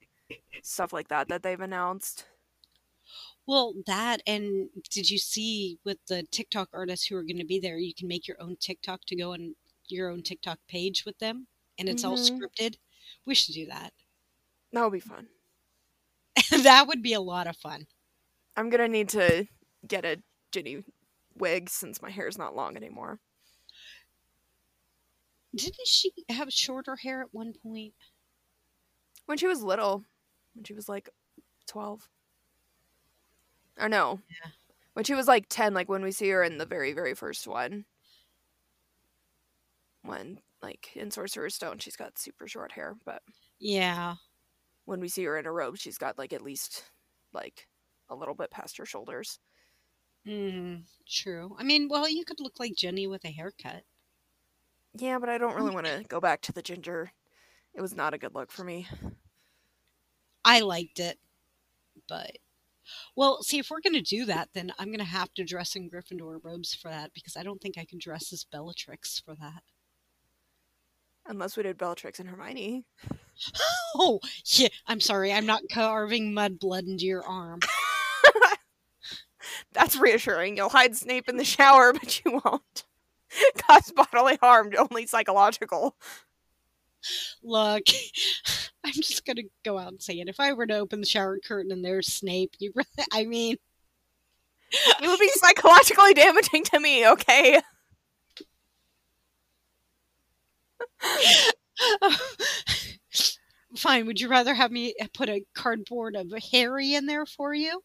stuff 0.62 0.92
like 0.92 1.08
that 1.08 1.28
that 1.28 1.42
they've 1.42 1.60
announced. 1.60 2.26
Well, 3.46 3.74
that 3.86 4.20
and 4.26 4.70
did 4.90 5.10
you 5.10 5.18
see 5.18 5.78
with 5.84 5.98
the 6.06 6.24
TikTok 6.24 6.68
artists 6.72 7.06
who 7.06 7.16
are 7.16 7.22
going 7.22 7.38
to 7.38 7.44
be 7.44 7.58
there? 7.60 7.78
You 7.78 7.94
can 7.94 8.08
make 8.08 8.26
your 8.26 8.40
own 8.40 8.56
TikTok 8.56 9.04
to 9.06 9.16
go 9.16 9.32
on 9.32 9.54
your 9.88 10.08
own 10.10 10.22
TikTok 10.22 10.58
page 10.68 11.04
with 11.04 11.18
them, 11.18 11.46
and 11.78 11.88
it's 11.88 12.04
all 12.04 12.16
Mhm. 12.16 12.18
scripted. 12.18 12.76
We 13.26 13.34
should 13.34 13.54
do 13.54 13.66
that. 13.66 13.92
That 14.72 14.82
would 14.84 14.92
be 14.92 15.00
fun. 15.00 15.28
that 16.62 16.86
would 16.86 17.02
be 17.02 17.12
a 17.14 17.20
lot 17.20 17.46
of 17.46 17.56
fun. 17.56 17.86
I'm 18.56 18.70
gonna 18.70 18.88
need 18.88 19.08
to 19.10 19.46
get 19.86 20.04
a 20.04 20.22
Ginny 20.52 20.84
wig 21.36 21.70
since 21.70 22.02
my 22.02 22.10
hair 22.10 22.28
is 22.28 22.38
not 22.38 22.54
long 22.54 22.76
anymore. 22.76 23.20
Didn't 25.54 25.86
she 25.86 26.12
have 26.28 26.52
shorter 26.52 26.96
hair 26.96 27.22
at 27.22 27.32
one 27.32 27.54
point? 27.54 27.94
When 29.26 29.36
she 29.36 29.46
was 29.48 29.62
little, 29.62 30.04
when 30.54 30.64
she 30.64 30.74
was 30.74 30.88
like 30.88 31.10
twelve. 31.66 32.08
Or 33.78 33.88
no. 33.88 34.20
Yeah. 34.28 34.50
When 34.94 35.04
she 35.04 35.14
was 35.14 35.28
like 35.28 35.48
ten, 35.48 35.74
like 35.74 35.88
when 35.88 36.02
we 36.02 36.12
see 36.12 36.30
her 36.30 36.42
in 36.44 36.58
the 36.58 36.66
very, 36.66 36.92
very 36.92 37.14
first 37.14 37.46
one. 37.48 37.86
When 40.02 40.40
like 40.60 40.94
in 40.96 41.10
Sorcerer's 41.10 41.54
Stone 41.54 41.78
she's 41.78 41.96
got 41.96 42.18
super 42.18 42.46
short 42.46 42.72
hair, 42.72 42.96
but 43.04 43.22
Yeah. 43.58 44.16
when 44.84 45.00
we 45.00 45.08
see 45.08 45.24
her 45.24 45.38
in 45.38 45.46
a 45.46 45.52
robe, 45.52 45.76
she's 45.76 45.98
got 45.98 46.18
like 46.18 46.32
at 46.32 46.42
least 46.42 46.90
like 47.32 47.68
a 48.08 48.14
little 48.14 48.34
bit 48.34 48.50
past 48.50 48.76
her 48.78 48.86
shoulders. 48.86 49.38
Mm, 50.26 50.84
true. 51.06 51.54
I 51.58 51.62
mean, 51.62 51.88
well, 51.88 52.08
you 52.08 52.24
could 52.24 52.40
look 52.40 52.58
like 52.58 52.74
Ginny 52.74 53.06
with 53.06 53.24
a 53.24 53.30
haircut. 53.30 53.84
Yeah, 54.94 55.18
but 55.18 55.28
I 55.28 55.38
don't 55.38 55.54
really 55.54 55.74
want 55.74 55.86
to 55.86 56.04
go 56.08 56.20
back 56.20 56.40
to 56.42 56.52
the 56.52 56.62
ginger. 56.62 57.12
It 57.74 57.80
was 57.82 57.94
not 57.96 58.14
a 58.14 58.18
good 58.18 58.34
look 58.34 58.50
for 58.52 58.64
me. 58.64 58.88
I 60.44 60.60
liked 60.60 61.00
it, 61.00 61.18
but 62.08 62.38
well, 63.16 63.42
see, 63.42 63.58
if 63.58 63.70
we're 63.70 63.80
gonna 63.80 64.02
do 64.02 64.24
that, 64.26 64.50
then 64.54 64.72
I'm 64.78 64.90
gonna 64.90 65.04
have 65.04 65.32
to 65.34 65.44
dress 65.44 65.76
in 65.76 65.90
Gryffindor 65.90 66.40
robes 66.42 66.74
for 66.74 66.88
that 66.88 67.12
because 67.14 67.36
I 67.36 67.42
don't 67.42 67.60
think 67.60 67.78
I 67.78 67.84
can 67.84 67.98
dress 67.98 68.32
as 68.32 68.44
Bellatrix 68.44 69.22
for 69.24 69.34
that. 69.36 69.62
Unless 71.26 71.56
we 71.56 71.62
did 71.62 71.78
Bellatrix 71.78 72.18
and 72.18 72.28
Hermione. 72.28 72.84
Oh, 73.94 74.20
yeah. 74.46 74.68
I'm 74.86 75.00
sorry. 75.00 75.32
I'm 75.32 75.46
not 75.46 75.62
carving 75.70 76.34
mud 76.34 76.58
blood 76.58 76.84
into 76.84 77.06
your 77.06 77.24
arm. 77.24 77.60
That's 79.72 79.96
reassuring. 79.96 80.56
You'll 80.56 80.68
hide 80.68 80.96
Snape 80.96 81.28
in 81.28 81.36
the 81.36 81.44
shower, 81.44 81.92
but 81.92 82.24
you 82.24 82.40
won't 82.44 82.84
cause 83.58 83.92
bodily 83.92 84.38
harm, 84.42 84.72
only 84.76 85.06
psychological. 85.06 85.96
Look, 87.42 87.84
I'm 88.84 88.92
just 88.92 89.24
gonna 89.24 89.42
go 89.64 89.78
out 89.78 89.88
and 89.92 90.02
say 90.02 90.14
it. 90.20 90.28
If 90.28 90.40
I 90.40 90.52
were 90.52 90.66
to 90.66 90.76
open 90.76 91.00
the 91.00 91.06
shower 91.06 91.38
curtain 91.38 91.72
and 91.72 91.84
there's 91.84 92.12
Snape, 92.12 92.54
you 92.58 92.72
really, 92.74 93.06
I 93.12 93.24
mean, 93.24 93.56
It 95.02 95.06
would 95.06 95.18
be 95.20 95.28
psychologically 95.34 96.14
damaging 96.14 96.64
to 96.64 96.80
me, 96.80 97.06
okay? 97.08 97.60
fine. 103.76 104.06
Would 104.06 104.20
you 104.20 104.28
rather 104.28 104.54
have 104.54 104.70
me 104.70 104.94
put 105.14 105.28
a 105.28 105.44
cardboard 105.54 106.16
of 106.16 106.32
Harry 106.52 106.94
in 106.94 107.06
there 107.06 107.26
for 107.26 107.54
you? 107.54 107.82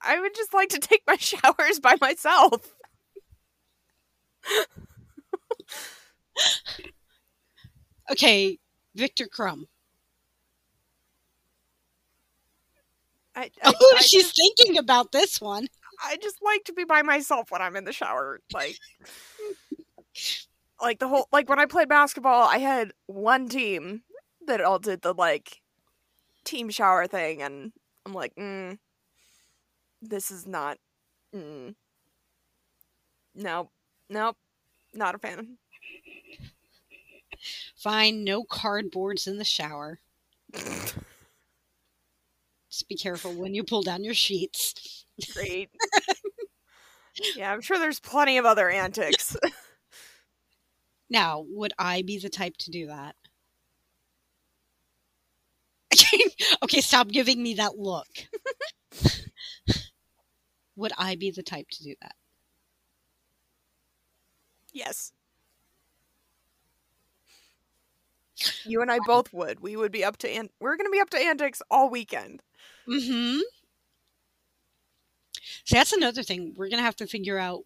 I 0.00 0.20
would 0.20 0.34
just 0.34 0.52
like 0.52 0.68
to 0.70 0.78
take 0.78 1.02
my 1.06 1.16
showers 1.16 1.80
by 1.80 1.96
myself. 2.00 2.74
Okay, 8.10 8.58
Viktor 8.94 9.26
Krum. 9.26 9.66
I, 13.34 13.50
I, 13.64 13.72
Oh, 13.80 13.94
I 13.98 14.02
she's 14.02 14.32
thinking 14.32 14.78
about 14.78 15.12
this 15.12 15.40
one. 15.40 15.66
I 16.04 16.16
just 16.16 16.38
like 16.42 16.64
to 16.64 16.72
be 16.72 16.84
by 16.84 17.02
myself 17.02 17.50
when 17.50 17.62
I'm 17.62 17.76
in 17.76 17.84
the 17.84 17.92
shower. 17.92 18.40
Like, 18.52 18.76
like 20.80 20.98
the 20.98 21.08
whole 21.08 21.28
like 21.32 21.48
when 21.48 21.58
I 21.58 21.66
played 21.66 21.88
basketball, 21.88 22.48
I 22.48 22.58
had 22.58 22.92
one 23.06 23.48
team 23.48 24.02
that 24.46 24.60
all 24.60 24.78
did 24.78 25.02
the 25.02 25.14
like 25.14 25.60
team 26.44 26.70
shower 26.70 27.06
thing, 27.06 27.42
and 27.42 27.72
I'm 28.06 28.14
like, 28.14 28.34
mm, 28.36 28.78
this 30.00 30.30
is 30.30 30.46
not. 30.46 30.78
Mm, 31.34 31.74
nope, 33.34 33.70
nope, 34.10 34.36
not 34.94 35.14
a 35.14 35.18
fan. 35.18 35.58
Fine, 37.82 38.22
no 38.22 38.44
cardboards 38.44 39.26
in 39.26 39.38
the 39.38 39.44
shower. 39.44 39.98
Just 42.70 42.88
be 42.88 42.96
careful 42.96 43.32
when 43.32 43.54
you 43.54 43.64
pull 43.64 43.82
down 43.82 44.04
your 44.04 44.14
sheets. 44.14 45.04
Great. 45.34 45.68
yeah, 47.34 47.52
I'm 47.52 47.60
sure 47.60 47.80
there's 47.80 47.98
plenty 47.98 48.38
of 48.38 48.44
other 48.44 48.70
antics. 48.70 49.36
Now, 51.10 51.44
would 51.50 51.74
I 51.78 52.00
be 52.00 52.18
the 52.18 52.30
type 52.30 52.56
to 52.56 52.70
do 52.70 52.86
that? 52.86 53.14
okay, 56.62 56.80
stop 56.80 57.08
giving 57.08 57.42
me 57.42 57.52
that 57.52 57.76
look. 57.76 58.06
would 60.74 60.92
I 60.96 61.16
be 61.16 61.30
the 61.30 61.42
type 61.42 61.68
to 61.72 61.84
do 61.84 61.94
that? 62.00 62.14
yes. 64.72 65.12
You 68.64 68.82
and 68.82 68.90
I 68.90 68.98
both 69.06 69.32
would. 69.32 69.60
We 69.60 69.76
would 69.76 69.92
be 69.92 70.04
up 70.04 70.16
to 70.18 70.28
an- 70.28 70.50
we're 70.60 70.76
going 70.76 70.86
to 70.86 70.92
be 70.92 71.00
up 71.00 71.10
to 71.10 71.18
antics 71.18 71.62
all 71.70 71.90
weekend. 71.90 72.42
Mm-hmm. 72.88 73.40
So 75.64 75.76
that's 75.76 75.92
another 75.92 76.22
thing. 76.22 76.54
We're 76.56 76.68
gonna 76.68 76.82
have 76.82 76.96
to 76.96 77.06
figure 77.06 77.38
out 77.38 77.64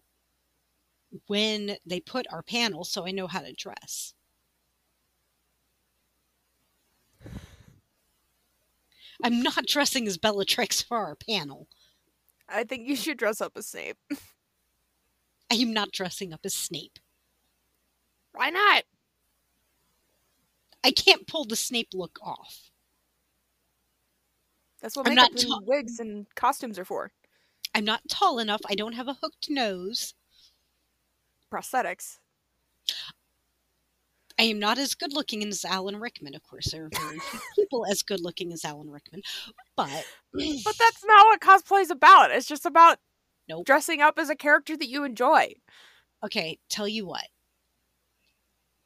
when 1.27 1.77
they 1.85 1.99
put 1.99 2.27
our 2.31 2.43
panel 2.43 2.83
so 2.83 3.05
I 3.05 3.11
know 3.11 3.27
how 3.27 3.41
to 3.41 3.53
dress. 3.53 4.13
I'm 9.23 9.41
not 9.41 9.65
dressing 9.65 10.07
as 10.07 10.17
Bellatrix 10.17 10.81
for 10.81 10.97
our 10.97 11.15
panel. 11.15 11.67
I 12.47 12.63
think 12.63 12.87
you 12.87 12.95
should 12.95 13.17
dress 13.17 13.41
up 13.41 13.53
as 13.55 13.67
Snape. 13.67 13.97
I 15.51 15.55
am 15.55 15.73
not 15.73 15.91
dressing 15.91 16.33
up 16.33 16.41
as 16.43 16.53
Snape. 16.53 16.99
Why 18.33 18.51
not? 18.51 18.83
I 20.87 20.91
can't 20.91 21.27
pull 21.27 21.43
the 21.43 21.57
Snape 21.57 21.89
look 21.93 22.17
off. 22.23 22.71
That's 24.81 24.95
what 24.95 25.05
I'm 25.05 25.15
makeup 25.15 25.31
and 25.35 25.67
wigs 25.67 25.99
and 25.99 26.25
costumes 26.33 26.79
are 26.79 26.85
for. 26.85 27.11
I'm 27.75 27.83
not 27.83 28.07
tall 28.09 28.39
enough. 28.39 28.61
I 28.69 28.75
don't 28.75 28.93
have 28.93 29.09
a 29.09 29.15
hooked 29.21 29.49
nose. 29.49 30.13
Prosthetics. 31.51 32.19
I 34.39 34.43
am 34.43 34.59
not 34.59 34.77
as 34.77 34.95
good 34.95 35.11
looking 35.11 35.45
as 35.45 35.65
Alan 35.65 35.97
Rickman. 35.97 36.35
Of 36.35 36.43
course, 36.43 36.71
there 36.71 36.85
are 36.85 36.89
very 36.97 37.19
few 37.31 37.39
people 37.57 37.85
as 37.85 38.01
good 38.01 38.21
looking 38.21 38.53
as 38.53 38.63
Alan 38.63 38.89
Rickman. 38.89 39.23
But 39.75 40.05
But 40.33 40.77
that's 40.79 41.03
not 41.03 41.25
what 41.25 41.41
cosplay's 41.41 41.91
about. 41.91 42.31
It's 42.31 42.47
just 42.47 42.65
about 42.65 42.99
Nope. 43.49 43.65
dressing 43.65 43.99
up 43.99 44.17
as 44.17 44.29
a 44.29 44.35
character 44.37 44.77
that 44.77 44.87
you 44.87 45.03
enjoy. 45.03 45.55
okay, 46.23 46.59
tell 46.69 46.87
you 46.87 47.05
what. 47.05 47.25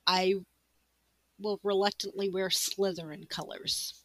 I 0.07 0.33
will 1.41 1.59
reluctantly 1.63 2.29
wear 2.29 2.49
Slytherin 2.49 3.29
colors. 3.29 4.03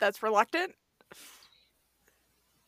That's 0.00 0.22
reluctant. 0.22 0.74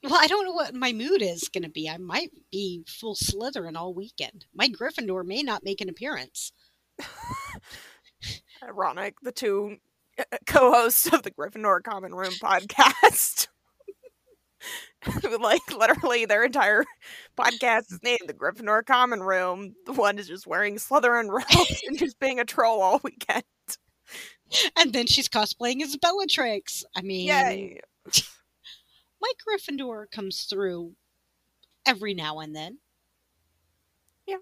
Well, 0.02 0.18
I 0.20 0.26
don't 0.26 0.44
know 0.44 0.52
what 0.52 0.74
my 0.74 0.92
mood 0.92 1.20
is 1.20 1.48
going 1.48 1.64
to 1.64 1.68
be. 1.68 1.88
I 1.88 1.96
might 1.96 2.30
be 2.52 2.84
full 2.86 3.16
Slytherin 3.16 3.76
all 3.76 3.92
weekend. 3.92 4.46
My 4.54 4.68
Gryffindor 4.68 5.24
may 5.24 5.42
not 5.42 5.64
make 5.64 5.80
an 5.80 5.88
appearance. 5.88 6.52
Ironic. 8.62 9.16
The 9.22 9.32
two 9.32 9.78
uh, 10.18 10.24
co-hosts 10.46 11.12
of 11.12 11.22
the 11.24 11.30
Gryffindor 11.30 11.82
Common 11.82 12.14
Room 12.14 12.32
podcast. 12.42 13.48
like 15.40 15.72
literally 15.76 16.24
their 16.24 16.44
entire 16.44 16.84
podcast 17.38 17.92
is 17.92 18.00
named 18.02 18.20
the 18.26 18.34
Gryffindor 18.34 18.84
Common 18.84 19.22
Room. 19.22 19.74
The 19.86 19.92
one 19.92 20.18
is 20.18 20.28
just 20.28 20.46
wearing 20.46 20.76
Slytherin 20.76 21.28
robes 21.30 21.82
and 21.86 21.98
just 21.98 22.18
being 22.18 22.40
a 22.40 22.44
troll 22.44 22.82
all 22.82 23.00
weekend. 23.02 23.44
And 24.78 24.92
then 24.92 25.06
she's 25.06 25.28
cosplaying 25.28 25.82
as 25.82 25.96
Bellatrix. 25.96 26.84
I 26.94 27.02
mean, 27.02 27.26
Yay. 27.28 27.80
my 29.20 29.32
Gryffindor 29.46 30.10
comes 30.10 30.42
through 30.42 30.92
every 31.84 32.14
now 32.14 32.38
and 32.38 32.54
then. 32.54 32.78
Yeah. 34.26 34.36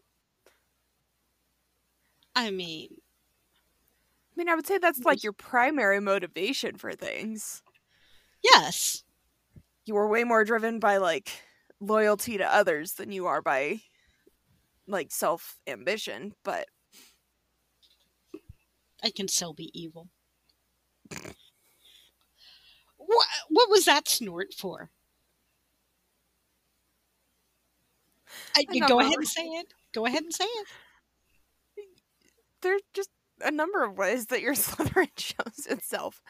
I 2.36 2.50
mean, 2.50 2.88
I 2.92 4.32
mean, 4.36 4.48
I 4.48 4.54
would 4.56 4.66
say 4.66 4.78
that's 4.78 5.04
like 5.04 5.22
your 5.22 5.32
primary 5.32 6.00
motivation 6.00 6.76
for 6.76 6.92
things. 6.92 7.62
yes. 8.42 9.03
You 9.86 9.96
are 9.96 10.08
way 10.08 10.24
more 10.24 10.44
driven 10.44 10.78
by 10.78 10.96
like 10.96 11.30
loyalty 11.80 12.38
to 12.38 12.54
others 12.54 12.94
than 12.94 13.12
you 13.12 13.26
are 13.26 13.42
by 13.42 13.80
like 14.86 15.10
self 15.10 15.58
ambition, 15.66 16.34
but 16.42 16.66
I 19.02 19.10
can 19.10 19.28
still 19.28 19.52
be 19.52 19.70
evil. 19.78 20.08
What, 22.96 23.26
what 23.50 23.68
was 23.68 23.84
that 23.84 24.08
snort 24.08 24.54
for? 24.54 24.90
Uh, 28.56 28.60
I, 28.60 28.64
I 28.70 28.78
don't 28.78 28.88
go 28.88 29.00
ahead 29.00 29.18
and 29.18 29.28
say 29.28 29.42
it. 29.42 29.74
Go 29.92 30.06
ahead 30.06 30.22
and 30.22 30.34
say 30.34 30.44
it. 30.44 30.66
there's 32.62 32.80
just 32.94 33.10
a 33.42 33.50
number 33.50 33.84
of 33.84 33.98
ways 33.98 34.26
that 34.26 34.40
your 34.40 34.54
Slytherin 34.54 35.10
shows 35.18 35.66
itself. 35.66 36.22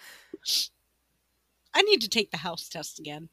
I 1.72 1.82
need 1.82 2.00
to 2.02 2.08
take 2.08 2.30
the 2.30 2.38
house 2.38 2.68
test 2.68 2.98
again. 2.98 3.28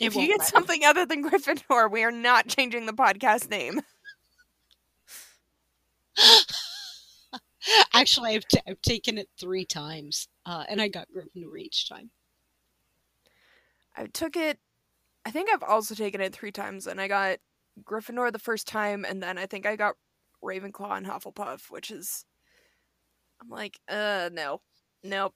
It 0.00 0.06
if 0.06 0.16
you 0.16 0.26
get 0.26 0.40
me. 0.40 0.46
something 0.46 0.84
other 0.84 1.04
than 1.04 1.22
Gryffindor, 1.22 1.90
we 1.90 2.02
are 2.02 2.10
not 2.10 2.48
changing 2.48 2.86
the 2.86 2.92
podcast 2.92 3.50
name. 3.50 3.82
Actually, 7.92 8.34
I've, 8.36 8.48
t- 8.48 8.60
I've 8.66 8.80
taken 8.80 9.18
it 9.18 9.28
three 9.38 9.66
times, 9.66 10.28
uh, 10.46 10.64
and 10.68 10.80
I 10.80 10.88
got 10.88 11.08
Gryffindor 11.14 11.58
each 11.58 11.88
time. 11.88 12.10
I 13.96 14.06
took 14.06 14.36
it. 14.36 14.58
I 15.26 15.30
think 15.30 15.50
I've 15.52 15.62
also 15.62 15.94
taken 15.94 16.22
it 16.22 16.32
three 16.32 16.52
times, 16.52 16.86
and 16.86 17.00
I 17.00 17.08
got 17.08 17.38
Gryffindor 17.84 18.32
the 18.32 18.38
first 18.38 18.66
time, 18.66 19.04
and 19.04 19.22
then 19.22 19.36
I 19.36 19.44
think 19.46 19.66
I 19.66 19.76
got 19.76 19.96
Ravenclaw 20.42 20.96
and 20.96 21.06
Hufflepuff, 21.06 21.70
which 21.70 21.90
is. 21.90 22.24
I'm 23.42 23.48
like, 23.48 23.80
uh, 23.88 24.30
no, 24.32 24.60
nope. 25.02 25.34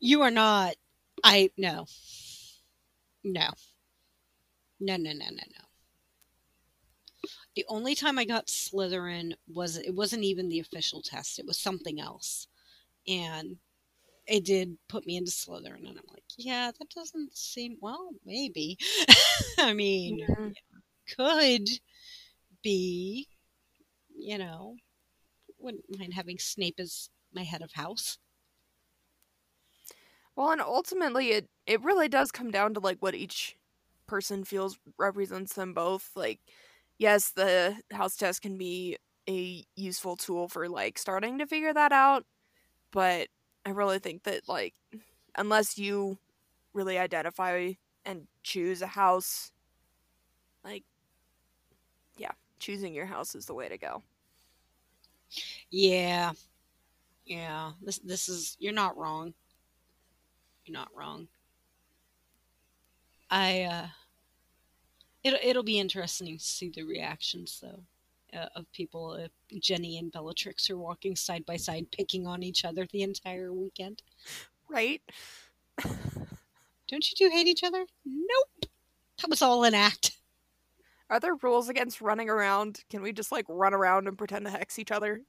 You 0.00 0.22
are 0.22 0.30
not. 0.30 0.74
I 1.22 1.50
no. 1.56 1.86
No. 3.24 3.50
No, 4.80 4.96
no, 4.96 5.12
no, 5.12 5.26
no, 5.26 5.30
no. 5.30 5.64
The 7.54 7.64
only 7.68 7.94
time 7.94 8.18
I 8.18 8.24
got 8.24 8.48
Slytherin 8.48 9.34
was 9.46 9.76
it 9.76 9.94
wasn't 9.94 10.24
even 10.24 10.48
the 10.48 10.60
official 10.60 11.00
test. 11.02 11.38
It 11.38 11.46
was 11.46 11.58
something 11.58 12.00
else. 12.00 12.48
And 13.06 13.58
it 14.26 14.44
did 14.44 14.78
put 14.88 15.06
me 15.06 15.16
into 15.16 15.30
Slytherin 15.30 15.88
and 15.88 15.98
I'm 15.98 16.06
like, 16.12 16.24
yeah, 16.36 16.70
that 16.78 16.90
doesn't 16.90 17.36
seem 17.36 17.78
well, 17.80 18.10
maybe. 18.24 18.78
I 19.58 19.72
mean, 19.74 20.18
Mhm. 20.26 20.54
could 21.16 21.68
be, 22.62 23.28
you 24.16 24.38
know, 24.38 24.76
wouldn't 25.58 25.98
mind 25.98 26.14
having 26.14 26.38
Snape 26.38 26.80
as 26.80 27.10
my 27.32 27.42
head 27.44 27.62
of 27.62 27.72
house. 27.72 28.18
Well, 30.36 30.50
and 30.50 30.60
ultimately, 30.60 31.30
it 31.30 31.48
it 31.66 31.82
really 31.82 32.08
does 32.08 32.30
come 32.32 32.50
down 32.50 32.74
to 32.74 32.80
like 32.80 32.98
what 33.00 33.14
each 33.14 33.56
person 34.06 34.44
feels 34.44 34.78
represents 34.98 35.54
them 35.54 35.72
both. 35.74 36.10
Like, 36.16 36.40
yes, 36.98 37.30
the 37.30 37.80
house 37.92 38.16
test 38.16 38.42
can 38.42 38.58
be 38.58 38.98
a 39.28 39.64
useful 39.76 40.16
tool 40.16 40.48
for 40.48 40.68
like 40.68 40.98
starting 40.98 41.38
to 41.38 41.46
figure 41.46 41.72
that 41.72 41.92
out, 41.92 42.24
but 42.92 43.28
I 43.66 43.70
really 43.70 43.98
think 44.00 44.24
that 44.24 44.48
like 44.48 44.74
unless 45.36 45.78
you 45.78 46.18
really 46.74 46.98
identify 46.98 47.72
and 48.06 48.28
choose 48.44 48.82
a 48.82 48.88
house, 48.88 49.52
like, 50.64 50.84
yeah, 52.16 52.32
choosing 52.58 52.94
your 52.94 53.06
house 53.06 53.34
is 53.34 53.46
the 53.46 53.54
way 53.54 53.68
to 53.68 53.78
go. 53.78 54.02
Yeah. 55.70 56.32
Yeah. 57.26 57.72
This 57.82 57.98
this 58.00 58.28
is 58.28 58.56
you're 58.60 58.72
not 58.74 58.96
wrong. 58.98 59.34
You're 60.64 60.78
not 60.78 60.88
wrong. 60.94 61.28
I 63.30 63.62
uh 63.62 63.86
it'll 65.22 65.38
it'll 65.42 65.62
be 65.62 65.78
interesting 65.78 66.38
to 66.38 66.44
see 66.44 66.70
the 66.70 66.82
reactions 66.82 67.60
though 67.62 67.82
uh, 68.38 68.48
of 68.56 68.70
people 68.72 69.14
if 69.14 69.30
Ginny 69.60 69.98
and 69.98 70.12
Bellatrix 70.12 70.68
are 70.70 70.76
walking 70.76 71.16
side 71.16 71.46
by 71.46 71.56
side 71.56 71.86
picking 71.92 72.26
on 72.26 72.42
each 72.42 72.64
other 72.64 72.86
the 72.90 73.02
entire 73.02 73.52
weekend. 73.52 74.02
Right? 74.68 75.02
Don't 75.82 77.10
you 77.10 77.16
two 77.16 77.30
hate 77.30 77.46
each 77.46 77.64
other? 77.64 77.86
Nope. 78.04 78.70
That 79.20 79.30
was 79.30 79.42
all 79.42 79.64
an 79.64 79.74
act. 79.74 80.12
Are 81.10 81.20
there 81.20 81.36
rules 81.42 81.68
against 81.68 82.00
running 82.00 82.28
around? 82.28 82.80
Can 82.90 83.02
we 83.02 83.12
just 83.12 83.30
like 83.30 83.46
run 83.48 83.74
around 83.74 84.08
and 84.08 84.18
pretend 84.18 84.46
to 84.46 84.50
hex 84.50 84.78
each 84.78 84.90
other? 84.90 85.22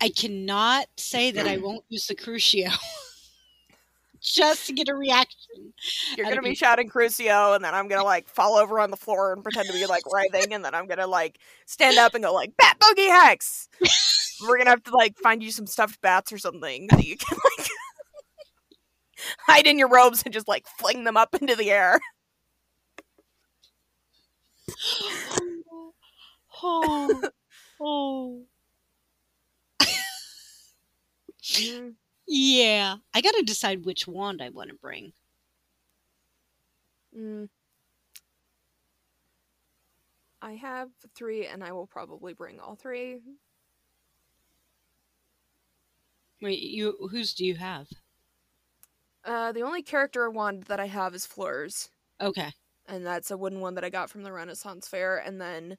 I 0.00 0.08
cannot 0.10 0.86
say 0.96 1.30
that 1.30 1.46
I 1.46 1.56
won't 1.56 1.84
use 1.88 2.06
the 2.06 2.14
Crucio 2.14 2.70
just 4.20 4.66
to 4.66 4.72
get 4.72 4.88
a 4.88 4.94
reaction. 4.94 5.72
You're 6.16 6.26
gonna 6.26 6.42
be 6.42 6.50
people. 6.50 6.56
shouting 6.56 6.88
Crucio, 6.88 7.54
and 7.54 7.64
then 7.64 7.74
I'm 7.74 7.88
gonna 7.88 8.04
like 8.04 8.28
fall 8.28 8.56
over 8.56 8.80
on 8.80 8.90
the 8.90 8.96
floor 8.96 9.32
and 9.32 9.42
pretend 9.42 9.68
to 9.68 9.72
be 9.72 9.86
like 9.86 10.02
writhing, 10.12 10.52
and 10.52 10.64
then 10.64 10.74
I'm 10.74 10.86
gonna 10.86 11.06
like 11.06 11.38
stand 11.66 11.98
up 11.98 12.14
and 12.14 12.24
go 12.24 12.32
like 12.32 12.56
Bat 12.56 12.78
Bogey 12.80 13.08
Hex. 13.08 13.68
We're 14.46 14.58
gonna 14.58 14.70
have 14.70 14.82
to 14.84 14.96
like 14.96 15.16
find 15.18 15.42
you 15.42 15.50
some 15.50 15.66
stuffed 15.66 16.00
bats 16.00 16.32
or 16.32 16.38
something 16.38 16.88
that 16.88 17.04
you 17.04 17.16
can 17.16 17.38
like 17.58 17.68
hide 19.46 19.66
in 19.66 19.78
your 19.78 19.88
robes 19.88 20.22
and 20.24 20.32
just 20.34 20.48
like 20.48 20.66
fling 20.78 21.04
them 21.04 21.16
up 21.16 21.34
into 21.34 21.54
the 21.54 21.70
air. 21.70 22.00
oh, 25.70 25.92
oh. 26.62 27.30
oh. 27.80 28.42
Mm, 31.52 31.96
Yeah, 32.26 32.98
I 33.14 33.20
gotta 33.22 33.42
decide 33.42 33.84
which 33.86 34.06
wand 34.06 34.42
I 34.42 34.50
want 34.50 34.68
to 34.70 34.76
bring. 34.76 35.14
mm. 37.16 37.46
I 40.40 40.52
have 40.54 40.90
three, 41.16 41.44
and 41.46 41.64
I 41.64 41.72
will 41.72 41.86
probably 41.88 42.34
bring 42.34 42.60
all 42.60 42.76
three. 42.76 43.20
Wait, 46.40 46.60
you 46.62 47.08
whose 47.10 47.34
do 47.34 47.44
you 47.44 47.56
have? 47.56 47.88
Uh, 49.24 49.52
the 49.52 49.62
only 49.62 49.82
character 49.82 50.30
wand 50.30 50.64
that 50.64 50.80
I 50.80 50.86
have 50.86 51.14
is 51.14 51.26
Fleurs, 51.26 51.90
Okay. 52.20 52.52
and 52.86 53.04
that's 53.06 53.30
a 53.30 53.36
wooden 53.36 53.60
one 53.60 53.74
that 53.74 53.84
I 53.84 53.90
got 53.90 54.10
from 54.10 54.22
the 54.22 54.32
Renaissance 54.32 54.88
Fair. 54.88 55.18
And 55.18 55.40
then 55.40 55.78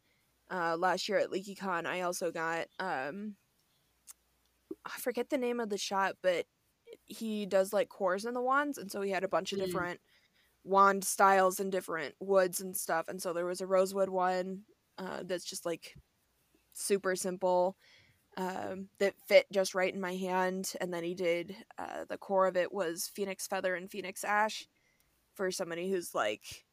uh, 0.52 0.78
last 0.78 1.08
year 1.10 1.20
at 1.20 1.32
LeakyCon, 1.32 1.86
I 1.86 2.02
also 2.02 2.32
got 2.32 2.68
um, 2.80 3.36
I 4.86 4.98
forget 5.00 5.30
the 5.30 5.38
name 5.38 5.60
of 5.60 5.70
the 5.70 5.78
shop, 5.78 6.18
but 6.22 6.46
he 7.06 7.46
does 7.46 7.74
like 7.74 7.90
cores 7.90 8.26
in 8.26 8.34
the 8.34 8.42
wands, 8.42 8.78
and 8.78 8.92
so 8.92 9.02
he 9.02 9.12
had 9.12 9.24
a 9.24 9.30
bunch 9.30 9.54
of 9.54 9.58
Mm. 9.58 9.60
different 9.60 10.02
wand 10.64 11.04
styles 11.06 11.60
and 11.60 11.72
different 11.72 12.16
woods 12.20 12.62
and 12.62 12.76
stuff. 12.78 13.08
And 13.10 13.22
so 13.22 13.34
there 13.34 13.46
was 13.46 13.62
a 13.62 13.68
rosewood 13.68 14.10
one 14.10 14.64
uh, 14.98 15.24
that's 15.26 15.46
just 15.46 15.66
like 15.66 15.96
super 16.74 17.16
simple 17.16 17.78
um, 18.38 18.90
that 19.00 19.16
fit 19.28 19.48
just 19.52 19.76
right 19.76 19.94
in 19.94 20.02
my 20.02 20.16
hand. 20.16 20.74
And 20.82 20.94
then 20.94 21.04
he 21.04 21.16
did 21.16 21.56
uh, 21.78 22.06
the 22.10 22.18
core 22.18 22.48
of 22.48 22.58
it 22.58 22.74
was 22.74 23.08
phoenix 23.08 23.48
feather 23.48 23.76
and 23.76 23.92
phoenix 23.92 24.24
ash 24.24 24.68
for 25.36 25.52
somebody 25.52 25.90
who's 25.92 26.16
like 26.16 26.66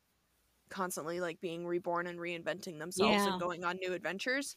constantly 0.71 1.21
like 1.21 1.41
being 1.41 1.67
reborn 1.67 2.07
and 2.07 2.19
reinventing 2.19 2.79
themselves 2.79 3.27
Yeah. 3.27 3.27
and 3.27 3.39
going 3.41 3.65
on 3.65 3.79
new 3.79 3.93
adventures. 3.95 4.57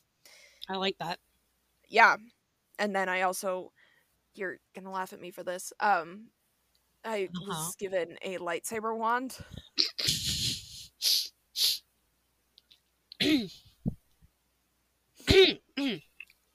I 0.70 0.76
like 0.78 0.98
that. 1.00 1.20
Yeah. 1.88 2.18
And 2.80 2.96
then 2.96 3.10
I 3.10 3.22
also 3.22 3.72
you're 4.36 4.60
gonna 4.76 4.92
laugh 4.92 5.14
at 5.14 5.22
me 5.22 5.32
for 5.32 5.44
this. 5.44 5.74
Um 5.80 6.28
I 7.06 7.30
Uh-huh. 7.36 7.72
was 7.72 7.76
given 7.76 8.18
a 8.24 8.38
lightsaber 8.38 8.98
wand. 8.98 9.38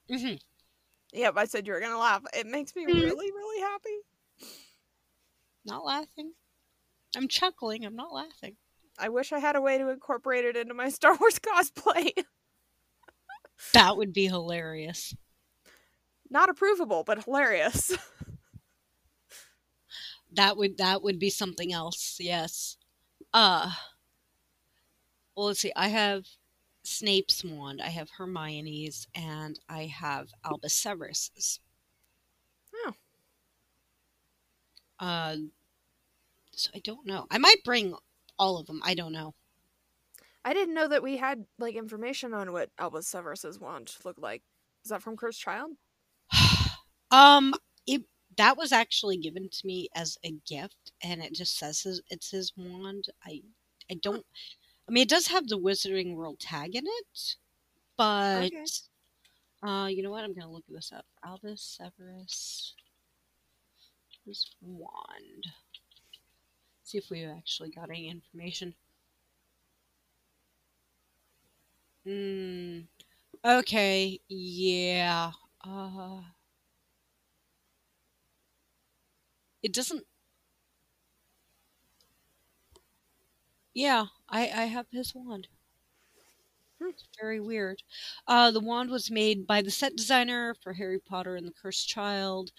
hmm 0.09 0.37
Yep, 1.13 1.35
I 1.37 1.45
said 1.47 1.67
you 1.67 1.73
were 1.73 1.81
gonna 1.81 1.99
laugh. 1.99 2.23
It 2.35 2.47
makes 2.47 2.75
me 2.77 2.87
Mhm. 2.87 2.87
really, 2.87 3.31
really 3.33 3.61
happy. 3.61 3.99
Not 5.65 5.85
laughing. 5.85 6.35
I'm 7.17 7.29
chuckling. 7.29 7.85
I'm 7.85 7.97
not 7.97 8.13
laughing. 8.13 8.57
I 8.99 9.09
wish 9.09 9.33
I 9.33 9.39
had 9.39 9.57
a 9.57 9.61
way 9.61 9.79
to 9.79 9.89
incorporate 9.89 10.45
it 10.45 10.57
into 10.57 10.75
my 10.75 10.89
Star 10.91 11.17
Wars 11.17 11.39
cosplay. 11.39 12.13
That 13.73 13.97
would 13.97 14.13
be 14.13 14.27
hilarious. 14.27 15.15
Not 16.31 16.49
approvable, 16.49 17.05
but 17.05 17.25
hilarious. 17.25 17.93
That 20.33 20.57
would 20.57 20.79
that 20.79 21.03
would 21.03 21.19
be 21.19 21.31
something 21.31 21.73
else. 21.73 22.17
Yes. 22.21 22.77
Uh. 23.33 23.73
Well, 25.37 25.47
let's 25.47 25.61
see. 25.61 25.73
I 25.75 25.89
have 25.89 26.27
Snape's 26.83 27.45
wand. 27.45 27.81
I 27.83 27.89
have 27.89 28.11
Hermione's, 28.11 29.07
and 29.15 29.59
I 29.69 29.87
have 29.87 30.29
Albus 30.45 30.75
Severus's. 30.75 31.61
Oh. 32.75 32.95
Uh. 34.99 35.37
So 36.53 36.71
I 36.75 36.79
don't 36.81 37.07
know. 37.07 37.27
I 37.31 37.39
might 37.39 37.65
bring 37.65 37.95
all 38.39 38.59
of 38.59 38.67
them. 38.67 38.81
I 38.85 38.95
don't 38.95 39.13
know. 39.13 39.35
I 40.45 40.55
didn't 40.55 40.75
know 40.75 40.89
that 40.89 41.03
we 41.03 41.17
had 41.17 41.47
like 41.59 41.75
information 41.75 42.35
on 42.35 42.53
what 42.53 42.71
Albus 42.79 43.07
Severus's 43.07 43.59
wand 43.59 43.95
looked 44.05 44.21
like. 44.21 44.43
Is 44.85 44.91
that 44.91 45.03
from 45.03 45.17
Cursed 45.17 45.41
Child? 45.41 45.73
Um, 47.11 47.55
it 47.87 48.03
that 48.37 48.57
was 48.57 48.73
actually 48.73 49.17
given 49.19 49.49
to 49.51 49.67
me 49.67 49.89
as 49.95 50.19
a 50.25 50.33
gift, 50.47 50.93
and 51.03 51.23
it 51.23 51.33
just 51.35 51.59
says 51.59 51.83
his, 51.83 52.03
it's 52.11 52.31
his 52.31 52.53
wand. 52.57 53.07
I 53.25 53.43
I 53.91 53.95
don't. 53.95 54.25
I 54.89 54.93
mean, 54.93 55.03
it 55.03 55.09
does 55.09 55.29
have 55.29 55.49
the 55.49 55.59
Wizarding 55.59 56.15
World 56.17 56.41
tag 56.41 56.75
in 56.77 56.85
it, 56.87 57.37
but 57.97 58.53
Okay. 58.53 58.65
uh, 59.63 59.89
you 59.91 60.03
know 60.03 60.11
what? 60.11 60.25
I'm 60.25 60.35
gonna 60.35 60.51
look 60.51 60.65
this 60.69 60.93
up. 60.93 61.07
Albus 61.25 61.63
Severus, 61.79 62.75
his 64.25 64.51
wand. 64.63 65.47
See 66.85 66.99
if 66.99 67.11
we 67.11 67.25
actually 67.25 67.71
got 67.71 67.89
any 67.91 68.09
information. 68.09 68.75
Hmm. 72.05 72.81
Okay. 73.45 74.21
Yeah. 74.29 75.33
Uh. 75.65 76.23
It 79.63 79.73
doesn't. 79.73 80.05
Yeah, 83.75 84.07
I 84.29 84.43
I 84.43 84.65
have 84.67 84.87
his 84.93 85.13
wand. 85.13 85.49
Hmm. 86.81 86.89
It's 86.89 87.07
very 87.21 87.39
weird. 87.39 87.85
Uh, 88.27 88.51
the 88.51 88.59
wand 88.59 88.91
was 88.91 89.09
made 89.09 89.47
by 89.47 89.63
the 89.63 89.71
set 89.71 89.95
designer 89.95 90.53
for 90.55 90.73
Harry 90.73 90.99
Potter 90.99 91.37
and 91.37 91.47
the 91.47 91.53
Cursed 91.53 91.89
Child, 91.89 92.51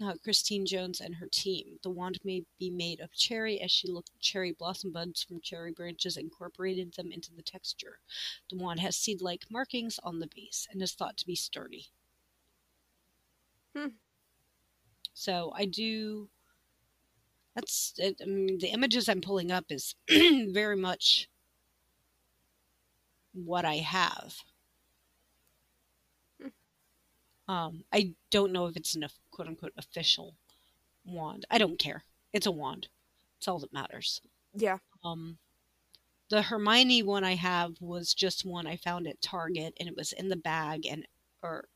uh, 0.00 0.14
Christine 0.22 0.66
Jones 0.66 1.00
and 1.00 1.16
her 1.16 1.28
team. 1.28 1.78
The 1.82 1.90
wand 1.90 2.20
may 2.24 2.44
be 2.58 2.70
made 2.70 3.00
of 3.00 3.12
cherry 3.14 3.60
as 3.60 3.70
she 3.72 3.88
looked 3.88 4.10
at 4.10 4.20
cherry 4.20 4.52
blossom 4.52 4.92
buds 4.92 5.22
from 5.24 5.40
cherry 5.40 5.72
branches 5.72 6.16
and 6.16 6.24
incorporated 6.24 6.94
them 6.94 7.12
into 7.12 7.34
the 7.34 7.42
texture. 7.42 8.00
The 8.50 8.56
wand 8.58 8.80
has 8.80 8.96
seed-like 8.96 9.50
markings 9.50 9.98
on 10.02 10.20
the 10.20 10.28
base 10.28 10.68
and 10.70 10.82
is 10.82 10.94
thought 10.94 11.16
to 11.18 11.26
be 11.26 11.36
sturdy. 11.36 11.88
Hmm. 13.74 13.90
So 15.14 15.52
I 15.54 15.66
do. 15.66 16.28
That's 17.60 17.92
it, 17.98 18.16
I 18.22 18.24
mean, 18.24 18.58
the 18.58 18.68
images 18.68 19.06
I'm 19.06 19.20
pulling 19.20 19.52
up 19.52 19.66
is 19.68 19.94
very 20.08 20.76
much 20.76 21.28
what 23.34 23.66
I 23.66 23.76
have. 23.76 24.36
Hmm. 26.40 27.52
Um, 27.52 27.84
I 27.92 28.14
don't 28.30 28.52
know 28.52 28.66
if 28.66 28.76
it's 28.76 28.94
an 28.94 29.04
quote 29.30 29.48
unquote 29.48 29.74
official 29.76 30.36
wand. 31.04 31.44
I 31.50 31.58
don't 31.58 31.78
care. 31.78 32.04
It's 32.32 32.46
a 32.46 32.50
wand. 32.50 32.88
It's 33.36 33.46
all 33.46 33.58
that 33.58 33.74
matters. 33.74 34.22
Yeah. 34.54 34.78
Um, 35.04 35.36
the 36.30 36.40
Hermione 36.40 37.02
one 37.02 37.24
I 37.24 37.34
have 37.34 37.74
was 37.78 38.14
just 38.14 38.46
one 38.46 38.66
I 38.66 38.76
found 38.76 39.06
at 39.06 39.20
Target, 39.20 39.74
and 39.78 39.86
it 39.86 39.96
was 39.96 40.14
in 40.14 40.30
the 40.30 40.36
bag, 40.36 40.86
and 40.86 41.06
or 41.42 41.68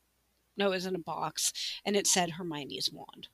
no, 0.57 0.67
it 0.67 0.75
was 0.75 0.87
in 0.87 0.95
a 0.95 0.99
box, 0.99 1.53
and 1.85 1.95
it 1.95 2.07
said 2.07 2.31
Hermione's 2.31 2.89
wand, 2.91 3.27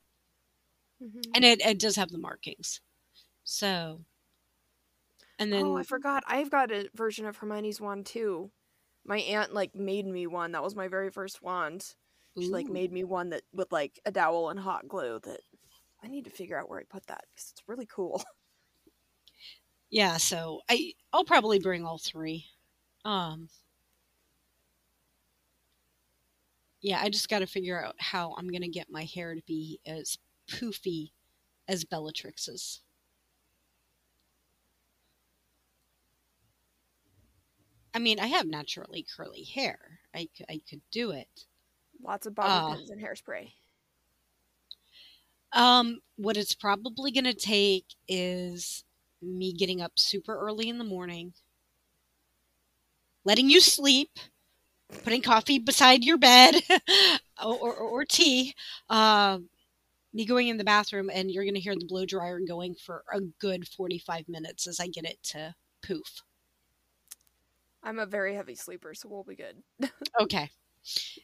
Mhm. 1.02 1.24
and 1.36 1.46
it, 1.46 1.62
it 1.62 1.80
does 1.80 1.96
have 1.96 2.12
the 2.12 2.18
markings. 2.18 2.82
So, 3.44 4.06
and 5.40 5.52
then 5.52 5.66
oh, 5.66 5.76
I 5.78 5.84
forgot. 5.84 6.24
I've 6.28 6.52
got 6.52 6.72
a 6.72 6.90
version 6.96 7.26
of 7.26 7.38
Hermione's 7.38 7.82
wand 7.82 8.06
too. 8.06 8.52
My 9.06 9.18
aunt 9.20 9.54
like 9.54 9.76
made 9.76 10.06
me 10.06 10.28
one. 10.28 10.52
That 10.52 10.64
was 10.64 10.76
my 10.76 10.88
very 10.88 11.10
first 11.12 11.42
wand. 11.42 11.96
She 12.40 12.54
like 12.54 12.70
made 12.70 12.92
me 12.92 13.04
one 13.04 13.30
that 13.32 13.44
with 13.54 13.72
like 13.72 14.00
a 14.06 14.12
dowel 14.12 14.50
and 14.50 14.60
hot 14.60 14.88
glue. 14.88 15.20
That 15.24 15.42
I 16.04 16.08
need 16.08 16.26
to 16.26 16.32
figure 16.32 16.60
out 16.60 16.70
where 16.70 16.80
I 16.80 16.84
put 16.84 17.08
that 17.08 17.24
because 17.34 17.52
it's 17.52 17.64
really 17.68 17.88
cool. 17.88 18.24
yeah. 19.90 20.18
So 20.18 20.62
I 20.70 20.94
I'll 21.14 21.26
probably 21.26 21.60
bring 21.60 21.86
all 21.86 21.98
three. 21.98 22.46
Um, 23.06 23.50
yeah, 26.82 27.00
I 27.02 27.10
just 27.10 27.30
got 27.30 27.40
to 27.40 27.48
figure 27.48 27.84
out 27.84 27.96
how 28.00 28.36
I'm 28.38 28.48
gonna 28.50 28.68
get 28.68 28.90
my 28.90 29.06
hair 29.06 29.36
to 29.36 29.42
be 29.48 29.80
as 29.86 30.18
poofy 30.52 31.12
as 31.68 31.84
Bellatrix's. 31.86 32.82
I 37.94 38.00
mean, 38.00 38.20
I 38.20 38.28
have 38.28 38.48
naturally 38.48 39.04
curly 39.16 39.44
hair. 39.44 40.00
I, 40.16 40.30
I 40.50 40.62
could 40.70 40.82
do 40.92 41.12
it. 41.12 41.46
Lots 42.02 42.26
of 42.26 42.36
bobby 42.36 42.50
Ah. 42.50 42.76
pins 42.76 42.90
and 42.90 43.02
hairspray. 43.02 43.52
Um, 45.54 46.00
what 46.16 46.38
it's 46.38 46.56
probably 46.56 47.12
going 47.12 47.26
to 47.26 47.34
take 47.34 47.86
is 48.08 48.84
me 49.22 49.54
getting 49.54 49.82
up 49.82 50.00
super 50.00 50.38
early 50.38 50.70
in 50.70 50.78
the 50.78 50.84
morning, 50.84 51.34
letting 53.24 53.50
you 53.50 53.60
sleep, 53.60 54.10
putting 55.04 55.22
coffee 55.22 55.60
beside 55.60 56.04
your 56.04 56.18
bed 56.18 56.56
or, 57.44 57.56
or, 57.56 57.74
or 57.76 58.06
tea, 58.06 58.54
uh, 58.90 59.40
me 60.14 60.26
going 60.26 60.48
in 60.48 60.58
the 60.58 60.64
bathroom, 60.64 61.10
and 61.14 61.32
you're 61.32 61.44
going 61.44 61.56
to 61.56 61.60
hear 61.62 61.76
the 61.76 61.86
blow 61.86 62.06
dryer 62.06 62.40
going 62.40 62.76
for 62.76 63.04
a 63.14 63.22
good 63.22 63.68
45 63.68 64.28
minutes 64.28 64.68
as 64.68 64.80
I 64.80 64.88
get 64.88 65.06
it 65.06 65.22
to 65.24 65.56
poof. 65.82 66.22
I'm 67.84 68.00
a 68.00 68.06
very 68.06 68.36
heavy 68.36 68.56
sleeper, 68.56 68.94
so 68.94 69.10
we'll 69.10 69.24
be 69.24 69.36
good. 69.36 69.64
Okay. 70.20 70.50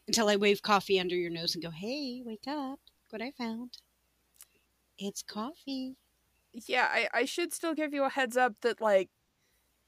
until 0.07 0.29
I 0.29 0.37
wave 0.37 0.61
coffee 0.61 0.99
under 0.99 1.15
your 1.15 1.29
nose 1.29 1.53
and 1.53 1.63
go, 1.63 1.69
"Hey, 1.69 2.21
wake 2.25 2.47
up! 2.47 2.79
Look 2.79 3.11
what 3.11 3.21
I 3.21 3.31
found. 3.31 3.77
It's 4.97 5.21
coffee." 5.21 5.97
Yeah, 6.53 6.87
I, 6.89 7.09
I 7.13 7.25
should 7.25 7.53
still 7.53 7.73
give 7.73 7.93
you 7.93 8.03
a 8.05 8.09
heads 8.09 8.37
up 8.37 8.61
that 8.61 8.81
like 8.81 9.09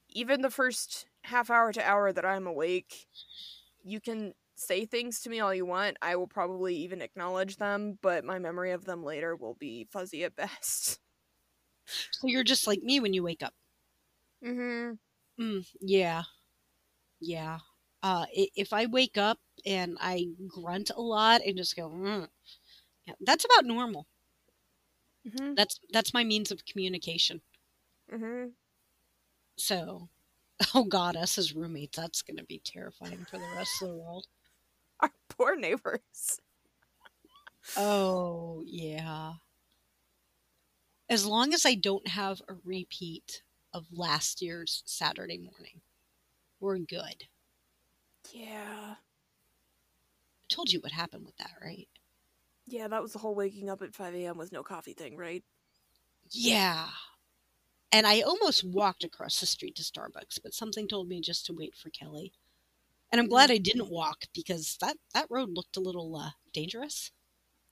even 0.10 0.42
the 0.42 0.52
first 0.52 1.08
half 1.24 1.50
hour 1.50 1.72
to 1.74 1.84
hour 1.84 2.12
that 2.12 2.26
I'm 2.26 2.48
awake, 2.48 3.08
you 3.84 4.00
can 4.00 4.34
say 4.60 4.86
things 4.86 5.22
to 5.22 5.30
me 5.30 5.40
all 5.40 5.54
you 5.54 5.66
want. 5.66 5.98
I 6.02 6.16
will 6.16 6.28
probably 6.28 6.76
even 6.78 7.02
acknowledge 7.02 7.58
them, 7.58 7.98
but 8.02 8.24
my 8.26 8.40
memory 8.40 8.72
of 8.72 8.86
them 8.86 9.04
later 9.04 9.36
will 9.36 9.56
be 9.56 9.88
fuzzy 9.92 10.24
at 10.24 10.36
best. 10.36 11.00
So 12.12 12.28
you're 12.28 12.44
just 12.44 12.68
like 12.68 12.84
me 12.84 13.00
when 13.00 13.16
you 13.16 13.24
wake 13.24 13.42
up. 13.42 13.56
Mm-hmm. 14.46 15.44
Mm, 15.44 15.66
yeah, 15.82 16.22
yeah. 17.20 17.58
Uh, 18.04 18.26
if 18.34 18.74
I 18.74 18.86
wake 18.86 19.18
up 19.18 19.40
and 19.66 19.98
I 20.00 20.28
grunt 20.48 20.92
a 20.96 21.02
lot 21.02 21.42
and 21.44 21.58
just 21.58 21.76
go, 21.76 21.90
mm, 21.90 22.28
yeah, 23.08 23.14
that's 23.22 23.44
about 23.44 23.66
normal. 23.66 24.06
Mm-hmm. 25.28 25.56
That's 25.56 25.80
that's 25.92 26.14
my 26.14 26.24
means 26.24 26.52
of 26.52 26.66
communication. 26.66 27.42
Mm-hmm. 28.14 28.50
So, 29.58 30.10
oh 30.76 30.86
God, 30.86 31.16
us 31.16 31.38
as 31.38 31.56
roommates, 31.56 31.98
that's 31.98 32.22
going 32.22 32.38
to 32.38 32.44
be 32.44 32.62
terrifying 32.64 33.26
for 33.30 33.38
the 33.38 33.48
rest 33.56 33.82
of 33.82 33.90
the 33.90 33.96
world. 33.96 34.28
Our 35.02 35.12
poor 35.30 35.56
neighbors. 35.56 36.40
Oh, 37.78 38.64
yeah. 38.66 39.34
As 41.10 41.26
long 41.26 41.54
as 41.54 41.66
I 41.66 41.76
don't 41.76 42.08
have 42.08 42.42
a 42.48 42.56
repeat 42.64 43.44
of 43.74 43.86
last 43.92 44.42
year's 44.42 44.84
Saturday 44.86 45.38
morning, 45.38 45.82
we're 46.60 46.78
good. 46.78 47.26
Yeah. 48.32 48.96
I 48.96 50.46
told 50.50 50.72
you 50.72 50.80
what 50.82 50.92
happened 50.92 51.26
with 51.26 51.38
that, 51.38 51.54
right? 51.62 51.88
Yeah, 52.68 52.88
that 52.88 53.02
was 53.02 53.14
the 53.14 53.20
whole 53.20 53.36
waking 53.36 53.70
up 53.70 53.82
at 53.82 53.96
5 53.96 54.14
a.m. 54.16 54.38
with 54.38 54.52
no 54.52 54.62
coffee 54.62 54.94
thing, 54.94 55.18
right? 55.18 55.44
Yeah. 56.32 56.88
And 57.92 58.06
I 58.06 58.22
almost 58.22 58.64
walked 58.64 59.04
across 59.04 59.40
the 59.40 59.48
street 59.48 59.76
to 59.76 59.84
Starbucks, 59.84 60.40
but 60.44 60.54
something 60.54 60.88
told 60.88 61.08
me 61.08 61.22
just 61.22 61.46
to 61.48 61.54
wait 61.54 61.76
for 61.76 61.90
Kelly. 61.90 62.34
And 63.12 63.20
I'm 63.20 63.28
glad 63.28 63.50
I 63.52 63.58
didn't 63.58 63.90
walk 63.90 64.26
because 64.34 64.78
that, 64.82 64.98
that 65.14 65.28
road 65.30 65.50
looked 65.52 65.78
a 65.78 65.82
little 65.82 66.16
uh, 66.16 66.30
dangerous. 66.54 67.12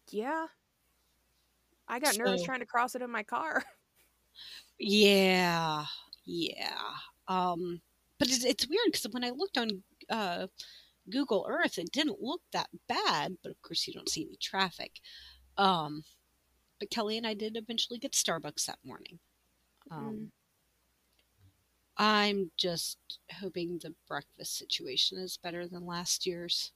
Yeah. 0.10 0.48
I 1.88 2.00
got 2.00 2.18
nervous 2.18 2.44
trying 2.44 2.60
to 2.60 2.66
cross 2.66 2.96
it 2.96 3.02
in 3.02 3.12
my 3.12 3.24
car. 3.24 3.64
Yeah, 4.80 5.86
yeah. 6.26 6.78
Um, 7.28 7.82
but 8.20 8.28
it's, 8.28 8.46
it's 8.46 8.68
weird 8.68 8.86
because 8.86 9.08
when 9.12 9.24
I 9.24 9.32
looked 9.32 9.58
on 9.58 9.84
uh, 10.10 10.48
Google 11.10 11.48
Earth, 11.50 11.78
it 11.78 11.92
didn't 11.92 12.22
look 12.22 12.42
that 12.54 12.70
bad. 12.88 13.38
But 13.42 13.52
of 13.52 13.62
course, 13.62 13.88
you 13.88 13.94
don't 13.94 14.10
see 14.10 14.24
any 14.24 14.38
traffic. 14.40 15.00
Um, 15.58 16.04
but 16.80 16.92
Kelly 16.92 17.18
and 17.18 17.26
I 17.26 17.34
did 17.34 17.58
eventually 17.58 17.98
get 18.00 18.12
Starbucks 18.12 18.66
that 18.66 18.78
morning. 18.86 19.20
Um, 19.90 20.32
I'm 21.98 22.52
just 22.58 22.98
hoping 23.40 23.80
the 23.80 23.94
breakfast 24.08 24.58
situation 24.58 25.18
is 25.18 25.38
better 25.38 25.68
than 25.68 25.86
last 25.86 26.26
year's. 26.28 26.72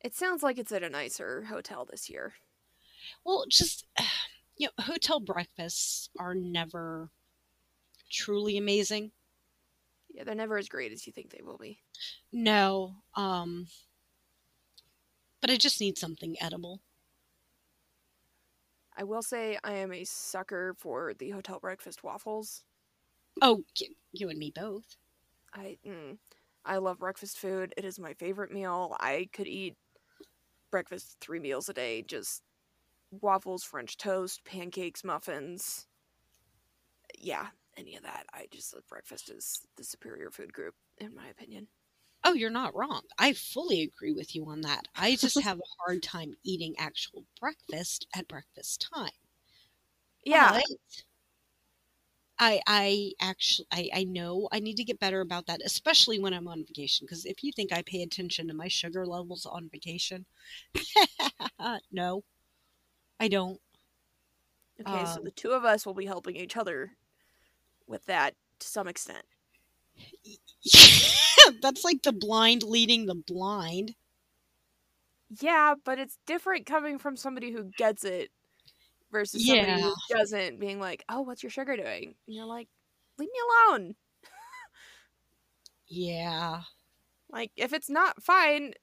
It 0.00 0.14
sounds 0.14 0.42
like 0.42 0.58
it's 0.58 0.70
at 0.70 0.84
a 0.84 0.88
nicer 0.88 1.44
hotel 1.44 1.84
this 1.84 2.08
year. 2.08 2.34
Well, 3.24 3.44
just 3.48 3.84
you 4.56 4.68
know, 4.68 4.84
hotel 4.84 5.20
breakfasts 5.20 6.10
are 6.18 6.34
never 6.34 7.10
truly 8.10 8.56
amazing. 8.56 9.10
Yeah, 10.10 10.24
they're 10.24 10.34
never 10.34 10.58
as 10.58 10.68
great 10.68 10.92
as 10.92 11.06
you 11.06 11.12
think 11.12 11.30
they 11.30 11.42
will 11.42 11.58
be. 11.58 11.80
No, 12.32 12.94
um, 13.14 13.66
but 15.40 15.50
I 15.50 15.56
just 15.56 15.80
need 15.80 15.98
something 15.98 16.36
edible. 16.40 16.80
I 18.96 19.04
will 19.04 19.22
say 19.22 19.58
I 19.62 19.74
am 19.74 19.92
a 19.92 20.04
sucker 20.04 20.74
for 20.76 21.14
the 21.14 21.30
hotel 21.30 21.60
breakfast 21.60 22.02
waffles. 22.02 22.64
Oh, 23.42 23.64
you 24.12 24.28
and 24.28 24.38
me 24.38 24.52
both. 24.52 24.96
I 25.52 25.78
mm, 25.84 26.18
I 26.64 26.76
love 26.78 26.98
breakfast 26.98 27.38
food. 27.38 27.74
It 27.76 27.84
is 27.84 27.98
my 27.98 28.14
favorite 28.14 28.50
meal. 28.52 28.96
I 29.00 29.28
could 29.32 29.46
eat 29.46 29.76
breakfast 30.70 31.18
three 31.20 31.40
meals 31.40 31.68
a 31.68 31.74
day. 31.74 32.02
Just 32.02 32.42
waffles, 33.10 33.64
French 33.64 33.96
toast, 33.98 34.44
pancakes, 34.44 35.04
muffins. 35.04 35.88
Yeah, 37.18 37.50
any 37.76 37.96
of 37.96 38.02
that. 38.04 38.26
I 38.32 38.46
just 38.50 38.74
breakfast 38.88 39.30
is 39.30 39.66
the 39.76 39.84
superior 39.84 40.30
food 40.30 40.52
group 40.52 40.74
in 40.98 41.14
my 41.14 41.26
opinion. 41.28 41.68
Oh, 42.22 42.32
you're 42.32 42.48
not 42.48 42.76
wrong. 42.76 43.02
I 43.18 43.32
fully 43.32 43.82
agree 43.82 44.12
with 44.12 44.32
you 44.36 44.48
on 44.48 44.60
that. 44.60 44.86
I 44.94 45.16
just 45.16 45.40
have 45.40 45.58
a 45.58 45.62
hard 45.80 46.00
time 46.00 46.36
eating 46.44 46.76
actual 46.78 47.26
breakfast 47.40 48.06
at 48.14 48.28
breakfast 48.28 48.80
time. 48.94 49.10
Yeah, 50.24 50.52
But 50.52 50.64
I 52.38 52.60
I 52.66 53.12
actually 53.20 53.66
I, 53.72 53.90
I 53.94 54.04
know 54.04 54.48
I 54.52 54.60
need 54.60 54.76
to 54.76 54.84
get 54.84 54.98
better 55.00 55.20
about 55.20 55.46
that, 55.46 55.60
especially 55.64 56.18
when 56.20 56.34
I'm 56.34 56.48
on 56.48 56.64
vacation. 56.66 57.06
Because 57.06 57.24
if 57.26 57.42
you 57.44 57.52
think 57.52 57.72
I 57.72 57.82
pay 57.82 58.02
attention 58.02 58.48
to 58.48 58.54
my 58.54 58.68
sugar 58.68 59.06
levels 59.06 59.46
on 59.46 59.68
vacation, 59.70 60.26
no, 61.92 62.24
I 63.20 63.28
don't. 63.28 63.60
Okay, 64.80 65.04
so 65.04 65.20
Um, 65.20 65.24
the 65.24 65.30
two 65.30 65.52
of 65.52 65.64
us 65.64 65.84
will 65.86 65.94
be 65.94 66.06
helping 66.06 66.36
each 66.36 66.56
other 66.56 66.96
with 67.86 68.06
that 68.06 68.36
to 68.60 68.68
some 68.68 68.88
extent. 68.88 69.26
That's 71.62 71.84
like 71.84 72.02
the 72.02 72.12
blind 72.12 72.62
leading 72.62 73.06
the 73.06 73.14
blind. 73.14 73.94
Yeah, 75.40 75.74
but 75.84 75.98
it's 75.98 76.18
different 76.26 76.66
coming 76.66 76.98
from 76.98 77.16
somebody 77.16 77.50
who 77.52 77.64
gets 77.64 78.04
it 78.04 78.30
versus 79.12 79.46
somebody 79.46 79.72
Yeah. 79.72 79.80
who 79.80 79.96
doesn't 80.08 80.58
being 80.60 80.80
like, 80.80 81.04
"Oh, 81.08 81.22
what's 81.22 81.42
your 81.42 81.50
sugar 81.50 81.76
doing?" 81.76 82.16
And 82.26 82.36
you're 82.36 82.46
like, 82.46 82.68
"Leave 83.18 83.30
me 83.32 83.40
alone." 83.70 83.96
Yeah. 85.88 86.62
Like 87.30 87.52
if 87.56 87.72
it's 87.72 87.90
not 87.90 88.22
fine, 88.22 88.74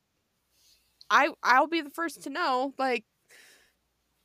I 1.10 1.30
I'll 1.44 1.68
be 1.68 1.82
the 1.82 1.90
first 1.90 2.24
to 2.24 2.30
know. 2.30 2.74
Like 2.78 3.06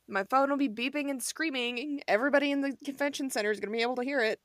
my 0.07 0.23
phone 0.25 0.49
will 0.49 0.57
be 0.57 0.69
beeping 0.69 1.09
and 1.09 1.21
screaming. 1.21 2.01
Everybody 2.07 2.51
in 2.51 2.61
the 2.61 2.75
convention 2.83 3.29
center 3.29 3.51
is 3.51 3.59
going 3.59 3.71
to 3.71 3.77
be 3.77 3.81
able 3.81 3.95
to 3.95 4.03
hear 4.03 4.19
it. 4.19 4.39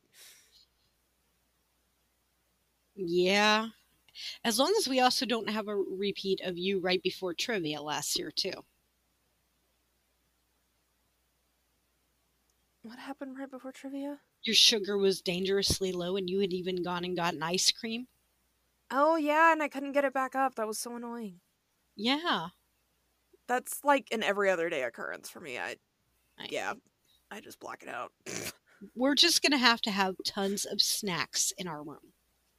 Yeah. 2.96 3.68
As 4.44 4.58
long 4.58 4.74
as 4.78 4.88
we 4.88 5.00
also 5.00 5.26
don't 5.26 5.50
have 5.50 5.68
a 5.68 5.76
repeat 5.76 6.40
of 6.42 6.58
you 6.58 6.80
right 6.80 7.02
before 7.02 7.34
trivia 7.34 7.82
last 7.82 8.18
year, 8.18 8.30
too. 8.32 8.52
What 12.86 12.98
happened 13.00 13.36
right 13.36 13.50
before 13.50 13.72
trivia? 13.72 14.20
Your 14.42 14.54
sugar 14.54 14.96
was 14.96 15.20
dangerously 15.20 15.90
low 15.90 16.16
and 16.16 16.30
you 16.30 16.38
had 16.38 16.52
even 16.52 16.84
gone 16.84 17.04
and 17.04 17.16
gotten 17.16 17.42
ice 17.42 17.72
cream. 17.72 18.06
Oh 18.90 19.16
yeah, 19.16 19.50
and 19.52 19.60
I 19.62 19.68
couldn't 19.68 19.90
get 19.92 20.04
it 20.04 20.12
back 20.14 20.36
up. 20.36 20.54
That 20.54 20.68
was 20.68 20.78
so 20.78 20.94
annoying. 20.94 21.40
Yeah. 21.96 22.48
That's 23.48 23.82
like 23.84 24.06
an 24.12 24.22
every 24.22 24.50
other 24.50 24.68
day 24.70 24.84
occurrence 24.84 25.28
for 25.28 25.40
me. 25.40 25.58
I 25.58 25.76
I- 26.38 26.46
yeah, 26.48 26.74
I 27.30 27.40
just 27.40 27.58
block 27.58 27.82
it 27.82 27.88
out. 27.88 28.12
We're 28.94 29.14
just 29.14 29.42
going 29.42 29.52
to 29.52 29.58
have 29.58 29.80
to 29.82 29.90
have 29.90 30.16
tons 30.24 30.64
of 30.66 30.80
snacks 30.82 31.52
in 31.58 31.66
our 31.66 31.82
room. 31.82 32.12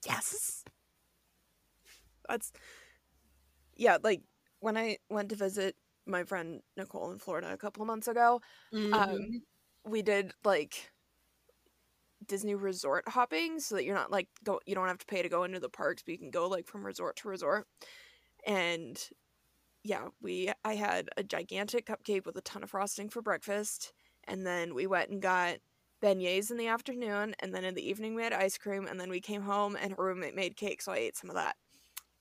yes. 0.06 0.64
That's 2.28 2.52
yeah, 3.76 3.98
like 4.04 4.22
when 4.60 4.76
I 4.78 4.98
went 5.10 5.30
to 5.30 5.36
visit 5.36 5.76
my 6.06 6.24
friend 6.24 6.62
Nicole 6.76 7.12
in 7.12 7.20
Florida 7.20 7.52
a 7.54 7.58
couple 7.58 7.84
of 7.84 7.88
months 7.88 8.08
ago, 8.08 8.42
Mhm. 8.74 9.44
We 9.88 10.02
did 10.02 10.34
like 10.44 10.92
Disney 12.26 12.56
resort 12.56 13.08
hopping 13.08 13.60
so 13.60 13.76
that 13.76 13.86
you're 13.86 13.96
not 13.96 14.12
like 14.12 14.28
go 14.44 14.60
you 14.66 14.76
don't 14.76 14.88
have 14.88 14.98
to 15.00 15.06
pay 15.06 15.22
to 15.22 15.30
go 15.30 15.44
into 15.44 15.60
the 15.60 15.70
parks, 15.70 16.04
but 16.04 16.12
you 16.12 16.18
can 16.18 16.32
go 16.32 16.48
like 16.48 16.68
from 16.68 16.86
resort 16.86 17.16
to 17.18 17.30
resort. 17.30 17.68
And 18.46 19.02
yeah, 19.84 20.10
we 20.22 20.52
I 20.66 20.76
had 20.76 21.10
a 21.18 21.24
gigantic 21.24 21.86
cupcake 21.88 22.26
with 22.26 22.38
a 22.38 22.42
ton 22.42 22.64
of 22.64 22.70
frosting 22.72 23.10
for 23.10 23.22
breakfast, 23.22 23.94
and 24.26 24.46
then 24.46 24.74
we 24.76 24.88
went 24.88 25.10
and 25.10 25.22
got 25.22 25.58
beignets 26.02 26.52
in 26.52 26.58
the 26.58 26.68
afternoon, 26.68 27.36
and 27.40 27.54
then 27.54 27.64
in 27.64 27.76
the 27.76 27.88
evening 27.88 28.16
we 28.16 28.24
had 28.24 28.34
ice 28.34 28.58
cream, 28.58 28.88
and 28.88 29.00
then 29.00 29.10
we 29.10 29.22
came 29.22 29.42
home 29.44 29.78
and 29.80 29.94
her 29.94 30.04
roommate 30.04 30.36
made 30.36 30.58
cake, 30.58 30.82
so 30.82 30.92
I 30.92 30.98
ate 30.98 31.18
some 31.18 31.30
of 31.30 31.36
that. 31.36 31.56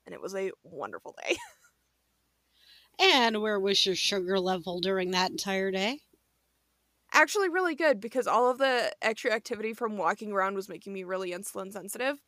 And 0.07 0.15
it 0.15 0.21
was 0.21 0.35
a 0.35 0.53
wonderful 0.65 1.15
day. 1.25 1.37
And 2.99 3.41
where 3.43 3.61
was 3.61 3.85
your 3.87 3.95
sugar 3.95 4.39
level 4.41 4.81
during 4.81 5.11
that 5.13 5.31
entire 5.31 5.71
day? 5.71 6.01
Actually 7.17 7.49
really 7.49 7.75
good 7.75 7.99
because 7.99 8.27
all 8.27 8.51
of 8.51 8.59
the 8.59 8.93
extra 9.01 9.33
activity 9.33 9.73
from 9.73 9.97
walking 9.97 10.33
around 10.33 10.55
was 10.55 10.69
making 10.69 10.93
me 10.93 11.03
really 11.03 11.31
insulin 11.31 11.73
sensitive. 11.73 12.21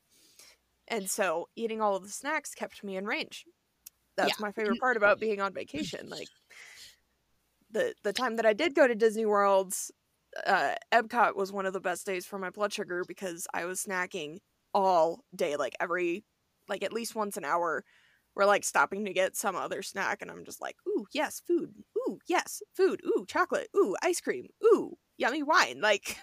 And 0.89 1.11
so 1.11 1.49
eating 1.55 1.83
all 1.83 1.95
of 1.95 2.05
the 2.05 2.09
snacks 2.09 2.55
kept 2.55 2.83
me 2.83 2.97
in 2.97 3.05
range. 3.05 3.45
That's 4.17 4.41
my 4.41 4.51
favorite 4.51 4.81
part 4.81 4.97
about 4.97 5.21
being 5.21 5.43
on 5.43 5.53
vacation. 5.53 6.09
Like 6.09 6.29
the 7.71 7.95
the 8.03 8.15
time 8.15 8.37
that 8.37 8.47
I 8.47 8.55
did 8.55 8.75
go 8.75 8.87
to 8.87 8.95
Disney 8.95 9.27
World, 9.27 9.75
uh, 10.47 10.75
Epcot 10.91 11.37
was 11.37 11.53
one 11.53 11.67
of 11.67 11.75
the 11.75 11.81
best 11.81 12.07
days 12.07 12.25
for 12.25 12.39
my 12.39 12.49
blood 12.49 12.73
sugar 12.73 13.05
because 13.07 13.47
I 13.53 13.67
was 13.67 13.85
snacking 13.85 14.39
all 14.73 15.21
day, 15.37 15.57
like 15.57 15.77
every 15.81 16.25
like 16.67 16.83
at 16.83 16.95
least 16.95 17.15
once 17.15 17.37
an 17.37 17.45
hour, 17.45 17.85
we're 18.39 18.47
like 18.47 18.65
stopping 18.65 19.05
to 19.07 19.13
get 19.15 19.37
some 19.37 19.57
other 19.57 19.83
snack 19.83 20.23
and 20.23 20.31
I'm 20.31 20.47
just 20.47 20.63
like, 20.63 20.77
ooh, 20.89 21.07
yes, 21.13 21.43
food. 21.47 21.75
Ooh, 21.99 22.21
yes, 22.29 22.63
food. 22.77 23.03
Ooh, 23.07 23.27
chocolate. 23.29 23.69
Ooh, 23.77 23.97
ice 24.03 24.21
cream. 24.23 24.49
Ooh, 24.65 24.97
yummy 25.19 25.43
wine. 25.43 25.81
Like 25.83 26.19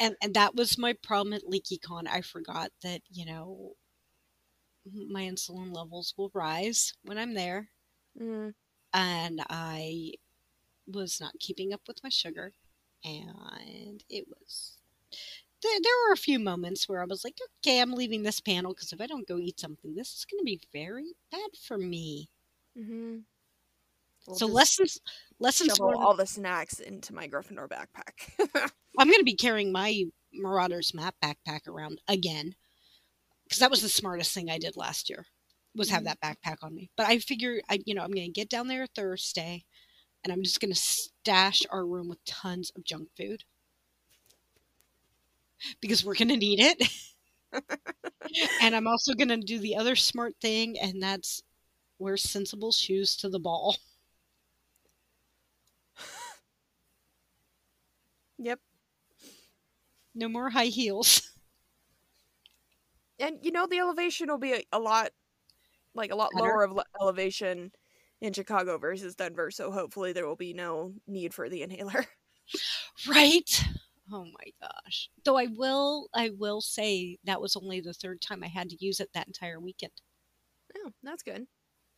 and 0.00 0.16
and 0.22 0.34
that 0.34 0.54
was 0.54 0.78
my 0.78 0.94
problem 1.02 1.32
at 1.34 1.44
LeakyCon. 1.44 2.06
I 2.08 2.22
forgot 2.22 2.70
that, 2.82 3.02
you 3.10 3.26
know, 3.26 3.72
my 5.10 5.22
insulin 5.22 5.74
levels 5.74 6.14
will 6.16 6.30
rise 6.34 6.94
when 7.02 7.18
I'm 7.18 7.34
there. 7.34 7.70
mm, 8.20 8.54
And 8.94 9.42
I 9.50 10.12
was 10.86 11.20
not 11.20 11.38
keeping 11.40 11.72
up 11.72 11.82
with 11.88 12.02
my 12.02 12.10
sugar. 12.10 12.54
And 13.04 14.04
it 14.10 14.26
was. 14.28 14.78
There, 15.64 15.80
there 15.82 15.92
were 16.08 16.12
a 16.14 16.18
few 16.18 16.38
moments 16.38 16.88
where 16.88 17.02
I 17.02 17.06
was 17.06 17.24
like, 17.24 17.38
okay, 17.64 17.80
I'm 17.80 17.94
leaving 17.94 18.22
this 18.22 18.40
panel 18.40 18.74
because 18.74 18.92
if 18.92 19.00
I 19.02 19.08
don't 19.08 19.28
go 19.28 19.38
eat 19.38 19.60
something, 19.60 19.96
this 19.96 20.14
is 20.14 20.26
going 20.26 20.40
to 20.40 20.44
be 20.44 20.60
very 20.72 21.14
bad 21.32 21.50
for 21.66 21.78
me. 21.78 22.30
mm-hmm. 22.78 23.18
We'll 24.26 24.38
so 24.38 24.46
lessons 24.46 24.98
lessons 25.38 25.78
shovel 25.78 25.96
all 25.98 26.14
the 26.14 26.26
snacks 26.26 26.80
into 26.80 27.14
my 27.14 27.28
Gryffindor 27.28 27.68
backpack. 27.68 28.70
I'm 28.98 29.08
going 29.08 29.20
to 29.20 29.24
be 29.24 29.36
carrying 29.36 29.72
my 29.72 30.04
Marauders 30.32 30.94
map 30.94 31.14
backpack 31.22 31.66
around 31.68 32.00
again 32.08 32.54
because 33.44 33.58
that 33.60 33.70
was 33.70 33.82
the 33.82 33.88
smartest 33.88 34.34
thing 34.34 34.50
I 34.50 34.58
did 34.58 34.76
last 34.76 35.10
year 35.10 35.26
was 35.76 35.90
have 35.90 36.04
Mhm. 36.04 36.04
that 36.04 36.20
backpack 36.20 36.58
on 36.62 36.74
me. 36.74 36.90
But 36.96 37.06
I 37.08 37.18
figure 37.18 37.60
I 37.70 37.80
you 37.86 37.94
know 37.94 38.02
I'm 38.02 38.12
going 38.12 38.26
to 38.28 38.32
get 38.40 38.50
down 38.50 38.68
there 38.68 38.86
Thursday 38.86 39.64
and 40.24 40.32
I'm 40.32 40.42
just 40.44 40.60
going 40.60 40.72
to 40.74 40.78
stash 40.80 41.62
our 41.70 41.86
room 41.86 42.08
with 42.08 42.24
tons 42.24 42.70
of 42.76 42.84
junk 42.84 43.10
food 43.16 43.44
because 45.80 46.04
we're 46.04 46.14
going 46.14 46.28
to 46.28 46.36
need 46.36 46.60
it. 46.60 46.88
and 48.62 48.74
I'm 48.74 48.86
also 48.86 49.14
going 49.14 49.28
to 49.28 49.36
do 49.36 49.58
the 49.58 49.76
other 49.76 49.96
smart 49.96 50.34
thing 50.40 50.78
and 50.78 51.02
that's 51.02 51.42
wear 51.98 52.16
sensible 52.16 52.72
shoes 52.72 53.16
to 53.16 53.28
the 53.28 53.38
ball. 53.38 53.76
yep. 58.38 58.60
No 60.14 60.28
more 60.28 60.50
high 60.50 60.66
heels. 60.66 61.30
And 63.18 63.38
you 63.42 63.52
know 63.52 63.66
the 63.66 63.78
elevation 63.78 64.28
will 64.28 64.38
be 64.38 64.52
a, 64.52 64.62
a 64.72 64.78
lot 64.78 65.10
like 65.94 66.10
a 66.10 66.16
lot 66.16 66.30
Better. 66.34 66.44
lower 66.44 66.64
of 66.64 66.72
le- 66.72 66.84
elevation 67.00 67.70
in 68.20 68.32
Chicago 68.32 68.78
versus 68.78 69.14
Denver, 69.14 69.50
so 69.50 69.70
hopefully 69.70 70.12
there 70.12 70.26
will 70.26 70.36
be 70.36 70.52
no 70.52 70.94
need 71.06 71.34
for 71.34 71.48
the 71.48 71.62
inhaler. 71.62 72.06
Right? 73.08 73.64
Oh 74.12 74.24
my 74.24 74.52
gosh. 74.60 75.08
Though 75.24 75.38
I 75.38 75.46
will 75.46 76.08
I 76.14 76.30
will 76.30 76.60
say 76.60 77.18
that 77.24 77.40
was 77.40 77.56
only 77.56 77.80
the 77.80 77.94
third 77.94 78.20
time 78.20 78.42
I 78.44 78.48
had 78.48 78.68
to 78.70 78.84
use 78.84 79.00
it 79.00 79.10
that 79.14 79.26
entire 79.26 79.60
weekend. 79.60 79.92
oh, 80.78 80.92
that's 81.02 81.22
good. 81.22 81.46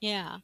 Yeah. 0.01 0.39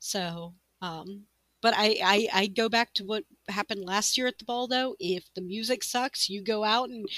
So, 0.00 0.54
um 0.82 1.26
but 1.62 1.74
I, 1.76 1.98
I 2.04 2.28
I 2.34 2.46
go 2.48 2.68
back 2.68 2.94
to 2.94 3.04
what 3.04 3.24
happened 3.48 3.84
last 3.84 4.18
year 4.18 4.26
at 4.28 4.38
the 4.38 4.44
ball 4.44 4.68
though. 4.68 4.96
If 5.00 5.24
the 5.34 5.42
music 5.42 5.84
sucks, 5.84 6.28
you 6.30 6.42
go 6.42 6.64
out 6.64 6.90
and 6.90 7.08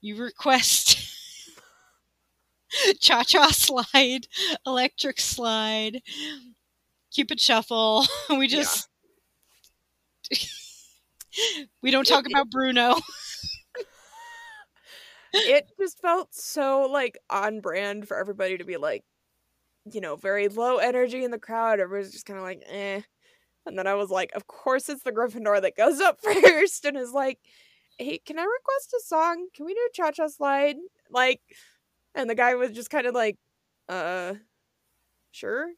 you 0.00 0.16
request 0.16 0.98
cha 3.00 3.22
cha 3.24 3.48
slide, 3.50 4.26
electric 4.66 5.20
slide, 5.20 6.02
Cupid 7.12 7.40
shuffle. 7.40 8.06
We 8.30 8.48
Yeah. 8.48 8.64
we 11.82 11.90
don't 11.90 12.06
talk 12.06 12.26
about 12.26 12.50
Bruno. 12.50 12.96
it 15.32 15.70
just 15.78 16.00
felt 16.00 16.34
so 16.34 16.88
like 16.90 17.18
on 17.28 17.60
brand 17.60 18.08
for 18.08 18.18
everybody 18.18 18.58
to 18.58 18.64
be 18.64 18.76
like, 18.76 19.04
you 19.90 20.00
know, 20.00 20.16
very 20.16 20.48
low 20.48 20.78
energy 20.78 21.24
in 21.24 21.30
the 21.30 21.38
crowd. 21.38 21.80
Everybody's 21.80 22.12
just 22.12 22.26
kind 22.26 22.38
of 22.38 22.44
like, 22.44 22.62
eh. 22.68 23.00
And 23.66 23.78
then 23.78 23.86
I 23.86 23.94
was 23.94 24.10
like, 24.10 24.32
of 24.34 24.46
course 24.46 24.88
it's 24.88 25.02
the 25.02 25.12
Gryffindor 25.12 25.60
that 25.62 25.76
goes 25.76 26.00
up 26.00 26.18
first 26.22 26.84
and 26.84 26.96
is 26.96 27.12
like, 27.12 27.38
hey, 27.98 28.18
can 28.24 28.38
I 28.38 28.42
request 28.42 28.94
a 28.96 29.00
song? 29.06 29.48
Can 29.54 29.66
we 29.66 29.74
do 29.74 29.88
a 29.88 29.92
cha 29.94 30.10
cha 30.10 30.28
slide? 30.28 30.76
Like, 31.10 31.40
and 32.14 32.28
the 32.28 32.34
guy 32.34 32.54
was 32.54 32.72
just 32.72 32.90
kind 32.90 33.06
of 33.06 33.14
like, 33.14 33.36
uh, 33.88 34.34
sure. 35.30 35.68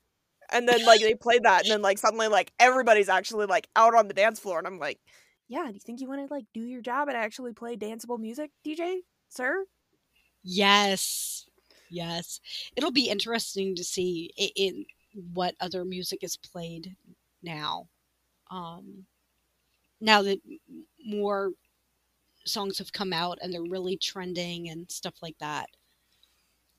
And 0.50 0.68
then 0.68 0.84
like 0.84 1.00
they 1.00 1.14
played 1.14 1.44
that, 1.44 1.62
and 1.62 1.70
then 1.70 1.82
like 1.82 1.98
suddenly 1.98 2.28
like 2.28 2.52
everybody's 2.60 3.08
actually 3.08 3.46
like 3.46 3.68
out 3.74 3.94
on 3.94 4.08
the 4.08 4.14
dance 4.14 4.38
floor, 4.38 4.58
and 4.58 4.66
I'm 4.66 4.78
like, 4.78 4.98
yeah, 5.52 5.66
do 5.66 5.74
you 5.74 5.80
think 5.80 6.00
you 6.00 6.08
want 6.08 6.26
to 6.26 6.32
like 6.32 6.46
do 6.54 6.62
your 6.62 6.80
job 6.80 7.08
and 7.08 7.16
actually 7.16 7.52
play 7.52 7.76
danceable 7.76 8.18
music, 8.18 8.50
DJ, 8.66 9.00
sir? 9.28 9.66
Yes. 10.42 11.44
Yes. 11.90 12.40
It'll 12.74 12.90
be 12.90 13.10
interesting 13.10 13.74
to 13.74 13.84
see 13.84 14.30
in 14.56 14.86
what 15.34 15.54
other 15.60 15.84
music 15.84 16.20
is 16.22 16.38
played 16.38 16.96
now. 17.42 17.88
Um 18.50 19.04
now 20.00 20.22
that 20.22 20.40
more 21.04 21.50
songs 22.46 22.78
have 22.78 22.94
come 22.94 23.12
out 23.12 23.38
and 23.42 23.52
they're 23.52 23.62
really 23.62 23.98
trending 23.98 24.70
and 24.70 24.90
stuff 24.90 25.16
like 25.20 25.36
that. 25.38 25.68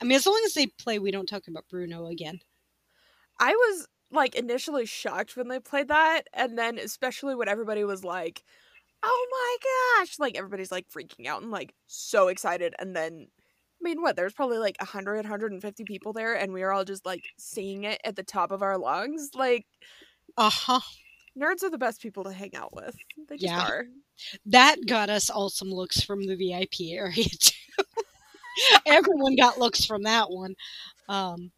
I 0.02 0.06
mean, 0.06 0.16
as 0.16 0.26
long 0.26 0.42
as 0.48 0.56
they 0.56 0.66
play 0.66 0.98
We 0.98 1.12
Don't 1.12 1.30
Talk 1.30 1.48
About 1.48 1.70
Bruno 1.70 2.08
again. 2.08 2.40
I 3.40 3.52
was 3.52 3.88
like 4.14 4.36
initially 4.36 4.86
shocked 4.86 5.38
when 5.38 5.48
they 5.50 5.60
played 5.60 5.90
that, 5.90 6.24
and 6.34 6.58
then 6.58 6.78
especially 6.80 7.36
when 7.36 7.50
everybody 7.50 7.84
was 7.84 8.04
like, 8.04 8.44
"Oh 9.04 9.28
my 9.32 10.02
gosh!" 10.04 10.20
Like 10.20 10.38
everybody's 10.38 10.72
like 10.72 10.90
freaking 10.90 11.28
out 11.28 11.42
and 11.44 11.52
like 11.52 11.74
so 11.88 12.28
excited, 12.30 12.76
and 12.80 12.96
then. 12.96 13.28
I 13.82 13.84
mean, 13.84 14.02
what? 14.02 14.16
There's 14.16 14.34
probably 14.34 14.60
like 14.60 14.78
100, 14.80 15.18
150 15.18 15.84
people 15.86 16.14
there, 16.14 16.36
and 16.36 16.54
we 16.54 16.64
are 16.64 16.72
all 16.72 16.86
just 16.86 17.06
like 17.06 17.30
singing 17.38 17.84
it 17.86 18.02
at 18.06 18.16
the 18.16 18.24
top 18.24 18.52
of 18.52 18.64
our 18.64 18.78
lungs. 18.78 19.32
Like, 19.36 19.66
Uh 20.38 20.50
huh. 20.50 20.80
nerds 21.38 21.64
are 21.64 21.70
the 21.70 21.78
best 21.78 22.02
people 22.02 22.24
to 22.24 22.32
hang 22.34 22.56
out 22.56 22.74
with. 22.74 22.98
They 23.28 23.38
just 23.38 23.58
Yeah. 23.58 23.60
are. 23.60 23.86
That 24.46 24.86
got 24.88 25.10
us 25.10 25.30
all 25.30 25.50
some 25.50 25.70
looks 25.72 26.02
from 26.02 26.26
the 26.26 26.36
VIP 26.36 26.94
area 26.94 27.26
too. 27.40 27.84
Everyone 28.86 29.36
got 29.36 29.58
looks 29.60 29.86
from 29.86 30.04
that 30.04 30.30
one. 30.30 30.56
Um, 31.10 31.52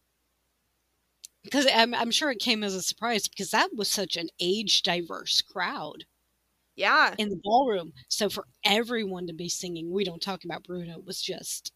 because 1.45 1.67
I'm, 1.73 1.95
I'm 1.95 2.11
sure 2.11 2.31
it 2.31 2.39
came 2.39 2.63
as 2.63 2.75
a 2.75 2.83
surprise 2.83 3.27
because 3.29 3.51
that 3.51 3.75
was 3.75 3.89
such 3.89 4.17
an 4.17 4.29
age 4.41 4.83
diverse 4.83 5.41
crowd 5.41 6.05
Yeah. 6.75 7.17
in 7.17 7.29
the 7.29 7.39
ballroom. 7.43 7.93
So 8.09 8.29
for 8.29 8.45
everyone 8.63 9.27
to 9.27 9.33
be 9.33 9.49
singing 9.49 9.91
"We 9.91 10.05
Don't 10.05 10.21
Talk 10.21 10.43
About 10.45 10.63
Bruno" 10.63 10.99
was 10.99 11.21
just 11.21 11.71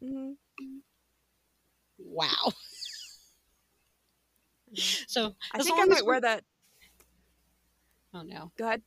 hmm 0.00 0.32
wow. 1.98 2.52
So 5.06 5.34
I 5.52 5.58
think 5.60 5.78
I 5.78 5.84
might 5.84 6.04
wear 6.06 6.20
that. 6.20 6.44
Oh 8.14 8.22
no, 8.22 8.52
Go 8.56 8.66
ahead. 8.66 8.82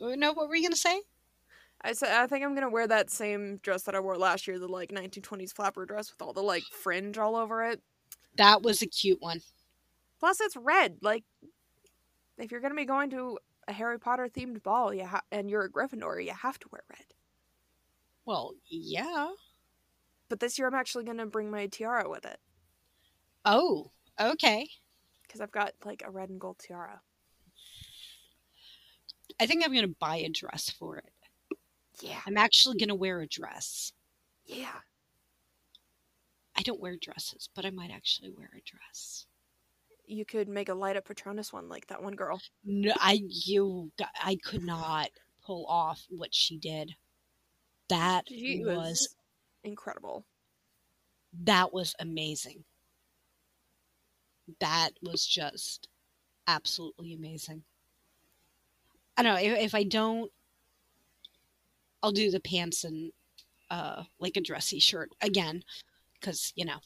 Oh, 0.00 0.14
no. 0.14 0.32
What 0.32 0.48
were 0.48 0.54
you 0.56 0.62
gonna 0.68 0.76
say? 0.76 1.02
I 1.82 1.92
said 1.92 2.10
I 2.10 2.26
think 2.26 2.44
I'm 2.44 2.54
gonna 2.54 2.70
wear 2.70 2.86
that 2.86 3.10
same 3.10 3.58
dress 3.58 3.82
that 3.84 3.94
I 3.94 4.00
wore 4.00 4.16
last 4.16 4.46
year, 4.46 4.58
the 4.58 4.68
like 4.68 4.90
1920s 4.92 5.52
flapper 5.52 5.84
dress 5.86 6.10
with 6.10 6.22
all 6.22 6.32
the 6.32 6.42
like 6.42 6.72
fringe 6.72 7.18
all 7.18 7.36
over 7.36 7.62
it. 7.64 7.82
That 8.36 8.62
was 8.62 8.82
a 8.82 8.86
cute 8.86 9.20
one. 9.20 9.40
Plus, 10.20 10.40
it's 10.40 10.56
red. 10.56 10.98
Like, 11.02 11.24
if 12.38 12.50
you're 12.50 12.60
gonna 12.60 12.74
be 12.74 12.84
going 12.84 13.10
to 13.10 13.38
a 13.68 13.72
Harry 13.72 13.98
Potter 13.98 14.28
themed 14.28 14.62
ball, 14.62 14.92
you 14.92 15.04
ha- 15.06 15.22
and 15.30 15.48
you're 15.48 15.64
a 15.64 15.70
Gryffindor, 15.70 16.24
you 16.24 16.32
have 16.32 16.58
to 16.60 16.68
wear 16.70 16.82
red. 16.90 17.06
Well, 18.26 18.52
yeah. 18.68 19.28
But 20.28 20.40
this 20.40 20.58
year, 20.58 20.66
I'm 20.68 20.74
actually 20.74 21.04
gonna 21.04 21.26
bring 21.26 21.50
my 21.50 21.66
tiara 21.66 22.08
with 22.08 22.24
it 22.24 22.38
Oh, 23.44 23.90
okay. 24.18 24.68
because 25.22 25.40
I've 25.40 25.52
got 25.52 25.72
like 25.84 26.02
a 26.04 26.10
red 26.10 26.30
and 26.30 26.40
gold 26.40 26.58
tiara. 26.58 27.00
I 29.40 29.46
think 29.46 29.64
I'm 29.64 29.74
gonna 29.74 29.88
buy 29.88 30.16
a 30.16 30.28
dress 30.28 30.70
for 30.70 30.98
it. 30.98 31.12
Yeah, 32.00 32.20
I'm 32.26 32.36
actually 32.36 32.76
gonna 32.78 32.94
wear 32.94 33.20
a 33.20 33.26
dress. 33.26 33.92
yeah. 34.46 34.80
I 36.56 36.62
don't 36.62 36.80
wear 36.80 36.96
dresses, 36.96 37.48
but 37.54 37.64
I 37.64 37.70
might 37.70 37.90
actually 37.90 38.30
wear 38.30 38.50
a 38.56 38.62
dress. 38.64 39.26
You 40.06 40.24
could 40.24 40.48
make 40.48 40.68
a 40.68 40.74
light 40.74 40.96
up 40.96 41.06
Patronus 41.06 41.52
one 41.52 41.68
like 41.68 41.86
that 41.88 42.02
one 42.02 42.14
girl. 42.14 42.40
No, 42.64 42.92
I 42.96 43.22
you 43.28 43.90
I 44.22 44.36
could 44.36 44.62
not 44.62 45.08
pull 45.44 45.66
off 45.66 46.06
what 46.10 46.34
she 46.34 46.58
did. 46.58 46.94
That 47.88 48.24
She 48.28 48.62
was, 48.64 48.76
was 48.76 49.16
incredible. 49.62 50.24
that 51.44 51.72
was 51.72 51.94
amazing. 51.98 52.64
That 54.60 54.90
was 55.02 55.26
just 55.26 55.88
absolutely 56.46 57.14
amazing. 57.14 57.64
I 59.16 59.22
don't 59.22 59.34
know 59.34 59.40
if, 59.40 59.58
if 59.58 59.74
I 59.74 59.84
don't, 59.84 60.30
I'll 62.02 62.12
do 62.12 62.30
the 62.30 62.40
pants 62.40 62.84
and 62.84 63.12
uh 63.70 64.04
like 64.18 64.36
a 64.36 64.40
dressy 64.42 64.78
shirt 64.78 65.10
again, 65.22 65.64
because 66.24 66.52
you 66.56 66.64
know, 66.64 66.78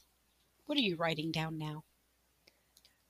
what 0.66 0.76
are 0.76 0.82
you 0.82 0.96
writing 0.96 1.30
down 1.30 1.58
now? 1.58 1.84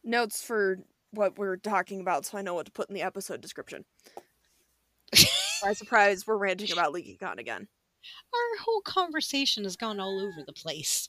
Notes 0.05 0.43
for 0.43 0.79
what 1.11 1.39
we're 1.39 1.57
talking 1.57 2.01
about, 2.01 2.26
so 2.26 2.39
I 2.39 2.43
know 2.43 2.55
what 2.55 2.66
to 2.66 2.72
put 2.72 2.89
in 2.89 2.95
the 2.95 3.03
episode 3.03 3.41
description. 3.41 3.85
surprise, 5.14 5.79
surprise, 5.79 6.26
we're 6.26 6.37
ranting 6.37 6.70
about 6.70 6.93
LeakyCon 6.93 7.39
again. 7.39 7.66
Our 8.33 8.64
whole 8.64 8.83
conversation 8.83 9.64
has 9.64 9.76
gone 9.76 10.01
all 10.01 10.20
over 10.20 10.45
the 10.47 10.53
place. 10.53 11.09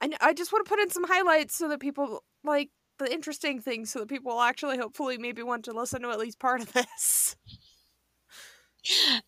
I 0.00 0.10
I 0.20 0.32
just 0.32 0.52
want 0.52 0.64
to 0.64 0.68
put 0.68 0.80
in 0.80 0.90
some 0.90 1.04
highlights 1.04 1.54
so 1.54 1.68
that 1.68 1.80
people 1.80 2.24
like 2.42 2.70
the 2.98 3.12
interesting 3.12 3.60
things, 3.60 3.90
so 3.90 4.00
that 4.00 4.08
people 4.08 4.32
will 4.32 4.40
actually 4.40 4.78
hopefully 4.78 5.18
maybe 5.18 5.42
want 5.42 5.66
to 5.66 5.72
listen 5.72 6.02
to 6.02 6.10
at 6.10 6.18
least 6.18 6.38
part 6.38 6.62
of 6.62 6.72
this. 6.72 7.36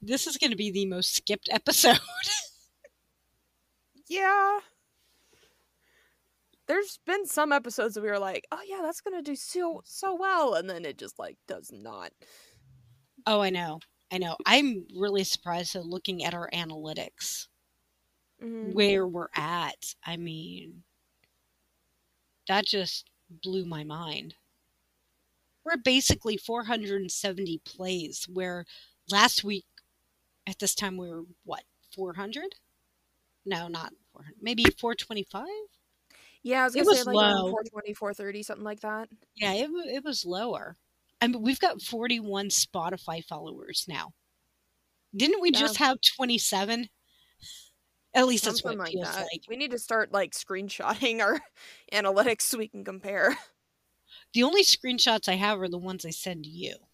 This 0.01 0.26
is 0.26 0.37
going 0.37 0.53
to 0.53 0.57
be 0.57 0.70
the 0.70 0.87
most 0.87 1.14
skipped 1.14 1.49
episode. 1.51 1.99
yeah. 4.09 4.61
There's 6.69 6.99
been 7.07 7.27
some 7.27 7.51
episodes 7.53 7.95
that 7.95 8.03
we 8.03 8.11
were 8.11 8.19
like, 8.21 8.47
"Oh 8.53 8.61
yeah, 8.64 8.81
that's 8.83 9.01
gonna 9.01 9.23
do 9.23 9.35
so 9.35 9.83
so 9.85 10.14
well," 10.14 10.55
and 10.55 10.69
then 10.71 10.85
it 10.85 10.99
just 10.99 11.19
like 11.19 11.37
does 11.49 11.73
not. 11.73 12.12
Oh, 13.27 13.41
I 13.41 13.51
know. 13.51 13.79
I 14.11 14.19
know. 14.19 14.37
I'm 14.47 14.87
really 14.97 15.23
surprised 15.25 15.77
at 15.77 15.87
looking 15.87 16.25
at 16.25 16.35
our 16.35 16.51
analytics 16.51 17.47
Mhm. 18.41 18.75
where 18.75 19.07
we're 19.07 19.29
at. 19.35 19.95
I 20.05 20.16
mean, 20.16 20.85
that 22.49 22.66
just 22.66 23.09
blew 23.31 23.64
my 23.64 23.85
mind. 23.85 24.35
We're 25.64 25.77
basically 25.77 26.37
470 26.37 27.59
plays, 27.59 28.25
where 28.29 28.64
last 29.11 29.45
week 29.45 29.66
at 30.47 30.59
this 30.61 30.75
time 30.75 30.97
we 30.97 31.09
were 31.11 31.25
what 31.45 31.64
400? 31.95 32.57
No, 33.45 33.69
not 33.69 33.93
400. 34.12 34.43
Maybe 34.43 34.64
425. 34.64 35.49
Yeah, 36.43 36.62
I 36.62 36.64
was 36.64 36.74
It 36.74 36.82
gonna 36.82 36.86
say 36.86 37.03
was 37.03 37.05
like 37.05 37.20
low. 37.20 37.51
420, 37.51 37.95
430, 37.95 38.43
something 38.43 38.64
like 38.64 38.80
that. 38.80 39.09
Yeah, 39.36 39.53
it, 39.55 39.70
wa- 39.72 39.80
it 39.86 40.05
was 40.05 40.24
lower. 40.26 40.76
I 41.20 41.28
mean, 41.28 41.43
we've 41.43 41.61
got 41.61 41.82
41 41.82 42.49
Spotify 42.49 43.24
followers 43.24 43.86
now. 43.89 44.12
Didn't 45.14 45.41
we 45.43 45.51
Yeah. 45.51 45.59
just 45.59 45.76
have 45.76 45.99
27? 46.01 46.89
At 48.14 48.26
least 48.26 48.45
that's 48.45 48.62
Something 48.62 48.64
what 48.64 48.78
like 48.78 48.95
it 48.95 48.99
feels 48.99 49.16
that. 49.16 49.30
like. 49.32 49.43
We 49.49 49.57
need 49.57 49.70
to 49.72 49.78
start 49.78 50.12
like 50.12 50.32
screenshotting 50.32 51.20
our 51.20 51.41
analytics 51.93 52.43
so 52.43 52.59
we 52.59 52.68
can 52.68 52.84
compare. 52.84 53.36
The 54.32 54.43
only 54.43 54.62
screenshots 54.64 55.28
I 55.28 55.34
have 55.34 55.61
are 55.61 55.68
the 55.68 55.76
ones 55.76 56.07
I 56.07 56.11
send 56.12 56.47
you. 56.47 56.89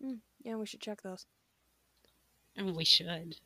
Hmm, 0.00 0.18
yeah, 0.40 0.54
we 0.56 0.66
should 0.66 0.80
check 0.80 1.02
those. 1.02 1.26
And 2.56 2.74
we 2.74 2.84
should. 2.84 3.38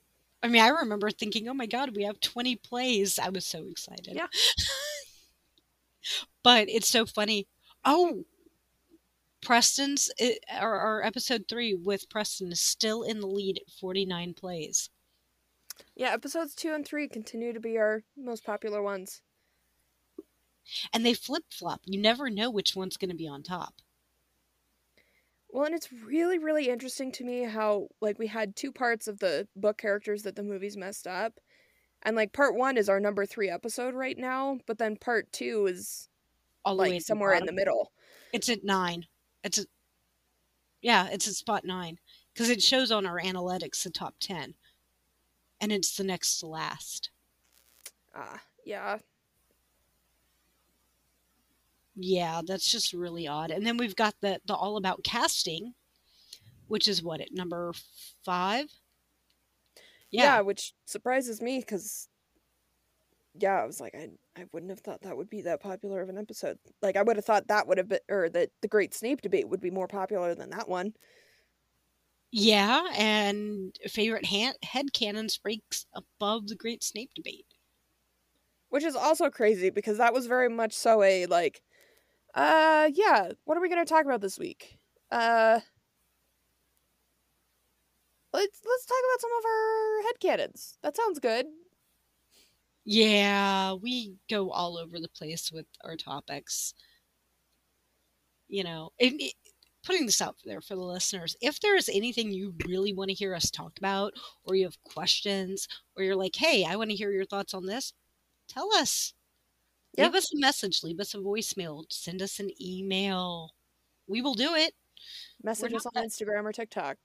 I 0.42 0.48
mean, 0.48 0.62
I 0.62 0.68
remember 0.68 1.10
thinking, 1.10 1.48
oh 1.48 1.54
my 1.54 1.66
God, 1.66 1.96
we 1.96 2.04
have 2.04 2.20
20 2.20 2.56
plays. 2.56 3.18
I 3.18 3.28
was 3.30 3.44
so 3.44 3.64
excited. 3.68 4.14
Yeah. 4.14 4.28
but 6.42 6.68
it's 6.68 6.88
so 6.88 7.06
funny. 7.06 7.48
Oh, 7.84 8.24
Preston's, 9.42 10.10
eh, 10.18 10.30
it, 10.30 10.44
our, 10.52 10.78
our 10.78 11.02
episode 11.02 11.46
three 11.48 11.74
with 11.74 12.08
Preston 12.08 12.52
is 12.52 12.60
still 12.60 13.02
in 13.02 13.20
the 13.20 13.26
lead 13.26 13.58
at 13.58 13.72
49 13.72 14.34
plays. 14.34 14.90
Yeah, 15.94 16.10
episodes 16.10 16.54
two 16.54 16.72
and 16.72 16.86
three 16.86 17.08
continue 17.08 17.52
to 17.52 17.60
be 17.60 17.78
our 17.78 18.02
most 18.16 18.44
popular 18.44 18.82
ones. 18.82 19.22
And 20.92 21.04
they 21.04 21.14
flip 21.14 21.44
flop. 21.50 21.80
You 21.86 22.00
never 22.00 22.30
know 22.30 22.50
which 22.50 22.76
one's 22.76 22.96
going 22.96 23.10
to 23.10 23.16
be 23.16 23.28
on 23.28 23.42
top. 23.42 23.74
Well, 25.50 25.64
and 25.64 25.74
it's 25.74 25.92
really, 25.92 26.38
really 26.38 26.68
interesting 26.68 27.10
to 27.12 27.24
me 27.24 27.44
how 27.44 27.88
like 28.00 28.18
we 28.18 28.26
had 28.26 28.54
two 28.54 28.70
parts 28.70 29.08
of 29.08 29.18
the 29.18 29.48
book 29.56 29.78
characters 29.78 30.22
that 30.22 30.36
the 30.36 30.42
movies 30.42 30.76
messed 30.76 31.06
up. 31.06 31.40
And 32.02 32.14
like 32.14 32.32
part 32.32 32.54
one 32.54 32.76
is 32.76 32.88
our 32.88 33.00
number 33.00 33.26
three 33.26 33.48
episode 33.48 33.94
right 33.94 34.16
now, 34.16 34.58
but 34.66 34.78
then 34.78 34.96
part 34.96 35.32
two 35.32 35.66
is 35.66 36.08
All 36.64 36.76
like 36.76 36.92
the 36.92 37.00
somewhere 37.00 37.34
in 37.34 37.46
the 37.46 37.52
middle. 37.52 37.92
It's 38.32 38.48
at 38.48 38.62
nine. 38.62 39.06
It's 39.42 39.58
at, 39.58 39.66
yeah, 40.82 41.08
it's 41.10 41.26
at 41.26 41.34
spot 41.34 41.64
nine 41.64 41.98
because 42.34 42.50
it 42.50 42.62
shows 42.62 42.92
on 42.92 43.06
our 43.06 43.20
analytics 43.20 43.82
the 43.82 43.90
top 43.90 44.14
10. 44.20 44.54
And 45.60 45.72
it's 45.72 45.96
the 45.96 46.04
next 46.04 46.38
to 46.38 46.46
last. 46.46 47.10
Ah, 48.14 48.40
yeah. 48.64 48.98
Yeah, 52.00 52.42
that's 52.46 52.70
just 52.70 52.92
really 52.92 53.26
odd. 53.26 53.50
And 53.50 53.66
then 53.66 53.76
we've 53.76 53.96
got 53.96 54.14
the 54.20 54.40
the 54.44 54.54
all 54.54 54.76
about 54.76 55.02
casting, 55.04 55.74
which 56.68 56.88
is 56.88 57.02
what 57.02 57.20
at 57.20 57.32
number 57.32 57.72
five. 58.24 58.66
Yeah, 60.10 60.38
Yeah, 60.38 60.40
which 60.40 60.74
surprises 60.86 61.40
me 61.40 61.60
because 61.60 62.08
yeah, 63.34 63.54
I 63.62 63.66
was 63.66 63.80
like, 63.80 63.94
I 63.94 64.10
I 64.36 64.46
wouldn't 64.52 64.70
have 64.70 64.80
thought 64.80 65.02
that 65.02 65.16
would 65.16 65.30
be 65.30 65.42
that 65.42 65.60
popular 65.60 66.00
of 66.00 66.08
an 66.08 66.18
episode. 66.18 66.58
Like 66.82 66.96
I 66.96 67.02
would 67.02 67.16
have 67.16 67.24
thought 67.24 67.46
that 67.48 67.66
would 67.68 67.78
have 67.78 67.88
been 67.88 68.00
or 68.08 68.28
that 68.30 68.50
the 68.62 68.68
Great 68.68 68.94
Snape 68.94 69.20
debate 69.20 69.48
would 69.48 69.60
be 69.60 69.70
more 69.70 69.88
popular 69.88 70.34
than 70.34 70.50
that 70.50 70.68
one. 70.68 70.94
yeah, 72.30 72.86
and 72.96 73.76
favorite 73.86 74.26
han- 74.26 74.54
head 74.62 74.92
canons 74.92 75.38
breaks 75.38 75.86
above 75.94 76.48
the 76.48 76.56
Great 76.56 76.82
Snape 76.82 77.12
debate. 77.14 77.46
Which 78.70 78.84
is 78.84 78.96
also 78.96 79.30
crazy 79.30 79.70
because 79.70 79.98
that 79.98 80.12
was 80.14 80.26
very 80.26 80.48
much 80.48 80.72
so 80.74 81.02
a 81.02 81.26
like 81.26 81.62
uh 82.34 82.90
yeah, 82.94 83.32
what 83.44 83.56
are 83.56 83.60
we 83.60 83.68
gonna 83.68 83.84
talk 83.84 84.04
about 84.04 84.20
this 84.20 84.38
week? 84.38 84.78
Uh 85.10 85.60
Let's 88.32 88.60
let's 88.64 88.86
talk 88.86 88.98
about 89.04 89.20
some 89.20 89.30
of 89.38 89.44
our 89.44 90.02
head 90.02 90.14
headcanons. 90.50 90.78
That 90.82 90.96
sounds 90.96 91.18
good. 91.18 91.46
Yeah, 92.84 93.74
we 93.74 94.16
go 94.30 94.50
all 94.50 94.78
over 94.78 94.98
the 94.98 95.08
place 95.08 95.52
with 95.52 95.66
our 95.84 95.96
topics. 95.96 96.74
You 98.48 98.64
know, 98.64 98.90
it- 98.98 99.34
putting 99.84 100.06
this 100.06 100.20
out 100.20 100.36
there 100.44 100.60
for 100.60 100.74
the 100.74 100.82
listeners, 100.82 101.36
if 101.40 101.60
there 101.60 101.76
is 101.76 101.88
anything 101.88 102.30
you 102.32 102.54
really 102.66 102.92
want 102.92 103.08
to 103.10 103.14
hear 103.14 103.34
us 103.34 103.50
talk 103.50 103.78
about, 103.78 104.12
or 104.44 104.54
you 104.54 104.64
have 104.64 104.82
questions, 104.84 105.66
or 105.96 106.02
you're 106.02 106.16
like, 106.16 106.36
hey, 106.36 106.64
I 106.64 106.76
want 106.76 106.90
to 106.90 106.96
hear 106.96 107.10
your 107.12 107.24
thoughts 107.24 107.54
on 107.54 107.66
this, 107.66 107.92
tell 108.48 108.72
us. 108.74 109.14
Yeah. 109.98 110.04
Leave 110.04 110.14
us 110.14 110.32
a 110.32 110.38
message, 110.38 110.82
leave 110.84 111.00
us 111.00 111.14
a 111.14 111.18
voicemail, 111.18 111.84
send 111.90 112.22
us 112.22 112.38
an 112.38 112.50
email. 112.62 113.52
We 114.06 114.22
will 114.22 114.34
do 114.34 114.54
it. 114.54 114.72
Message 115.42 115.74
us 115.74 115.86
on 115.86 115.92
not- 115.94 116.04
Instagram 116.04 116.44
or 116.44 116.52
TikTok. 116.52 116.96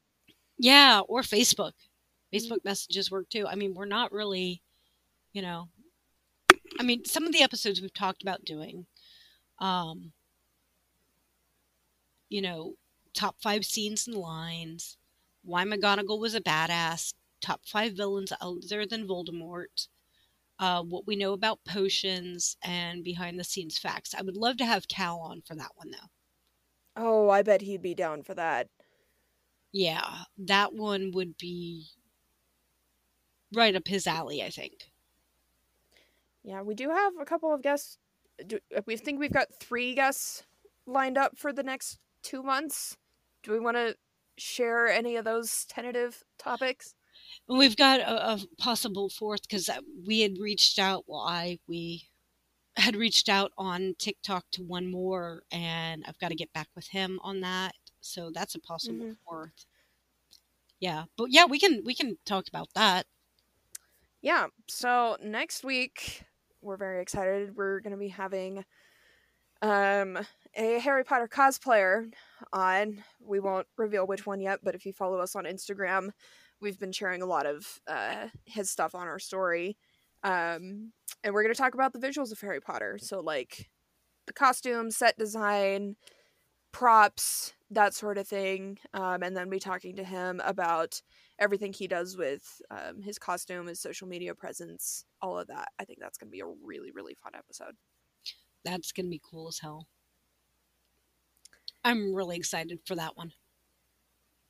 Yeah, 0.59 1.01
or 1.07 1.21
Facebook. 1.21 1.73
Mhm. 2.31 2.39
Facebook 2.39 2.63
messages 2.63 3.09
work 3.09 3.29
too. 3.29 3.47
I 3.47 3.55
mean, 3.55 3.73
we're 3.73 3.85
not 3.85 4.11
really, 4.11 4.61
you 5.33 5.41
know, 5.41 5.69
I 6.79 6.83
mean, 6.83 7.03
some 7.05 7.25
of 7.25 7.31
the 7.31 7.41
episodes 7.41 7.81
we've 7.81 7.93
talked 7.93 8.21
about 8.21 8.45
doing, 8.45 8.85
um, 9.59 10.13
you 12.29 12.41
know, 12.41 12.77
top 13.13 13.41
five 13.41 13.65
scenes 13.65 14.07
and 14.07 14.15
lines, 14.15 14.97
why 15.43 15.63
McGonagall 15.65 16.19
was 16.19 16.33
a 16.35 16.41
badass, 16.41 17.13
top 17.41 17.65
five 17.65 17.93
villains 17.93 18.31
other 18.39 18.85
than 18.85 19.07
Voldemort, 19.07 19.87
uh, 20.59 20.83
what 20.83 21.07
we 21.07 21.15
know 21.15 21.33
about 21.33 21.63
potions, 21.65 22.57
and 22.63 23.03
behind 23.03 23.39
the 23.39 23.43
scenes 23.43 23.77
facts. 23.77 24.13
I 24.13 24.21
would 24.21 24.37
love 24.37 24.57
to 24.57 24.65
have 24.65 24.87
Cal 24.87 25.19
on 25.19 25.41
for 25.41 25.55
that 25.55 25.71
one 25.75 25.91
though. 25.91 26.09
Oh, 26.95 27.29
I 27.29 27.41
bet 27.41 27.61
he'd 27.61 27.81
be 27.81 27.95
down 27.95 28.23
for 28.23 28.35
that. 28.35 28.67
Yeah, 29.71 30.25
that 30.37 30.73
one 30.73 31.11
would 31.11 31.37
be 31.37 31.87
right 33.53 33.75
up 33.75 33.87
his 33.87 34.05
alley, 34.05 34.43
I 34.43 34.49
think. 34.49 34.91
Yeah, 36.43 36.61
we 36.61 36.75
do 36.75 36.89
have 36.89 37.13
a 37.19 37.25
couple 37.25 37.53
of 37.53 37.61
guests. 37.61 37.97
Do, 38.45 38.59
uh, 38.75 38.81
we 38.85 38.97
think 38.97 39.19
we've 39.19 39.33
got 39.33 39.53
three 39.59 39.95
guests 39.95 40.43
lined 40.85 41.17
up 41.17 41.37
for 41.37 41.53
the 41.53 41.63
next 41.63 41.99
two 42.21 42.43
months. 42.43 42.97
Do 43.41 43.51
we 43.51 43.59
want 43.59 43.77
to 43.77 43.95
share 44.37 44.87
any 44.87 45.15
of 45.15 45.25
those 45.25 45.65
tentative 45.65 46.23
topics? 46.37 46.95
And 47.47 47.57
we've 47.57 47.75
got 47.77 47.99
a, 48.01 48.33
a 48.33 48.39
possible 48.57 49.09
fourth 49.09 49.43
because 49.43 49.69
we 50.05 50.21
had 50.21 50.37
reached 50.39 50.79
out. 50.79 51.05
Well, 51.07 51.21
I 51.21 51.59
we 51.67 52.09
had 52.77 52.95
reached 52.95 53.29
out 53.29 53.51
on 53.57 53.95
TikTok 53.99 54.45
to 54.53 54.63
one 54.63 54.89
more, 54.91 55.43
and 55.51 56.03
I've 56.07 56.19
got 56.19 56.29
to 56.29 56.35
get 56.35 56.53
back 56.53 56.69
with 56.75 56.87
him 56.89 57.19
on 57.23 57.41
that. 57.41 57.75
So 58.01 58.31
that's 58.31 58.55
a 58.55 58.59
possible 58.59 59.05
Mhm. 59.05 59.17
fourth. 59.25 59.65
Yeah, 60.79 61.05
but 61.17 61.31
yeah, 61.31 61.45
we 61.45 61.59
can 61.59 61.83
we 61.83 61.95
can 61.95 62.17
talk 62.25 62.47
about 62.47 62.73
that. 62.75 63.07
Yeah, 64.21 64.47
so 64.69 65.17
next 65.21 65.63
week 65.63 66.23
we're 66.61 66.77
very 66.77 67.01
excited. 67.01 67.55
We're 67.55 67.81
going 67.81 67.91
to 67.91 67.97
be 67.97 68.07
having 68.09 68.65
um 69.61 70.19
a 70.55 70.79
Harry 70.79 71.03
Potter 71.03 71.27
cosplayer 71.27 72.13
on. 72.51 73.03
We 73.19 73.39
won't 73.39 73.67
reveal 73.77 74.07
which 74.07 74.25
one 74.25 74.41
yet, 74.41 74.59
but 74.63 74.75
if 74.75 74.85
you 74.85 74.93
follow 74.93 75.19
us 75.19 75.35
on 75.35 75.45
Instagram, 75.45 76.11
we've 76.63 76.79
been 76.79 76.91
sharing 76.91 77.21
a 77.21 77.27
lot 77.27 77.45
of 77.45 77.79
uh 77.87 78.27
his 78.45 78.69
stuff 78.69 78.95
on 78.95 79.07
our 79.07 79.19
story. 79.19 79.77
Um 80.23 80.93
and 81.23 81.33
we're 81.33 81.43
going 81.43 81.53
to 81.53 81.61
talk 81.61 81.73
about 81.73 81.93
the 81.93 81.99
visuals 81.99 82.31
of 82.31 82.41
Harry 82.41 82.59
Potter. 82.59 82.97
So 82.99 83.19
like 83.19 83.69
the 84.25 84.33
costume, 84.33 84.89
set 84.89 85.17
design, 85.17 85.95
props, 86.71 87.53
that 87.69 87.93
sort 87.93 88.17
of 88.17 88.27
thing. 88.27 88.79
Um 88.93 89.21
and 89.21 89.37
then 89.37 89.49
be 89.49 89.59
talking 89.59 89.95
to 89.97 90.03
him 90.03 90.41
about 90.43 91.01
everything 91.39 91.73
he 91.73 91.87
does 91.87 92.15
with 92.15 92.61
um, 92.71 93.01
his 93.01 93.17
costume, 93.19 93.67
his 93.67 93.79
social 93.79 94.07
media 94.07 94.33
presence, 94.33 95.05
all 95.21 95.37
of 95.37 95.47
that. 95.47 95.69
I 95.79 95.83
think 95.83 95.99
that's 95.99 96.17
going 96.17 96.29
to 96.29 96.31
be 96.31 96.41
a 96.41 96.45
really, 96.45 96.91
really 96.91 97.15
fun 97.15 97.33
episode. 97.35 97.73
That's 98.63 98.91
gonna 98.91 99.09
be 99.09 99.21
cool 99.23 99.47
as 99.47 99.59
hell. 99.59 99.87
I'm 101.83 102.13
really 102.13 102.37
excited 102.37 102.79
for 102.85 102.95
that 102.95 103.17
one. 103.17 103.33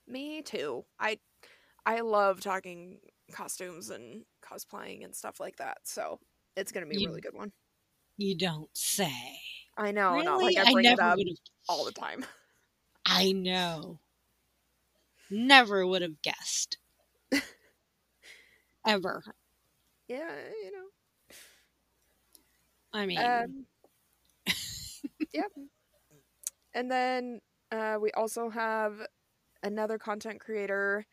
Me 0.07 0.41
too. 0.41 0.85
I 0.99 1.19
I 1.85 1.99
love 2.01 2.39
talking 2.41 2.99
costumes 3.31 3.89
and 3.89 4.23
cosplaying 4.43 5.03
and 5.03 5.15
stuff 5.15 5.39
like 5.39 5.57
that. 5.57 5.77
So 5.83 6.19
It's 6.55 6.71
gonna 6.71 6.85
be 6.85 6.99
You- 6.99 7.07
a 7.07 7.09
really 7.09 7.21
good 7.21 7.33
one. 7.33 7.51
You 8.17 8.35
don't 8.37 8.69
say. 8.77 9.39
I 9.75 9.91
know, 9.91 10.19
not 10.21 10.37
Really? 10.37 10.55
like 10.55 10.65
I 10.67 10.69
I 10.69 10.71
bring 10.73 10.85
it 10.85 10.89
never 10.89 11.01
up 11.01 11.17
would 11.17 11.27
have. 11.27 11.37
all 11.67 11.83
the 11.85 11.91
time. 11.91 12.23
I 13.05 13.31
know. 13.31 13.99
Never 15.31 15.85
would 15.87 16.03
have 16.03 16.21
guessed. 16.21 16.77
Ever. 18.85 19.23
Yeah, 20.07 20.29
you 20.63 20.71
know. 20.71 21.35
I 22.93 23.05
mean, 23.07 23.17
Um, 23.19 23.65
yep. 25.33 25.51
And 26.75 26.91
then 26.91 27.41
uh, 27.71 27.97
we 27.99 28.11
also 28.11 28.49
have 28.49 29.01
another 29.63 29.97
content 29.97 30.39
creator 30.39 31.05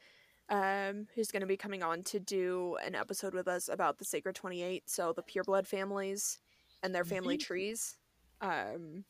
um, 0.50 1.08
who's 1.14 1.30
going 1.30 1.40
to 1.42 1.46
be 1.46 1.56
coming 1.56 1.82
on 1.82 2.02
to 2.04 2.20
do 2.20 2.76
an 2.84 2.94
episode 2.94 3.34
with 3.34 3.48
us 3.48 3.68
about 3.68 3.98
the 3.98 4.04
Sacred 4.04 4.34
28, 4.36 4.90
so 4.90 5.12
the 5.12 5.22
pureblood 5.22 5.66
families 5.66 6.38
and 6.82 6.94
their 6.94 7.04
family 7.04 7.36
Mhm. 7.36 7.40
trees. 7.40 7.96
Um, 8.40 9.04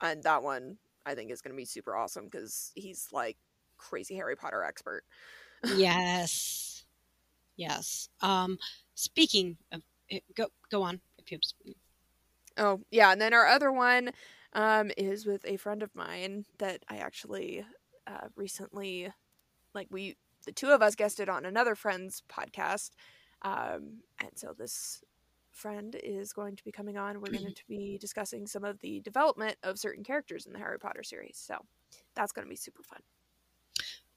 and 0.00 0.22
that 0.24 0.42
one 0.42 0.78
I 1.06 1.14
think 1.14 1.30
is 1.30 1.42
going 1.42 1.54
to 1.54 1.56
be 1.56 1.64
super 1.64 1.96
awesome 1.96 2.26
because 2.26 2.72
he's 2.74 3.08
like 3.12 3.38
crazy 3.78 4.16
Harry 4.16 4.36
Potter 4.36 4.62
expert. 4.62 5.04
yes. 5.64 6.84
Yes. 7.56 8.08
Um, 8.22 8.58
speaking 8.94 9.58
of, 9.72 9.82
eh, 10.10 10.20
go 10.34 10.48
go 10.70 10.82
on. 10.82 11.00
If 11.18 11.32
you 11.32 11.38
Oh, 12.56 12.80
yeah. 12.90 13.12
And 13.12 13.20
then 13.20 13.34
our 13.34 13.46
other 13.46 13.70
one 13.72 14.10
um, 14.52 14.90
is 14.96 15.26
with 15.26 15.44
a 15.44 15.56
friend 15.56 15.82
of 15.82 15.94
mine 15.94 16.46
that 16.58 16.84
I 16.88 16.96
actually 16.98 17.64
uh, 18.06 18.28
recently, 18.36 19.12
like, 19.74 19.88
we, 19.90 20.16
the 20.46 20.52
two 20.52 20.70
of 20.70 20.80
us 20.82 20.94
guested 20.94 21.28
on 21.28 21.44
another 21.44 21.74
friend's 21.74 22.22
podcast. 22.30 22.90
Um, 23.42 24.00
and 24.20 24.30
so 24.34 24.54
this 24.56 25.02
friend 25.50 25.96
is 26.02 26.32
going 26.32 26.56
to 26.56 26.64
be 26.64 26.72
coming 26.72 26.96
on. 26.96 27.20
We're 27.20 27.32
going 27.32 27.54
to 27.54 27.66
be 27.68 27.98
discussing 27.98 28.46
some 28.46 28.64
of 28.64 28.80
the 28.80 29.00
development 29.00 29.56
of 29.62 29.78
certain 29.78 30.04
characters 30.04 30.46
in 30.46 30.52
the 30.52 30.58
Harry 30.58 30.78
Potter 30.78 31.02
series. 31.02 31.38
So 31.38 31.56
that's 32.14 32.32
going 32.32 32.46
to 32.46 32.50
be 32.50 32.56
super 32.56 32.82
fun. 32.82 33.00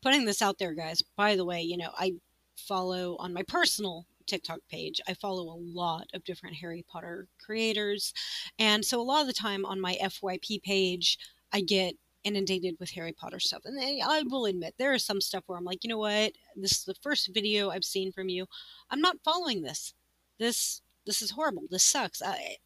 putting 0.01 0.25
this 0.25 0.41
out 0.41 0.57
there, 0.59 0.73
guys. 0.73 1.01
By 1.15 1.35
the 1.35 1.45
way, 1.45 1.61
you 1.61 1.77
know 1.77 1.91
I 1.97 2.13
follow 2.57 3.15
on 3.19 3.33
my 3.33 3.43
personal 3.43 4.05
TikTok 4.27 4.59
page. 4.69 5.01
I 5.07 5.13
follow 5.13 5.43
a 5.43 5.59
lot 5.59 6.07
of 6.13 6.23
different 6.23 6.57
Harry 6.57 6.85
Potter 6.87 7.27
creators, 7.43 8.13
and 8.57 8.83
so 8.85 8.99
a 8.99 9.03
lot 9.03 9.21
of 9.21 9.27
the 9.27 9.33
time 9.33 9.65
on 9.65 9.81
my 9.81 9.97
FYP 10.01 10.61
page, 10.63 11.17
I 11.53 11.61
get 11.61 11.95
inundated 12.23 12.75
with 12.79 12.91
Harry 12.91 13.13
Potter 13.13 13.39
stuff. 13.39 13.61
And 13.65 13.79
I 13.79 13.99
I 14.03 14.23
will 14.23 14.45
admit 14.45 14.75
there 14.77 14.93
is 14.93 15.05
some 15.05 15.21
stuff 15.21 15.43
where 15.47 15.57
I'm 15.57 15.65
like, 15.65 15.83
you 15.83 15.89
know 15.89 15.97
what, 15.97 16.33
this 16.55 16.73
is 16.73 16.83
the 16.85 16.95
first 17.01 17.31
video 17.33 17.69
I've 17.69 17.83
seen 17.83 18.11
from 18.11 18.29
you. 18.29 18.45
I'm 18.89 19.01
not 19.01 19.23
following 19.23 19.61
this. 19.61 19.93
This 20.37 20.81
this 21.05 21.21
is 21.21 21.31
horrible. 21.31 21.63
This 21.69 21.83
sucks. 21.83 22.21
I, 22.21 22.57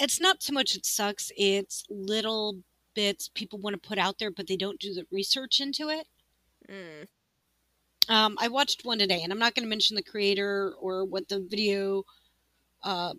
it's 0.00 0.20
not 0.20 0.42
so 0.42 0.52
much 0.52 0.74
it 0.74 0.86
sucks. 0.86 1.30
It's 1.36 1.84
little 1.90 2.58
bits 2.94 3.28
people 3.34 3.58
want 3.58 3.80
to 3.80 3.88
put 3.88 3.98
out 3.98 4.18
there, 4.18 4.30
but 4.30 4.46
they 4.46 4.56
don't 4.56 4.80
do 4.80 4.94
the 4.94 5.06
research 5.10 5.60
into 5.60 5.88
it. 5.88 6.06
Mm. 6.68 7.06
Um, 8.08 8.36
I 8.40 8.48
watched 8.48 8.84
one 8.84 8.98
today, 8.98 9.20
and 9.22 9.32
I'm 9.32 9.38
not 9.38 9.54
going 9.54 9.64
to 9.64 9.68
mention 9.68 9.94
the 9.96 10.02
creator 10.02 10.74
or 10.80 11.04
what 11.04 11.28
the 11.28 11.40
video 11.40 12.04
uh, 12.82 13.14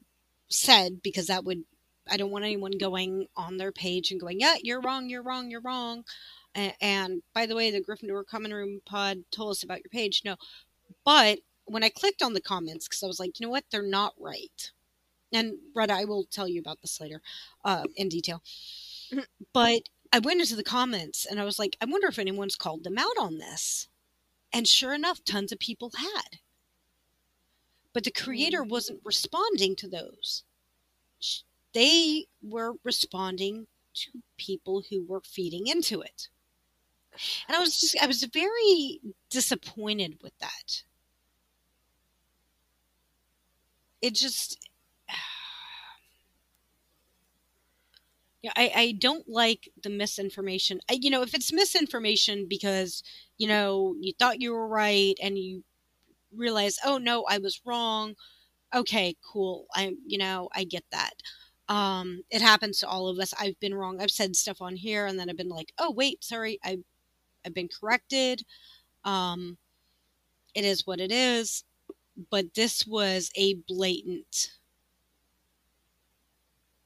said 0.50 1.02
because 1.04 1.28
that 1.28 1.46
would 1.46 1.64
I 2.12 2.18
don't 2.18 2.32
want 2.32 2.46
anyone 2.46 2.74
going 2.80 3.28
on 3.36 3.58
their 3.58 3.72
page 3.72 4.12
and 4.12 4.20
going, 4.20 4.40
"Yeah, 4.40 4.56
you're 4.62 4.82
wrong, 4.82 5.10
you're 5.10 5.24
wrong, 5.24 5.50
you're 5.50 5.62
wrong." 5.62 6.04
And, 6.56 6.74
and 6.82 7.24
by 7.34 7.46
the 7.46 7.56
way, 7.56 7.72
the 7.72 7.82
Gryffindor 7.82 8.26
Common 8.26 8.54
Room 8.54 8.82
Pod 8.86 9.24
told 9.32 9.52
us 9.52 9.64
about 9.64 9.80
your 9.84 9.90
page. 9.92 10.24
No, 10.26 10.36
but 11.06 11.40
when 11.66 11.84
I 11.84 11.90
clicked 11.90 12.22
on 12.22 12.34
the 12.34 12.42
comments, 12.42 12.88
because 12.88 13.04
I 13.04 13.08
was 13.08 13.20
like, 13.20 13.40
you 13.40 13.46
know 13.46 13.52
what, 13.52 13.66
they're 13.72 13.84
not 13.84 14.14
right. 14.20 14.72
And 15.32 15.58
Retta, 15.76 15.94
I 15.94 16.06
will 16.06 16.26
tell 16.26 16.48
you 16.48 16.60
about 16.60 16.82
this 16.82 17.00
later 17.00 17.22
uh, 17.64 17.84
in 17.96 18.10
detail. 18.10 18.42
but 19.54 19.90
I 20.12 20.20
went 20.20 20.42
into 20.42 20.56
the 20.56 20.64
comments 20.64 21.26
and 21.26 21.40
I 21.40 21.46
was 21.46 21.60
like, 21.60 21.78
I 21.80 21.86
wonder 21.86 22.08
if 22.08 22.18
anyone's 22.18 22.56
called 22.56 22.84
them 22.84 22.98
out 22.98 23.18
on 23.20 23.38
this. 23.38 23.88
And 24.52 24.68
sure 24.68 24.94
enough, 24.94 25.24
tons 25.24 25.52
of 25.52 25.60
people 25.60 25.92
had. 25.96 26.40
But 27.94 28.04
the 28.04 28.12
creator 28.12 28.64
wasn't 28.64 29.02
responding 29.04 29.76
to 29.78 29.88
those. 29.88 30.44
They 31.74 32.28
were 32.42 32.76
responding 32.84 33.68
to 33.96 34.24
people 34.38 34.84
who 34.90 35.04
were 35.04 35.22
feeding 35.22 35.68
into 35.68 36.02
it. 36.02 36.30
And 37.48 37.58
I 37.58 37.60
was 37.60 37.80
just, 37.80 37.98
I 38.02 38.08
was 38.08 38.24
very 38.24 39.00
disappointed 39.30 40.20
with 40.22 40.38
that. 40.40 40.84
It 44.02 44.14
just, 44.16 44.58
yeah, 48.42 48.52
I, 48.56 48.72
I 48.76 48.92
don't 48.94 49.28
like 49.28 49.70
the 49.84 49.90
misinformation. 49.90 50.80
I, 50.90 50.98
you 51.02 51.10
know, 51.10 51.22
if 51.22 51.34
it's 51.34 51.52
misinformation 51.52 52.46
because, 52.48 53.04
you 53.38 53.48
know, 53.48 53.96
you 54.00 54.14
thought 54.18 54.42
you 54.42 54.54
were 54.54 54.68
right 54.68 55.16
and 55.22 55.38
you 55.38 55.64
realize, 56.36 56.78
oh 56.86 56.98
no, 56.98 57.26
I 57.30 57.40
was 57.40 57.62
wrong. 57.66 58.16
Okay, 58.76 59.16
cool. 59.34 59.66
I, 59.76 59.94
you 60.06 60.18
know, 60.18 60.50
I 60.56 60.64
get 60.66 60.84
that. 60.92 61.14
Um, 61.70 62.24
it 62.32 62.42
happens 62.42 62.80
to 62.82 62.90
all 62.90 63.08
of 63.10 63.20
us. 63.20 63.34
I've 63.40 63.60
been 63.62 63.76
wrong. 63.76 64.02
I've 64.02 64.12
said 64.12 64.36
stuff 64.36 64.62
on 64.62 64.76
here 64.76 65.08
and 65.08 65.20
then 65.20 65.30
I've 65.30 65.38
been 65.38 65.50
like, 65.50 65.74
oh 65.80 65.92
wait, 65.92 66.24
sorry, 66.24 66.60
I, 66.66 66.80
I've 67.46 67.56
been 67.56 67.70
corrected. 67.70 68.44
Um, 69.06 69.58
it 70.56 70.66
is 70.66 70.88
what 70.88 71.00
it 71.00 71.12
is. 71.12 71.64
But 72.32 72.54
this 72.56 72.88
was 72.88 73.32
a 73.36 73.56
blatant 73.68 74.52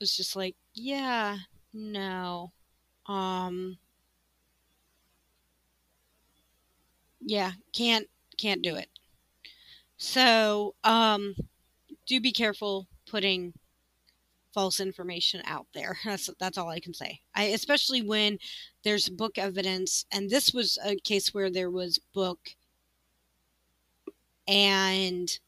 was 0.00 0.16
just 0.16 0.36
like, 0.36 0.56
yeah, 0.74 1.38
no. 1.72 2.52
Um 3.06 3.78
Yeah, 7.26 7.52
can't 7.74 8.08
can't 8.38 8.62
do 8.62 8.76
it. 8.76 8.88
So, 9.98 10.74
um 10.84 11.34
do 12.06 12.20
be 12.20 12.32
careful 12.32 12.88
putting 13.06 13.54
false 14.52 14.80
information 14.80 15.40
out 15.44 15.66
there. 15.74 15.98
That's 16.04 16.28
that's 16.40 16.58
all 16.58 16.68
I 16.68 16.80
can 16.80 16.94
say. 16.94 17.20
I 17.34 17.44
especially 17.44 18.02
when 18.02 18.38
there's 18.84 19.08
book 19.08 19.38
evidence 19.38 20.04
and 20.12 20.30
this 20.30 20.52
was 20.52 20.78
a 20.84 20.96
case 20.96 21.32
where 21.34 21.50
there 21.50 21.70
was 21.70 21.98
book 22.14 22.56
and 24.48 25.38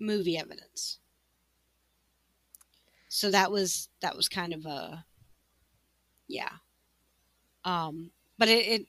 movie 0.00 0.38
evidence. 0.38 0.98
So 3.08 3.30
that 3.30 3.50
was 3.50 3.88
that 4.00 4.14
was 4.14 4.28
kind 4.28 4.52
of 4.52 4.66
a 4.66 5.06
yeah. 6.28 6.50
Um 7.64 8.10
but 8.38 8.48
it, 8.48 8.66
it 8.82 8.86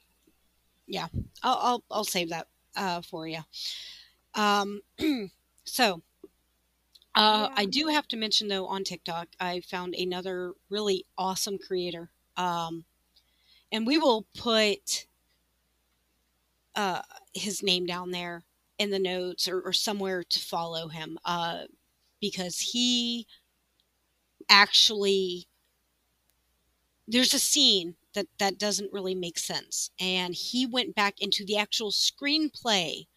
yeah, 0.87 1.07
I'll 1.43 1.57
I'll 1.61 1.83
I'll 1.91 2.03
save 2.03 2.29
that 2.29 2.47
uh 2.75 3.01
for 3.01 3.27
you. 3.27 3.39
Um 4.35 4.81
so 5.65 6.01
uh, 7.15 7.49
I 7.55 7.65
do 7.65 7.87
have 7.87 8.07
to 8.09 8.17
mention 8.17 8.49
though 8.49 8.67
on 8.67 8.83
TikTok, 8.83 9.29
I 9.39 9.61
found 9.61 9.95
another 9.95 10.53
really 10.69 11.05
awesome 11.17 11.57
creator. 11.57 12.09
Um, 12.35 12.83
and 13.71 13.87
we 13.87 13.97
will 13.97 14.27
put 14.37 15.07
uh, 16.75 17.01
his 17.33 17.63
name 17.63 17.85
down 17.85 18.11
there 18.11 18.43
in 18.77 18.89
the 18.91 18.99
notes 18.99 19.47
or, 19.47 19.61
or 19.61 19.73
somewhere 19.73 20.23
to 20.23 20.39
follow 20.39 20.87
him 20.89 21.17
uh, 21.25 21.63
because 22.19 22.59
he 22.59 23.27
actually 24.49 25.47
there's 27.07 27.33
a 27.33 27.39
scene 27.39 27.95
that 28.15 28.27
that 28.39 28.59
doesn't 28.59 28.93
really 28.93 29.15
make 29.15 29.39
sense 29.39 29.91
and 29.99 30.35
he 30.35 30.65
went 30.65 30.95
back 30.95 31.21
into 31.21 31.45
the 31.45 31.57
actual 31.57 31.91
screenplay 31.91 33.07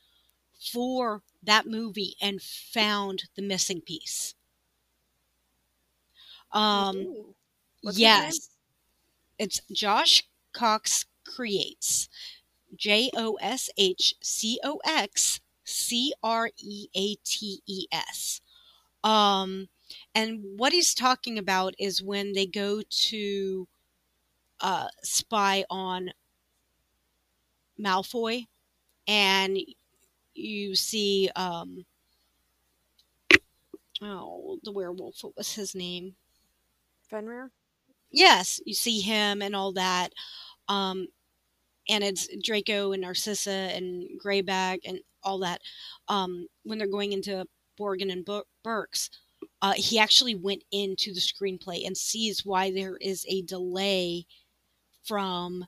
for 0.73 1.23
that 1.43 1.67
movie 1.67 2.17
and 2.21 2.43
found 2.43 3.25
the 3.37 3.43
missing 3.43 3.81
piece 3.83 4.35
um 6.53 6.97
Ooh. 6.99 7.35
What's 7.83 8.01
his 8.01 8.19
name? 8.19 8.41
yes 8.41 8.51
it's 9.39 9.61
josh 9.73 10.25
cox 10.53 11.07
creates 11.27 12.09
J 12.77 13.11
O 13.17 13.35
S 13.41 13.71
H 13.79 14.15
C 14.23 14.61
O 14.65 14.81
X 14.85 15.41
C 15.65 16.13
R 16.23 16.51
E 16.59 16.89
A 16.97 17.15
T 17.25 17.63
E 17.67 17.87
S. 17.93 18.41
Um, 19.05 19.69
and 20.15 20.59
what 20.59 20.73
he's 20.73 20.95
talking 20.95 21.39
about 21.39 21.75
is 21.79 22.03
when 22.03 22.33
they 22.33 22.47
go 22.47 22.83
to 22.89 23.69
uh, 24.61 24.89
spy 25.03 25.65
on 25.71 26.11
Malfoy, 27.81 28.47
and 29.07 29.59
you 30.35 30.75
see, 30.75 31.31
um, 31.37 31.85
oh, 34.03 34.59
the 34.63 34.73
werewolf. 34.73 35.23
What 35.23 35.37
was 35.37 35.55
his 35.55 35.75
name? 35.75 36.15
Fenrir? 37.09 37.51
yes, 38.11 38.61
you 38.65 38.75
see 38.75 39.01
him 39.01 39.43
and 39.43 39.55
all 39.55 39.73
that. 39.73 40.13
Um, 40.69 41.09
and 41.89 42.05
it's 42.05 42.29
Draco 42.43 42.93
and 42.93 43.03
Narcissa 43.03 43.51
and 43.51 44.09
Greyback 44.23 44.81
and 44.85 45.01
all 45.23 45.39
that. 45.41 45.61
Um, 46.09 46.47
when 46.65 46.79
they're 46.79 46.87
going 46.87 47.13
into 47.13 47.47
Borgin 47.79 48.13
and 48.13 48.27
Burkes, 48.63 49.11
uh, 49.63 49.75
he 49.75 49.99
actually 49.99 50.35
went 50.35 50.65
into 50.73 51.15
the 51.15 51.21
screenplay 51.21 51.87
and 51.87 51.97
sees 51.97 52.45
why 52.45 52.71
there 52.71 52.97
is 52.97 53.25
a 53.29 53.43
delay 53.43 54.27
from 55.09 55.67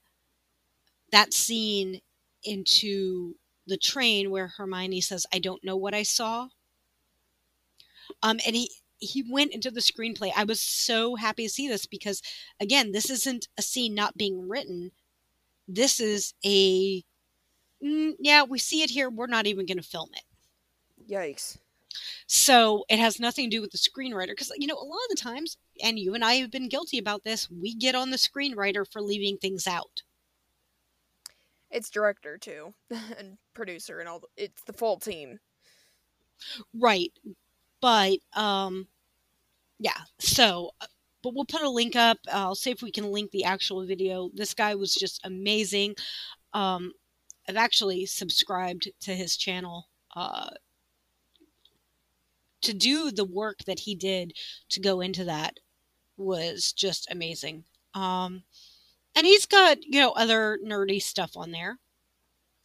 that 1.10 1.32
scene 1.32 2.00
into 2.44 3.34
the 3.66 3.76
train 3.76 4.30
where 4.30 4.48
Hermione 4.48 5.00
says, 5.00 5.26
"I 5.32 5.38
don't 5.38 5.64
know 5.64 5.76
what 5.76 5.94
I 5.94 6.02
saw." 6.02 6.48
Um, 8.22 8.40
and 8.46 8.54
he 8.54 8.70
he 8.98 9.24
went 9.28 9.52
into 9.52 9.70
the 9.70 9.80
screenplay. 9.80 10.30
I 10.36 10.44
was 10.44 10.60
so 10.60 11.16
happy 11.16 11.46
to 11.46 11.52
see 11.52 11.68
this 11.68 11.86
because, 11.86 12.22
again, 12.60 12.92
this 12.92 13.08
isn't 13.08 13.48
a 13.56 13.62
scene 13.62 13.94
not 13.94 14.18
being 14.18 14.46
written. 14.46 14.92
This 15.66 16.00
is 16.00 16.34
a 16.44 17.02
mm, 17.82 18.12
yeah, 18.20 18.42
we 18.44 18.58
see 18.58 18.82
it 18.82 18.90
here. 18.90 19.08
We're 19.08 19.26
not 19.26 19.46
even 19.46 19.66
going 19.66 19.78
to 19.78 19.82
film 19.82 20.10
it. 20.14 21.10
Yikes. 21.10 21.58
So 22.26 22.84
it 22.88 22.98
has 22.98 23.18
nothing 23.18 23.50
to 23.50 23.56
do 23.56 23.60
with 23.60 23.72
the 23.72 23.78
screenwriter 23.78 24.28
because 24.28 24.52
you 24.56 24.66
know 24.66 24.76
a 24.76 24.84
lot 24.84 25.00
of 25.10 25.10
the 25.10 25.16
times, 25.16 25.56
and 25.82 25.98
you 25.98 26.14
and 26.14 26.24
I 26.24 26.34
have 26.34 26.50
been 26.50 26.68
guilty 26.68 26.98
about 26.98 27.24
this. 27.24 27.50
We 27.50 27.74
get 27.74 27.94
on 27.94 28.10
the 28.10 28.16
screenwriter 28.16 28.90
for 28.90 29.00
leaving 29.00 29.38
things 29.38 29.66
out. 29.66 30.02
It's 31.70 31.90
director 31.90 32.38
too, 32.38 32.74
and 33.18 33.38
producer, 33.54 34.00
and 34.00 34.08
all. 34.08 34.20
The, 34.20 34.28
it's 34.36 34.62
the 34.64 34.72
full 34.72 34.98
team. 34.98 35.38
Right, 36.74 37.12
but 37.80 38.18
um, 38.34 38.88
yeah. 39.78 39.98
So, 40.18 40.70
uh, 40.80 40.86
but 41.22 41.34
we'll 41.34 41.44
put 41.44 41.62
a 41.62 41.70
link 41.70 41.96
up. 41.96 42.18
I'll 42.32 42.54
see 42.54 42.70
if 42.70 42.82
we 42.82 42.90
can 42.90 43.12
link 43.12 43.30
the 43.30 43.44
actual 43.44 43.84
video. 43.86 44.30
This 44.34 44.54
guy 44.54 44.74
was 44.74 44.94
just 44.94 45.20
amazing. 45.24 45.94
Um, 46.54 46.92
I've 47.48 47.56
actually 47.56 48.06
subscribed 48.06 48.88
to 49.02 49.14
his 49.14 49.36
channel. 49.36 49.88
Uh, 50.16 50.50
to 52.62 52.74
do 52.74 53.10
the 53.10 53.24
work 53.24 53.58
that 53.66 53.80
he 53.80 53.94
did 53.94 54.34
to 54.68 54.80
go 54.80 55.00
into 55.00 55.24
that 55.24 55.58
was 56.20 56.72
just 56.72 57.10
amazing. 57.10 57.64
Um, 57.94 58.44
and 59.16 59.26
he's 59.26 59.46
got 59.46 59.78
you 59.84 60.00
know 60.00 60.12
other 60.12 60.58
nerdy 60.64 61.02
stuff 61.02 61.36
on 61.36 61.50
there. 61.50 61.78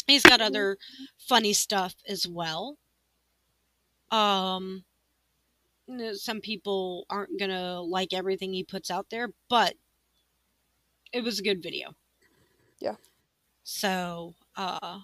He's 0.08 0.24
got 0.24 0.40
mm-hmm. 0.40 0.48
other 0.48 0.78
funny 1.18 1.54
stuff 1.54 1.96
as 2.08 2.28
well. 2.28 2.78
Um, 4.12 4.84
some 6.14 6.42
people 6.42 7.06
aren't 7.10 7.40
gonna 7.40 7.82
like 7.82 8.14
everything 8.14 8.54
he 8.54 8.64
puts 8.64 8.92
out 8.92 9.08
there, 9.10 9.30
but 9.50 9.76
it 11.12 11.24
was 11.24 11.40
a 11.40 11.44
good 11.44 11.64
video. 11.64 11.96
Yeah. 12.80 12.96
So, 13.64 14.36
uh, 14.56 15.00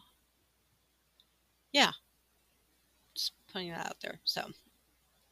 yeah, 1.72 1.92
just 3.16 3.34
putting 3.52 3.72
that 3.72 3.88
out 3.88 3.98
there. 4.02 4.20
So, 4.24 4.52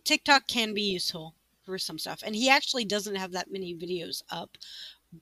TikTok 0.03 0.47
can 0.47 0.73
be 0.73 0.81
useful 0.81 1.35
some 1.77 1.99
stuff. 1.99 2.21
And 2.25 2.35
he 2.35 2.49
actually 2.49 2.85
doesn't 2.85 3.15
have 3.15 3.31
that 3.33 3.51
many 3.51 3.75
videos 3.75 4.21
up, 4.29 4.57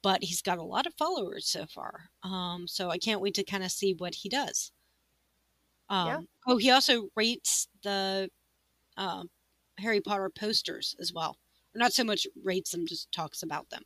but 0.01 0.23
he's 0.23 0.41
got 0.41 0.57
a 0.57 0.63
lot 0.63 0.85
of 0.85 0.93
followers 0.93 1.47
so 1.47 1.65
far. 1.65 2.09
Um, 2.23 2.65
so 2.67 2.89
I 2.89 2.97
can't 2.97 3.21
wait 3.21 3.33
to 3.35 3.43
kind 3.43 3.63
of 3.63 3.71
see 3.71 3.93
what 3.93 4.15
he 4.15 4.29
does. 4.29 4.71
Um, 5.89 6.07
yeah. 6.07 6.19
Oh, 6.47 6.57
he 6.57 6.71
also 6.71 7.09
rates 7.15 7.67
the 7.83 8.29
uh, 8.97 9.23
Harry 9.77 10.01
Potter 10.01 10.29
posters 10.29 10.95
as 10.99 11.13
well. 11.13 11.37
Not 11.75 11.93
so 11.93 12.03
much 12.03 12.27
rates 12.43 12.71
them, 12.71 12.87
just 12.87 13.11
talks 13.11 13.43
about 13.43 13.69
them. 13.69 13.83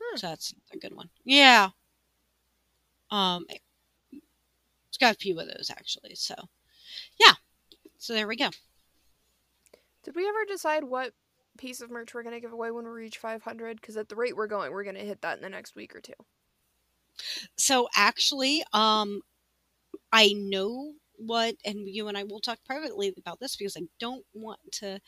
Hmm. 0.00 0.16
So 0.16 0.26
that's 0.28 0.54
a 0.72 0.78
good 0.78 0.94
one. 0.94 1.10
Yeah. 1.24 1.70
Um, 3.10 3.46
it's 4.88 4.98
got 4.98 5.14
a 5.14 5.18
few 5.18 5.38
of 5.38 5.46
those 5.46 5.70
actually. 5.70 6.14
So, 6.14 6.34
yeah. 7.20 7.34
So 7.98 8.12
there 8.12 8.26
we 8.26 8.36
go. 8.36 8.50
Did 10.02 10.16
we 10.16 10.28
ever 10.28 10.44
decide 10.46 10.84
what 10.84 11.12
piece 11.58 11.80
of 11.80 11.90
merch 11.90 12.14
we're 12.14 12.22
going 12.22 12.34
to 12.34 12.40
give 12.40 12.52
away 12.52 12.70
when 12.70 12.84
we 12.84 12.90
reach 12.90 13.18
500? 13.18 13.80
Because 13.80 13.96
at 13.96 14.08
the 14.08 14.16
rate 14.16 14.36
we're 14.36 14.46
going, 14.46 14.72
we're 14.72 14.84
going 14.84 14.96
to 14.96 15.04
hit 15.04 15.22
that 15.22 15.36
in 15.36 15.42
the 15.42 15.48
next 15.48 15.74
week 15.74 15.94
or 15.94 16.00
two. 16.00 16.12
So 17.56 17.88
actually, 17.96 18.62
um, 18.72 19.20
I 20.12 20.32
know 20.36 20.92
what, 21.16 21.54
and 21.64 21.88
you 21.88 22.08
and 22.08 22.16
I 22.16 22.24
will 22.24 22.40
talk 22.40 22.58
privately 22.64 23.12
about 23.18 23.40
this 23.40 23.56
because 23.56 23.76
I 23.76 23.82
don't 24.00 24.24
want 24.34 24.60
to 24.72 25.00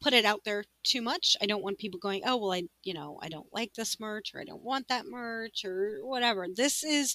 put 0.00 0.12
it 0.12 0.24
out 0.24 0.40
there 0.44 0.64
too 0.82 1.00
much. 1.00 1.36
I 1.40 1.46
don't 1.46 1.62
want 1.62 1.78
people 1.78 2.00
going, 2.00 2.22
oh, 2.26 2.36
well, 2.36 2.52
I, 2.52 2.64
you 2.82 2.92
know, 2.92 3.18
I 3.22 3.28
don't 3.28 3.52
like 3.52 3.72
this 3.74 4.00
merch 4.00 4.32
or 4.34 4.40
I 4.40 4.44
don't 4.44 4.62
want 4.62 4.88
that 4.88 5.06
merch 5.06 5.64
or 5.64 6.00
whatever. 6.02 6.46
This 6.52 6.82
is 6.82 7.14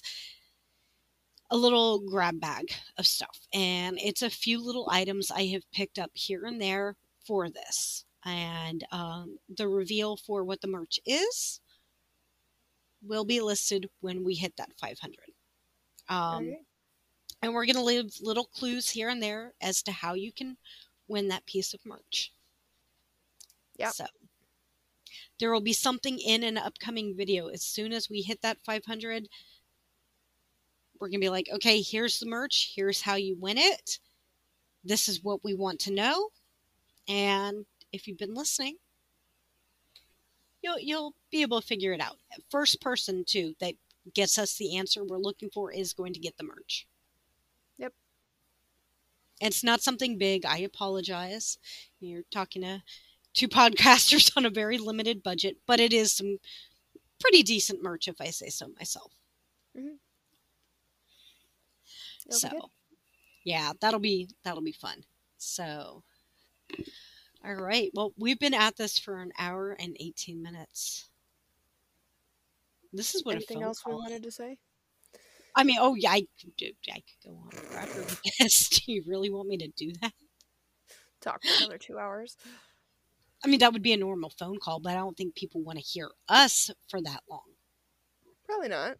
a 1.50 1.56
little 1.56 2.00
grab 2.00 2.40
bag 2.40 2.72
of 2.96 3.06
stuff. 3.06 3.38
And 3.52 3.98
it's 4.00 4.22
a 4.22 4.30
few 4.30 4.64
little 4.64 4.88
items 4.90 5.30
I 5.30 5.46
have 5.46 5.70
picked 5.72 5.98
up 5.98 6.10
here 6.14 6.44
and 6.44 6.60
there 6.60 6.96
for 7.28 7.50
this. 7.50 8.06
And 8.24 8.84
um, 8.90 9.38
the 9.54 9.68
reveal 9.68 10.16
for 10.16 10.42
what 10.42 10.60
the 10.60 10.66
merch 10.66 10.98
is 11.06 11.60
will 13.02 13.24
be 13.24 13.40
listed 13.40 13.88
when 14.00 14.24
we 14.24 14.34
hit 14.34 14.56
that 14.56 14.70
500. 14.80 15.16
Um, 16.08 16.44
okay. 16.44 16.58
And 17.42 17.54
we're 17.54 17.66
going 17.66 17.76
to 17.76 17.82
leave 17.82 18.16
little 18.20 18.46
clues 18.46 18.90
here 18.90 19.10
and 19.10 19.22
there 19.22 19.52
as 19.60 19.82
to 19.84 19.92
how 19.92 20.14
you 20.14 20.32
can 20.32 20.56
win 21.06 21.28
that 21.28 21.46
piece 21.46 21.72
of 21.72 21.86
merch. 21.86 22.32
Yeah. 23.76 23.90
So 23.90 24.06
there 25.38 25.52
will 25.52 25.60
be 25.60 25.72
something 25.72 26.18
in 26.18 26.42
an 26.42 26.58
upcoming 26.58 27.14
video 27.16 27.46
as 27.46 27.62
soon 27.62 27.92
as 27.92 28.10
we 28.10 28.22
hit 28.22 28.42
that 28.42 28.58
500 28.64 29.28
we're 31.00 31.08
going 31.08 31.20
to 31.20 31.24
be 31.24 31.30
like, 31.30 31.48
okay, 31.52 31.80
here's 31.80 32.18
the 32.18 32.26
merch. 32.26 32.72
Here's 32.74 33.00
how 33.00 33.14
you 33.14 33.36
win 33.38 33.56
it. 33.56 33.98
This 34.84 35.08
is 35.08 35.22
what 35.22 35.44
we 35.44 35.54
want 35.54 35.80
to 35.80 35.92
know. 35.92 36.30
And 37.08 37.66
if 37.92 38.06
you've 38.06 38.18
been 38.18 38.34
listening, 38.34 38.76
you'll 40.62 40.78
you'll 40.78 41.14
be 41.30 41.42
able 41.42 41.60
to 41.60 41.66
figure 41.66 41.92
it 41.92 42.00
out. 42.00 42.16
First 42.50 42.80
person 42.80 43.24
too 43.26 43.54
that 43.60 43.74
gets 44.14 44.38
us 44.38 44.56
the 44.56 44.76
answer 44.76 45.04
we're 45.04 45.18
looking 45.18 45.50
for 45.50 45.72
is 45.72 45.92
going 45.92 46.12
to 46.14 46.20
get 46.20 46.36
the 46.36 46.44
merch. 46.44 46.86
Yep. 47.78 47.92
It's 49.40 49.64
not 49.64 49.82
something 49.82 50.18
big. 50.18 50.44
I 50.44 50.58
apologize. 50.58 51.58
You're 52.00 52.24
talking 52.30 52.62
to 52.62 52.82
two 53.34 53.48
podcasters 53.48 54.30
on 54.36 54.44
a 54.44 54.50
very 54.50 54.78
limited 54.78 55.22
budget, 55.22 55.58
but 55.66 55.80
it 55.80 55.92
is 55.92 56.12
some 56.12 56.38
pretty 57.20 57.42
decent 57.42 57.82
merch 57.82 58.08
if 58.08 58.20
I 58.20 58.30
say 58.30 58.48
so 58.48 58.68
myself. 58.78 59.12
Mm-hmm 59.76 59.96
so 62.30 62.70
yeah 63.44 63.72
that'll 63.80 64.00
be 64.00 64.28
that'll 64.44 64.62
be 64.62 64.72
fun 64.72 65.02
so 65.38 66.02
all 67.44 67.54
right. 67.54 67.90
Well 67.94 68.12
we've 68.16 68.38
been 68.38 68.54
at 68.54 68.76
this 68.76 68.98
for 68.98 69.20
an 69.20 69.32
hour 69.38 69.72
and 69.72 69.96
18 69.98 70.42
minutes. 70.42 71.08
This 72.92 73.14
is 73.14 73.24
what 73.24 73.36
anything 73.36 73.62
else 73.62 73.84
we 73.86 73.94
wanted 73.94 74.22
to 74.22 74.30
say? 74.30 74.58
I 75.54 75.64
mean 75.64 75.78
oh 75.80 75.94
yeah 75.94 76.12
i 76.12 76.26
could, 76.40 76.74
I 76.90 76.94
could 76.94 77.30
go 77.30 77.38
on 77.44 77.50
forever 77.50 78.00
with 78.00 78.20
this. 78.38 78.68
Do 78.86 78.92
you 78.92 79.02
really 79.06 79.30
want 79.30 79.48
me 79.48 79.56
to 79.58 79.68
do 79.68 79.92
that? 80.00 80.12
Talk 81.20 81.42
for 81.42 81.64
another 81.64 81.78
two 81.78 81.98
hours. 81.98 82.36
I 83.44 83.48
mean 83.48 83.60
that 83.60 83.72
would 83.72 83.82
be 83.82 83.92
a 83.92 83.96
normal 83.96 84.30
phone 84.30 84.58
call 84.58 84.80
but 84.80 84.92
i 84.92 84.96
don't 84.96 85.16
think 85.16 85.34
people 85.34 85.62
want 85.62 85.78
to 85.78 85.84
hear 85.84 86.10
us 86.28 86.70
for 86.88 87.00
that 87.02 87.22
long. 87.28 87.42
Probably 88.46 88.68
not. 88.68 88.96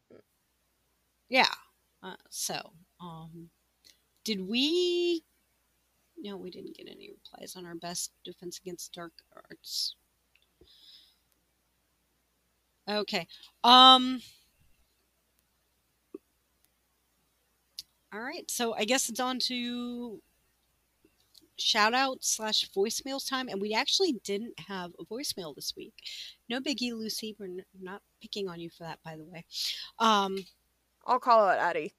Yeah 1.29 1.49
uh, 2.03 2.15
so 2.31 2.73
um, 3.01 3.51
did 4.25 4.47
we? 4.49 5.25
No, 6.21 6.37
we 6.37 6.51
didn't 6.51 6.77
get 6.77 6.89
any 6.89 7.11
replies 7.11 7.55
on 7.57 7.65
our 7.65 7.75
best 7.75 8.13
defense 8.25 8.59
against 8.59 8.93
dark 8.93 9.13
arts. 9.35 9.95
Okay. 12.89 13.27
Um. 13.63 14.21
All 18.13 18.21
right, 18.21 18.51
so 18.51 18.75
I 18.75 18.85
guess 18.85 19.11
it's 19.11 19.21
on 19.21 19.39
to 19.41 20.23
shout 21.59 21.93
out 21.93 22.19
slash 22.25 22.69
voicemails 22.75 23.29
time, 23.29 23.49
and 23.49 23.61
we 23.61 23.75
actually 23.75 24.19
didn't 24.25 24.59
have 24.59 24.93
a 24.99 25.05
voicemail 25.05 25.55
this 25.55 25.75
week. 25.77 25.93
No 26.49 26.59
biggie, 26.59 26.93
Lucy. 26.93 27.37
We're 27.39 27.47
n- 27.47 27.65
not 27.79 28.01
picking 28.23 28.49
on 28.49 28.61
you 28.61 28.71
for 28.71 28.85
that, 28.85 28.99
by 29.05 29.17
the 29.17 29.25
way. 29.25 29.45
Um, 29.99 30.39
I'll 31.07 31.21
call 31.21 31.45
out 31.45 31.59
Addie. 31.59 31.93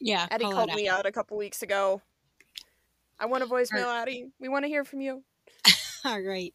Yeah. 0.00 0.26
Eddie 0.30 0.44
called 0.44 0.74
me 0.74 0.88
out 0.88 1.06
a 1.06 1.12
couple 1.12 1.36
weeks 1.36 1.62
ago. 1.62 2.02
I 3.20 3.26
want 3.26 3.42
a 3.42 3.46
voicemail, 3.46 3.86
right. 3.86 4.02
Addie. 4.02 4.30
We 4.40 4.48
want 4.48 4.64
to 4.64 4.68
hear 4.68 4.84
from 4.84 5.00
you. 5.00 5.22
All 6.04 6.20
right. 6.20 6.52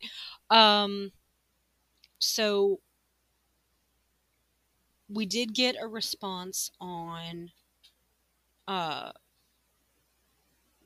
Um 0.50 1.12
so 2.20 2.80
we 5.10 5.26
did 5.26 5.54
get 5.54 5.76
a 5.80 5.88
response 5.88 6.72
on 6.80 7.52
uh 8.68 9.12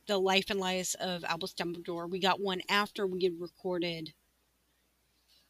the 0.07 0.17
life 0.17 0.49
and 0.49 0.59
lives 0.59 0.95
of 0.95 1.23
Albus 1.25 1.53
Dumbledore. 1.53 2.09
We 2.09 2.19
got 2.19 2.39
one 2.39 2.61
after 2.69 3.05
we 3.05 3.23
had 3.23 3.39
recorded 3.39 4.13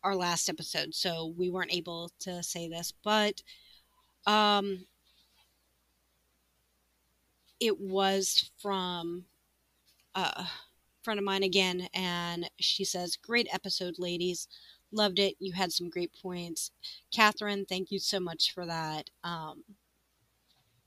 our 0.04 0.16
last 0.16 0.49
episode, 0.49 0.94
so 0.94 1.34
we 1.38 1.49
weren't 1.49 1.74
able 1.74 2.12
to 2.20 2.41
say 2.44 2.68
this, 2.68 2.91
but 3.04 3.41
um, 4.26 4.86
it 7.60 7.80
was 7.80 8.52
from 8.62 9.26
a 10.18 10.49
friend 11.03 11.19
of 11.19 11.26
mine 11.26 11.44
again, 11.44 11.89
and 11.94 12.49
she 12.60 12.84
says, 12.85 13.15
"Great 13.18 13.48
episode, 13.53 13.99
ladies. 13.99 14.48
Loved 14.91 15.19
it. 15.19 15.35
You 15.39 15.53
had 15.53 15.72
some 15.73 15.89
great 15.89 16.14
points. 16.14 16.72
Catherine, 17.11 17.65
thank 17.65 17.91
you 17.91 17.99
so 17.99 18.19
much 18.19 18.53
for 18.53 18.65
that. 18.65 19.10
Um, 19.23 19.64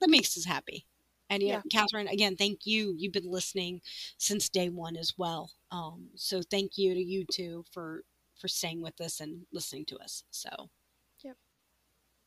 that 0.00 0.10
makes 0.10 0.36
us 0.36 0.44
happy. 0.44 0.86
And 1.30 1.42
yeah, 1.42 1.60
yeah, 1.62 1.62
Catherine, 1.70 2.08
again, 2.08 2.36
thank 2.36 2.66
you. 2.66 2.94
You've 2.96 3.12
been 3.12 3.30
listening 3.30 3.80
since 4.18 4.48
day 4.48 4.68
one 4.68 4.96
as 4.96 5.14
well. 5.16 5.52
Um, 5.70 6.08
so 6.16 6.42
thank 6.42 6.76
you 6.76 6.94
to 6.94 7.00
you 7.00 7.24
two 7.30 7.64
for 7.72 8.04
for 8.38 8.48
staying 8.48 8.82
with 8.82 9.00
us 9.00 9.20
and 9.20 9.46
listening 9.52 9.84
to 9.86 9.98
us. 9.98 10.24
So, 10.30 10.70
yep. 11.22 11.36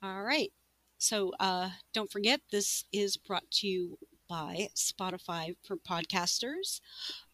All 0.02 0.24
right. 0.24 0.52
So 0.98 1.34
uh, 1.40 1.72
don't 1.94 2.12
forget, 2.12 2.42
this 2.52 2.86
is 2.94 3.18
brought 3.18 3.50
to 3.52 3.68
you 3.68 3.98
by 4.34 4.68
Spotify 4.74 5.56
for 5.62 5.78
podcasters. 5.78 6.82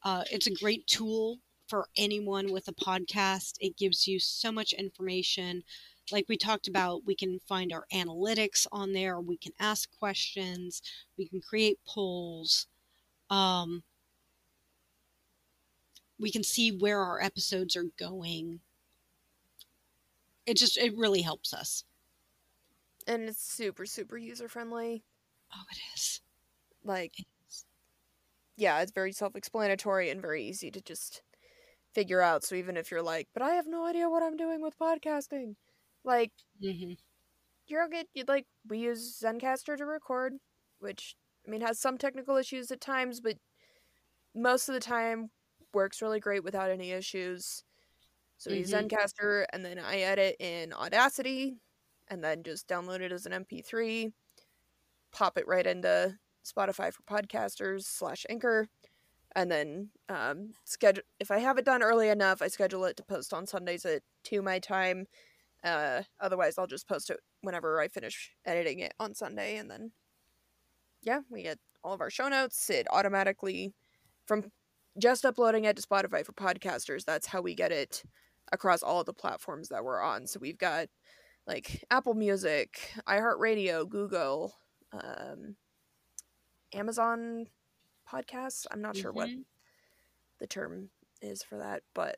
Uh, 0.04 0.26
it's 0.30 0.48
a 0.48 0.54
great 0.54 0.86
tool 0.86 1.40
for 1.70 1.88
anyone 1.96 2.52
with 2.52 2.68
a 2.68 2.74
podcast. 2.74 3.54
It 3.62 3.78
gives 3.78 4.06
you 4.06 4.20
so 4.20 4.52
much 4.52 4.74
information. 4.74 5.64
Like 6.12 6.26
we 6.28 6.36
talked 6.36 6.68
about, 6.68 7.06
we 7.06 7.16
can 7.16 7.40
find 7.48 7.72
our 7.72 7.86
analytics 7.94 8.68
on 8.74 8.92
there, 8.92 9.18
we 9.22 9.38
can 9.38 9.54
ask 9.62 9.90
questions, 9.98 10.82
we 11.18 11.26
can 11.26 11.40
create 11.40 11.80
polls. 11.88 12.68
Um, 13.30 13.84
we 16.20 16.32
can 16.32 16.44
see 16.44 16.70
where 16.70 17.00
our 17.00 17.22
episodes 17.22 17.78
are 17.78 17.88
going. 17.98 18.60
It 20.46 20.58
just, 20.58 20.78
it 20.78 20.98
really 20.98 21.22
helps 21.22 21.54
us. 21.54 21.86
And 23.08 23.24
it's 23.30 23.42
super, 23.42 23.86
super 23.86 24.18
user 24.18 24.50
friendly. 24.50 25.06
Oh, 25.54 25.64
it 25.72 25.80
is. 25.96 26.20
Like, 26.84 27.14
yeah, 28.58 28.82
it's 28.82 28.92
very 28.92 29.12
self 29.12 29.36
explanatory 29.36 30.10
and 30.10 30.22
very 30.22 30.44
easy 30.44 30.72
to 30.72 30.82
just 30.82 31.22
figure 31.94 32.22
out. 32.22 32.44
So 32.44 32.56
even 32.56 32.78
if 32.78 32.92
you're 32.92 33.02
like, 33.02 33.28
but 33.34 33.44
I 33.44 33.52
have 33.52 33.68
no 33.68 33.86
idea 33.86 34.10
what 34.10 34.24
I'm 34.24 34.38
doing 34.38 34.62
with 34.62 34.78
podcasting, 34.78 35.56
like, 36.04 36.32
mm-hmm. 36.64 36.94
you're 37.68 37.86
okay. 37.86 38.06
You 38.14 38.24
like 38.28 38.46
we 38.68 38.80
use 38.80 39.20
Zencastr 39.22 39.78
to 39.78 39.86
record, 39.86 40.34
which 40.80 41.16
I 41.48 41.52
mean 41.52 41.62
has 41.62 41.80
some 41.80 41.98
technical 41.98 42.38
issues 42.38 42.72
at 42.72 42.82
times, 42.82 43.22
but 43.22 43.38
most 44.36 44.70
of 44.70 44.74
the 44.74 44.80
time 44.80 45.30
works 45.74 46.02
really 46.02 46.20
great 46.20 46.44
without 46.44 46.70
any 46.70 46.92
issues. 46.92 47.64
So 48.38 48.52
we 48.52 48.62
mm-hmm. 48.62 48.74
use 48.74 48.74
Zencastr, 48.74 49.46
and 49.52 49.66
then 49.66 49.80
I 49.80 50.00
edit 50.00 50.38
in 50.40 50.74
Audacity, 50.74 51.58
and 52.08 52.24
then 52.24 52.44
just 52.44 52.68
download 52.68 53.02
it 53.02 53.12
as 53.12 53.26
an 53.26 53.46
MP3, 53.46 54.12
pop 55.12 55.38
it 55.38 55.48
right 55.48 55.68
into 55.68 56.16
Spotify 56.46 56.92
for 56.94 57.04
podcasters 57.04 57.84
slash 57.84 58.26
Anchor, 58.30 58.68
and 59.36 59.52
then 59.52 59.90
um, 60.10 60.54
schedule 60.66 61.04
if 61.20 61.32
I 61.32 61.40
have 61.40 61.58
it 61.58 61.66
done 61.66 61.84
early 61.84 62.10
enough, 62.10 62.42
I 62.42 62.48
schedule 62.48 62.86
it 62.86 62.98
to 62.98 63.04
post 63.04 63.34
on 63.34 63.48
Sundays 63.48 63.86
at 63.86 64.02
two 64.24 64.42
my 64.42 64.60
time. 64.60 65.06
Uh, 65.64 66.04
otherwise, 66.20 66.58
I'll 66.58 66.68
just 66.68 66.88
post 66.88 67.10
it 67.10 67.20
whenever 67.42 67.80
I 67.80 67.88
finish 67.88 68.32
editing 68.46 68.80
it 68.80 68.94
on 69.00 69.14
Sunday, 69.14 69.58
and 69.58 69.70
then 69.70 69.92
yeah, 71.02 71.20
we 71.30 71.44
get 71.44 71.60
all 71.84 71.94
of 71.94 72.02
our 72.02 72.10
show 72.10 72.28
notes. 72.28 72.70
It 72.70 72.88
automatically 72.92 73.74
from 74.26 74.52
just 74.98 75.26
uploading 75.26 75.66
it 75.66 75.76
to 75.78 75.82
Spotify 75.82 76.26
for 76.26 76.34
podcasters. 76.34 77.06
That's 77.06 77.28
how 77.28 77.42
we 77.42 77.56
get 77.56 77.72
it 77.72 78.04
across 78.52 78.84
all 78.84 79.00
of 79.00 79.06
the 79.06 79.14
platforms 79.14 79.70
that 79.70 79.84
we're 79.84 80.02
on. 80.02 80.28
So 80.28 80.40
we've 80.42 80.58
got 80.58 80.88
like 81.48 81.84
Apple 81.90 82.14
Music, 82.14 82.92
iHeartRadio, 83.08 83.88
Google, 83.88 84.54
um, 84.92 85.56
Amazon 86.74 87.48
podcasts. 88.12 88.66
I'm 88.72 88.82
not 88.82 88.94
mm-hmm. 88.94 89.02
sure 89.02 89.12
what 89.12 89.30
mm-hmm. 89.30 89.42
the 90.40 90.48
term 90.48 90.90
is 91.22 91.44
for 91.44 91.58
that, 91.58 91.84
but 91.94 92.18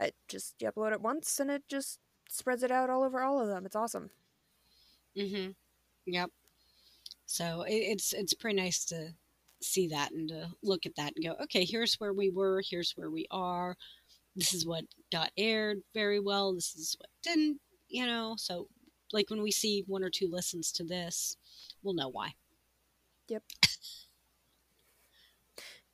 it 0.00 0.14
just 0.28 0.54
you 0.60 0.70
upload 0.70 0.92
it 0.92 1.00
once 1.00 1.38
and 1.40 1.50
it 1.50 1.62
just 1.68 1.98
spreads 2.28 2.62
it 2.62 2.70
out 2.70 2.90
all 2.90 3.04
over 3.04 3.22
all 3.22 3.40
of 3.40 3.48
them. 3.48 3.66
It's 3.66 3.76
awesome. 3.76 4.10
Mhm. 5.16 5.54
Yep. 6.06 6.30
So 7.26 7.62
it, 7.62 7.74
it's 7.74 8.12
it's 8.12 8.34
pretty 8.34 8.60
nice 8.60 8.84
to 8.86 9.14
see 9.60 9.88
that 9.88 10.10
and 10.12 10.28
to 10.28 10.50
look 10.62 10.86
at 10.86 10.96
that 10.96 11.12
and 11.14 11.24
go, 11.24 11.36
okay, 11.44 11.64
here's 11.64 11.94
where 11.94 12.12
we 12.12 12.30
were, 12.30 12.62
here's 12.68 12.92
where 12.96 13.10
we 13.10 13.26
are. 13.30 13.76
This 14.34 14.54
is 14.54 14.66
what 14.66 14.84
got 15.12 15.30
aired 15.36 15.82
very 15.94 16.18
well. 16.18 16.54
This 16.54 16.74
is 16.74 16.96
what 16.98 17.08
didn't, 17.22 17.60
you 17.88 18.06
know. 18.06 18.34
So 18.38 18.68
like 19.12 19.30
when 19.30 19.42
we 19.42 19.50
see 19.50 19.84
one 19.86 20.02
or 20.02 20.10
two 20.10 20.28
listens 20.30 20.72
to 20.72 20.84
this, 20.84 21.36
we'll 21.82 21.94
know 21.94 22.08
why. 22.08 22.32
Yep. 23.28 23.42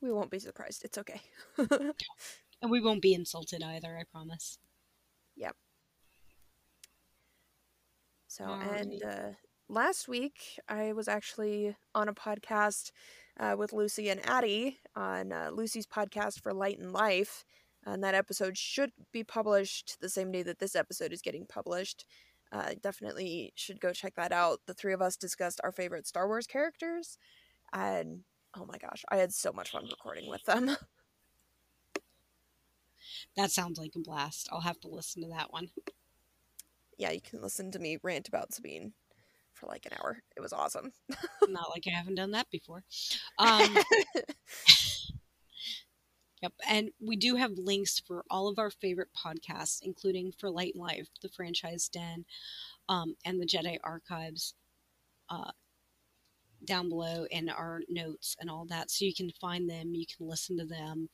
We 0.00 0.12
won't 0.12 0.30
be 0.30 0.38
surprised. 0.38 0.84
It's 0.84 0.98
okay. 0.98 1.20
and 1.58 2.70
we 2.70 2.80
won't 2.80 3.02
be 3.02 3.14
insulted 3.14 3.62
either, 3.62 3.96
I 3.98 4.04
promise. 4.04 4.58
Yep. 5.36 5.56
So, 8.28 8.44
and 8.44 9.02
uh, 9.02 9.30
last 9.68 10.06
week 10.06 10.60
I 10.68 10.92
was 10.92 11.08
actually 11.08 11.76
on 11.94 12.08
a 12.08 12.14
podcast 12.14 12.92
uh, 13.40 13.56
with 13.58 13.72
Lucy 13.72 14.08
and 14.08 14.24
Addie 14.28 14.78
on 14.94 15.32
uh, 15.32 15.50
Lucy's 15.52 15.86
podcast 15.86 16.40
for 16.40 16.52
Light 16.52 16.78
and 16.78 16.92
Life. 16.92 17.44
And 17.84 18.02
that 18.04 18.14
episode 18.14 18.58
should 18.58 18.90
be 19.12 19.24
published 19.24 19.98
the 20.00 20.08
same 20.08 20.30
day 20.30 20.42
that 20.42 20.58
this 20.58 20.76
episode 20.76 21.12
is 21.12 21.22
getting 21.22 21.46
published. 21.46 22.04
Uh, 22.50 22.70
definitely 22.82 23.52
should 23.56 23.80
go 23.80 23.92
check 23.92 24.14
that 24.16 24.32
out. 24.32 24.60
The 24.66 24.74
three 24.74 24.92
of 24.94 25.02
us 25.02 25.16
discussed 25.16 25.60
our 25.62 25.72
favorite 25.72 26.06
Star 26.06 26.26
Wars 26.26 26.46
characters. 26.46 27.18
And 27.72 28.22
oh 28.56 28.66
my 28.66 28.78
gosh, 28.78 29.04
I 29.10 29.16
had 29.16 29.32
so 29.32 29.52
much 29.52 29.70
fun 29.70 29.86
recording 29.90 30.28
with 30.28 30.44
them. 30.44 30.76
That 33.36 33.50
sounds 33.50 33.78
like 33.78 33.94
a 33.96 34.00
blast. 34.00 34.48
I'll 34.52 34.60
have 34.60 34.80
to 34.80 34.88
listen 34.88 35.22
to 35.22 35.28
that 35.28 35.52
one. 35.52 35.70
Yeah, 36.98 37.10
you 37.12 37.20
can 37.20 37.40
listen 37.40 37.70
to 37.72 37.78
me 37.78 37.98
rant 38.02 38.28
about 38.28 38.52
Sabine 38.52 38.92
for 39.54 39.66
like 39.66 39.86
an 39.86 39.92
hour. 40.00 40.18
It 40.36 40.40
was 40.40 40.52
awesome. 40.52 40.92
Not 41.48 41.70
like 41.70 41.84
I 41.86 41.90
haven't 41.90 42.16
done 42.16 42.32
that 42.32 42.50
before. 42.50 42.84
Um, 43.38 43.76
yep, 46.40 46.52
and 46.68 46.90
we 47.00 47.16
do 47.16 47.36
have 47.36 47.52
links 47.52 47.98
for 47.98 48.24
all 48.30 48.48
of 48.48 48.58
our 48.58 48.70
favorite 48.70 49.08
podcasts, 49.16 49.80
including 49.82 50.32
for 50.38 50.50
Light 50.50 50.76
Life, 50.76 51.08
the 51.22 51.28
Franchise 51.28 51.88
Den, 51.88 52.24
um, 52.88 53.16
and 53.24 53.40
the 53.40 53.46
Jedi 53.46 53.78
Archives. 53.82 54.54
Uh, 55.28 55.50
down 56.64 56.88
below 56.88 57.24
in 57.30 57.48
our 57.48 57.82
notes 57.88 58.36
and 58.40 58.50
all 58.50 58.64
that 58.66 58.90
so 58.90 59.04
you 59.04 59.14
can 59.14 59.30
find 59.40 59.70
them 59.70 59.94
you 59.94 60.04
can 60.06 60.26
listen 60.28 60.58
to 60.58 60.64
them 60.64 61.08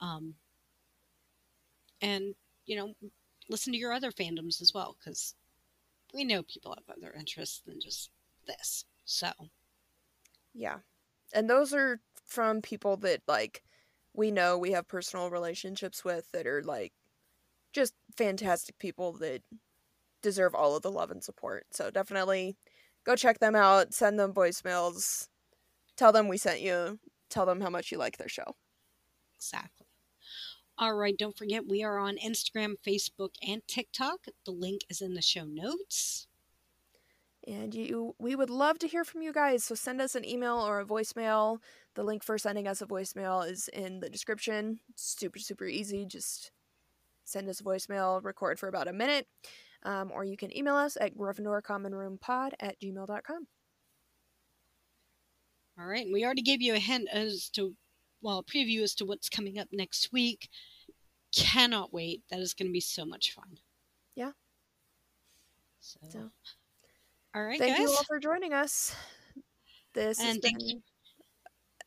um, 0.00 0.34
and 2.02 2.34
you 2.66 2.76
know 2.76 2.94
listen 3.48 3.72
to 3.72 3.78
your 3.78 3.92
other 3.92 4.10
fandoms 4.10 4.60
as 4.60 4.72
well 4.74 4.96
because 4.98 5.34
we 6.12 6.24
know 6.24 6.42
people 6.42 6.74
have 6.76 6.96
other 6.96 7.14
interests 7.18 7.62
than 7.66 7.80
just 7.80 8.10
this 8.46 8.84
so 9.04 9.30
yeah 10.52 10.76
and 11.32 11.48
those 11.48 11.72
are 11.72 12.00
from 12.26 12.60
people 12.60 12.96
that 12.96 13.22
like 13.26 13.62
we 14.14 14.30
know 14.30 14.56
we 14.58 14.72
have 14.72 14.88
personal 14.88 15.30
relationships 15.30 16.04
with 16.04 16.30
that 16.32 16.46
are 16.46 16.62
like 16.62 16.92
just 17.72 17.94
fantastic 18.16 18.78
people 18.78 19.12
that 19.12 19.42
deserve 20.22 20.54
all 20.54 20.76
of 20.76 20.82
the 20.82 20.90
love 20.90 21.10
and 21.10 21.22
support 21.22 21.66
so 21.70 21.90
definitely 21.90 22.56
go 23.04 23.14
check 23.14 23.38
them 23.38 23.54
out, 23.54 23.94
send 23.94 24.18
them 24.18 24.32
voicemails, 24.32 25.28
tell 25.96 26.12
them 26.12 26.28
we 26.28 26.36
sent 26.36 26.60
you, 26.60 26.98
tell 27.30 27.46
them 27.46 27.60
how 27.60 27.70
much 27.70 27.92
you 27.92 27.98
like 27.98 28.16
their 28.16 28.28
show. 28.28 28.56
Exactly. 29.36 29.86
All 30.76 30.94
right, 30.94 31.16
don't 31.16 31.36
forget 31.36 31.68
we 31.68 31.84
are 31.84 31.98
on 31.98 32.16
Instagram, 32.16 32.74
Facebook, 32.84 33.34
and 33.46 33.62
TikTok. 33.68 34.26
The 34.44 34.50
link 34.50 34.80
is 34.88 35.00
in 35.00 35.14
the 35.14 35.22
show 35.22 35.44
notes. 35.44 36.26
And 37.46 37.74
you 37.74 38.14
we 38.18 38.34
would 38.36 38.50
love 38.50 38.78
to 38.78 38.88
hear 38.88 39.04
from 39.04 39.20
you 39.22 39.32
guys, 39.32 39.64
so 39.64 39.74
send 39.74 40.00
us 40.00 40.14
an 40.14 40.24
email 40.24 40.56
or 40.56 40.80
a 40.80 40.84
voicemail. 40.86 41.58
The 41.94 42.02
link 42.02 42.24
for 42.24 42.38
sending 42.38 42.66
us 42.66 42.80
a 42.80 42.86
voicemail 42.86 43.48
is 43.48 43.68
in 43.68 44.00
the 44.00 44.08
description. 44.08 44.80
super 44.96 45.38
super 45.38 45.66
easy. 45.66 46.06
Just 46.06 46.52
send 47.24 47.48
us 47.48 47.60
a 47.60 47.64
voicemail, 47.64 48.24
record 48.24 48.58
for 48.58 48.68
about 48.68 48.88
a 48.88 48.92
minute 48.92 49.26
um, 49.84 50.10
or 50.12 50.24
you 50.24 50.36
can 50.36 50.56
email 50.56 50.76
us 50.76 50.96
at 51.00 51.16
gryffindorcommonroompod 51.16 52.52
at 52.60 52.80
gmail.com. 52.80 53.46
All 55.78 55.86
right. 55.86 56.06
We 56.12 56.24
already 56.24 56.42
gave 56.42 56.62
you 56.62 56.74
a 56.74 56.78
hint 56.78 57.08
as 57.12 57.50
to, 57.50 57.74
well, 58.22 58.38
a 58.38 58.44
preview 58.44 58.82
as 58.82 58.94
to 58.96 59.04
what's 59.04 59.28
coming 59.28 59.58
up 59.58 59.68
next 59.72 60.10
week. 60.12 60.48
Cannot 61.36 61.92
wait. 61.92 62.22
That 62.30 62.40
is 62.40 62.54
going 62.54 62.68
to 62.68 62.72
be 62.72 62.80
so 62.80 63.04
much 63.04 63.32
fun. 63.32 63.58
Yeah. 64.14 64.32
So, 65.80 65.98
so 66.08 66.30
all 67.34 67.42
right, 67.44 67.58
thank 67.58 67.76
guys. 67.76 67.80
you 67.82 67.88
all 67.90 68.04
for 68.04 68.18
joining 68.18 68.52
us. 68.52 68.94
This 69.94 70.18
and 70.18 70.28
has 70.28 70.38
been 70.38 70.60
you. 70.60 70.80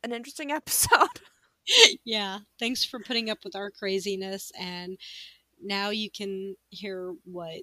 an 0.02 0.12
interesting 0.12 0.50
episode. 0.52 1.08
yeah. 2.04 2.40
Thanks 2.58 2.84
for 2.84 2.98
putting 3.00 3.30
up 3.30 3.38
with 3.44 3.54
our 3.56 3.70
craziness 3.70 4.50
and 4.58 4.98
now 5.62 5.90
you 5.90 6.10
can 6.10 6.56
hear 6.70 7.14
what 7.24 7.60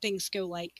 things 0.00 0.28
go 0.28 0.46
like 0.46 0.72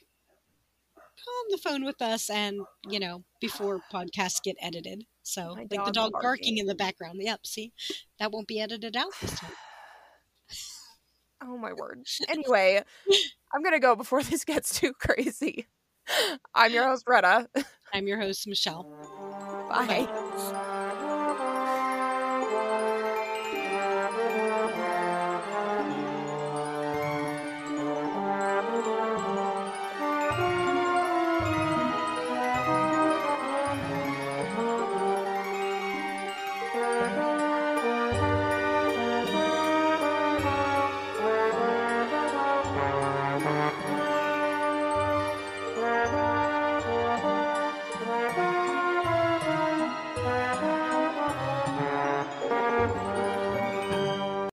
on 1.27 1.45
the 1.51 1.57
phone 1.57 1.85
with 1.85 2.01
us 2.01 2.29
and 2.29 2.61
you 2.89 2.99
know 2.99 3.23
before 3.39 3.79
podcasts 3.93 4.41
get 4.41 4.55
edited 4.59 5.03
so 5.21 5.53
My 5.55 5.67
like 5.69 5.85
the 5.85 5.91
dog 5.91 6.13
barking. 6.13 6.21
barking. 6.21 6.57
in 6.57 6.65
the 6.65 6.73
background 6.73 7.19
yep 7.21 7.45
see 7.45 7.73
that 8.17 8.31
won't 8.31 8.47
be 8.47 8.59
edited 8.59 8.95
out 8.95 9.11
this 9.21 9.37
time 9.39 9.51
Oh 11.43 11.57
my 11.57 11.73
word. 11.73 12.03
Anyway, 12.29 12.83
I'm 13.53 13.63
gonna 13.63 13.79
go 13.79 13.95
before 13.95 14.21
this 14.21 14.45
gets 14.45 14.79
too 14.79 14.93
crazy. 14.93 15.67
I'm 16.53 16.71
your 16.73 16.85
host, 16.87 17.03
Retta. 17.07 17.47
i'm 17.93 18.07
your 18.07 18.19
host 18.19 18.47
michelle 18.47 18.87
Bye. 19.69 20.07
Bye. 20.07 20.67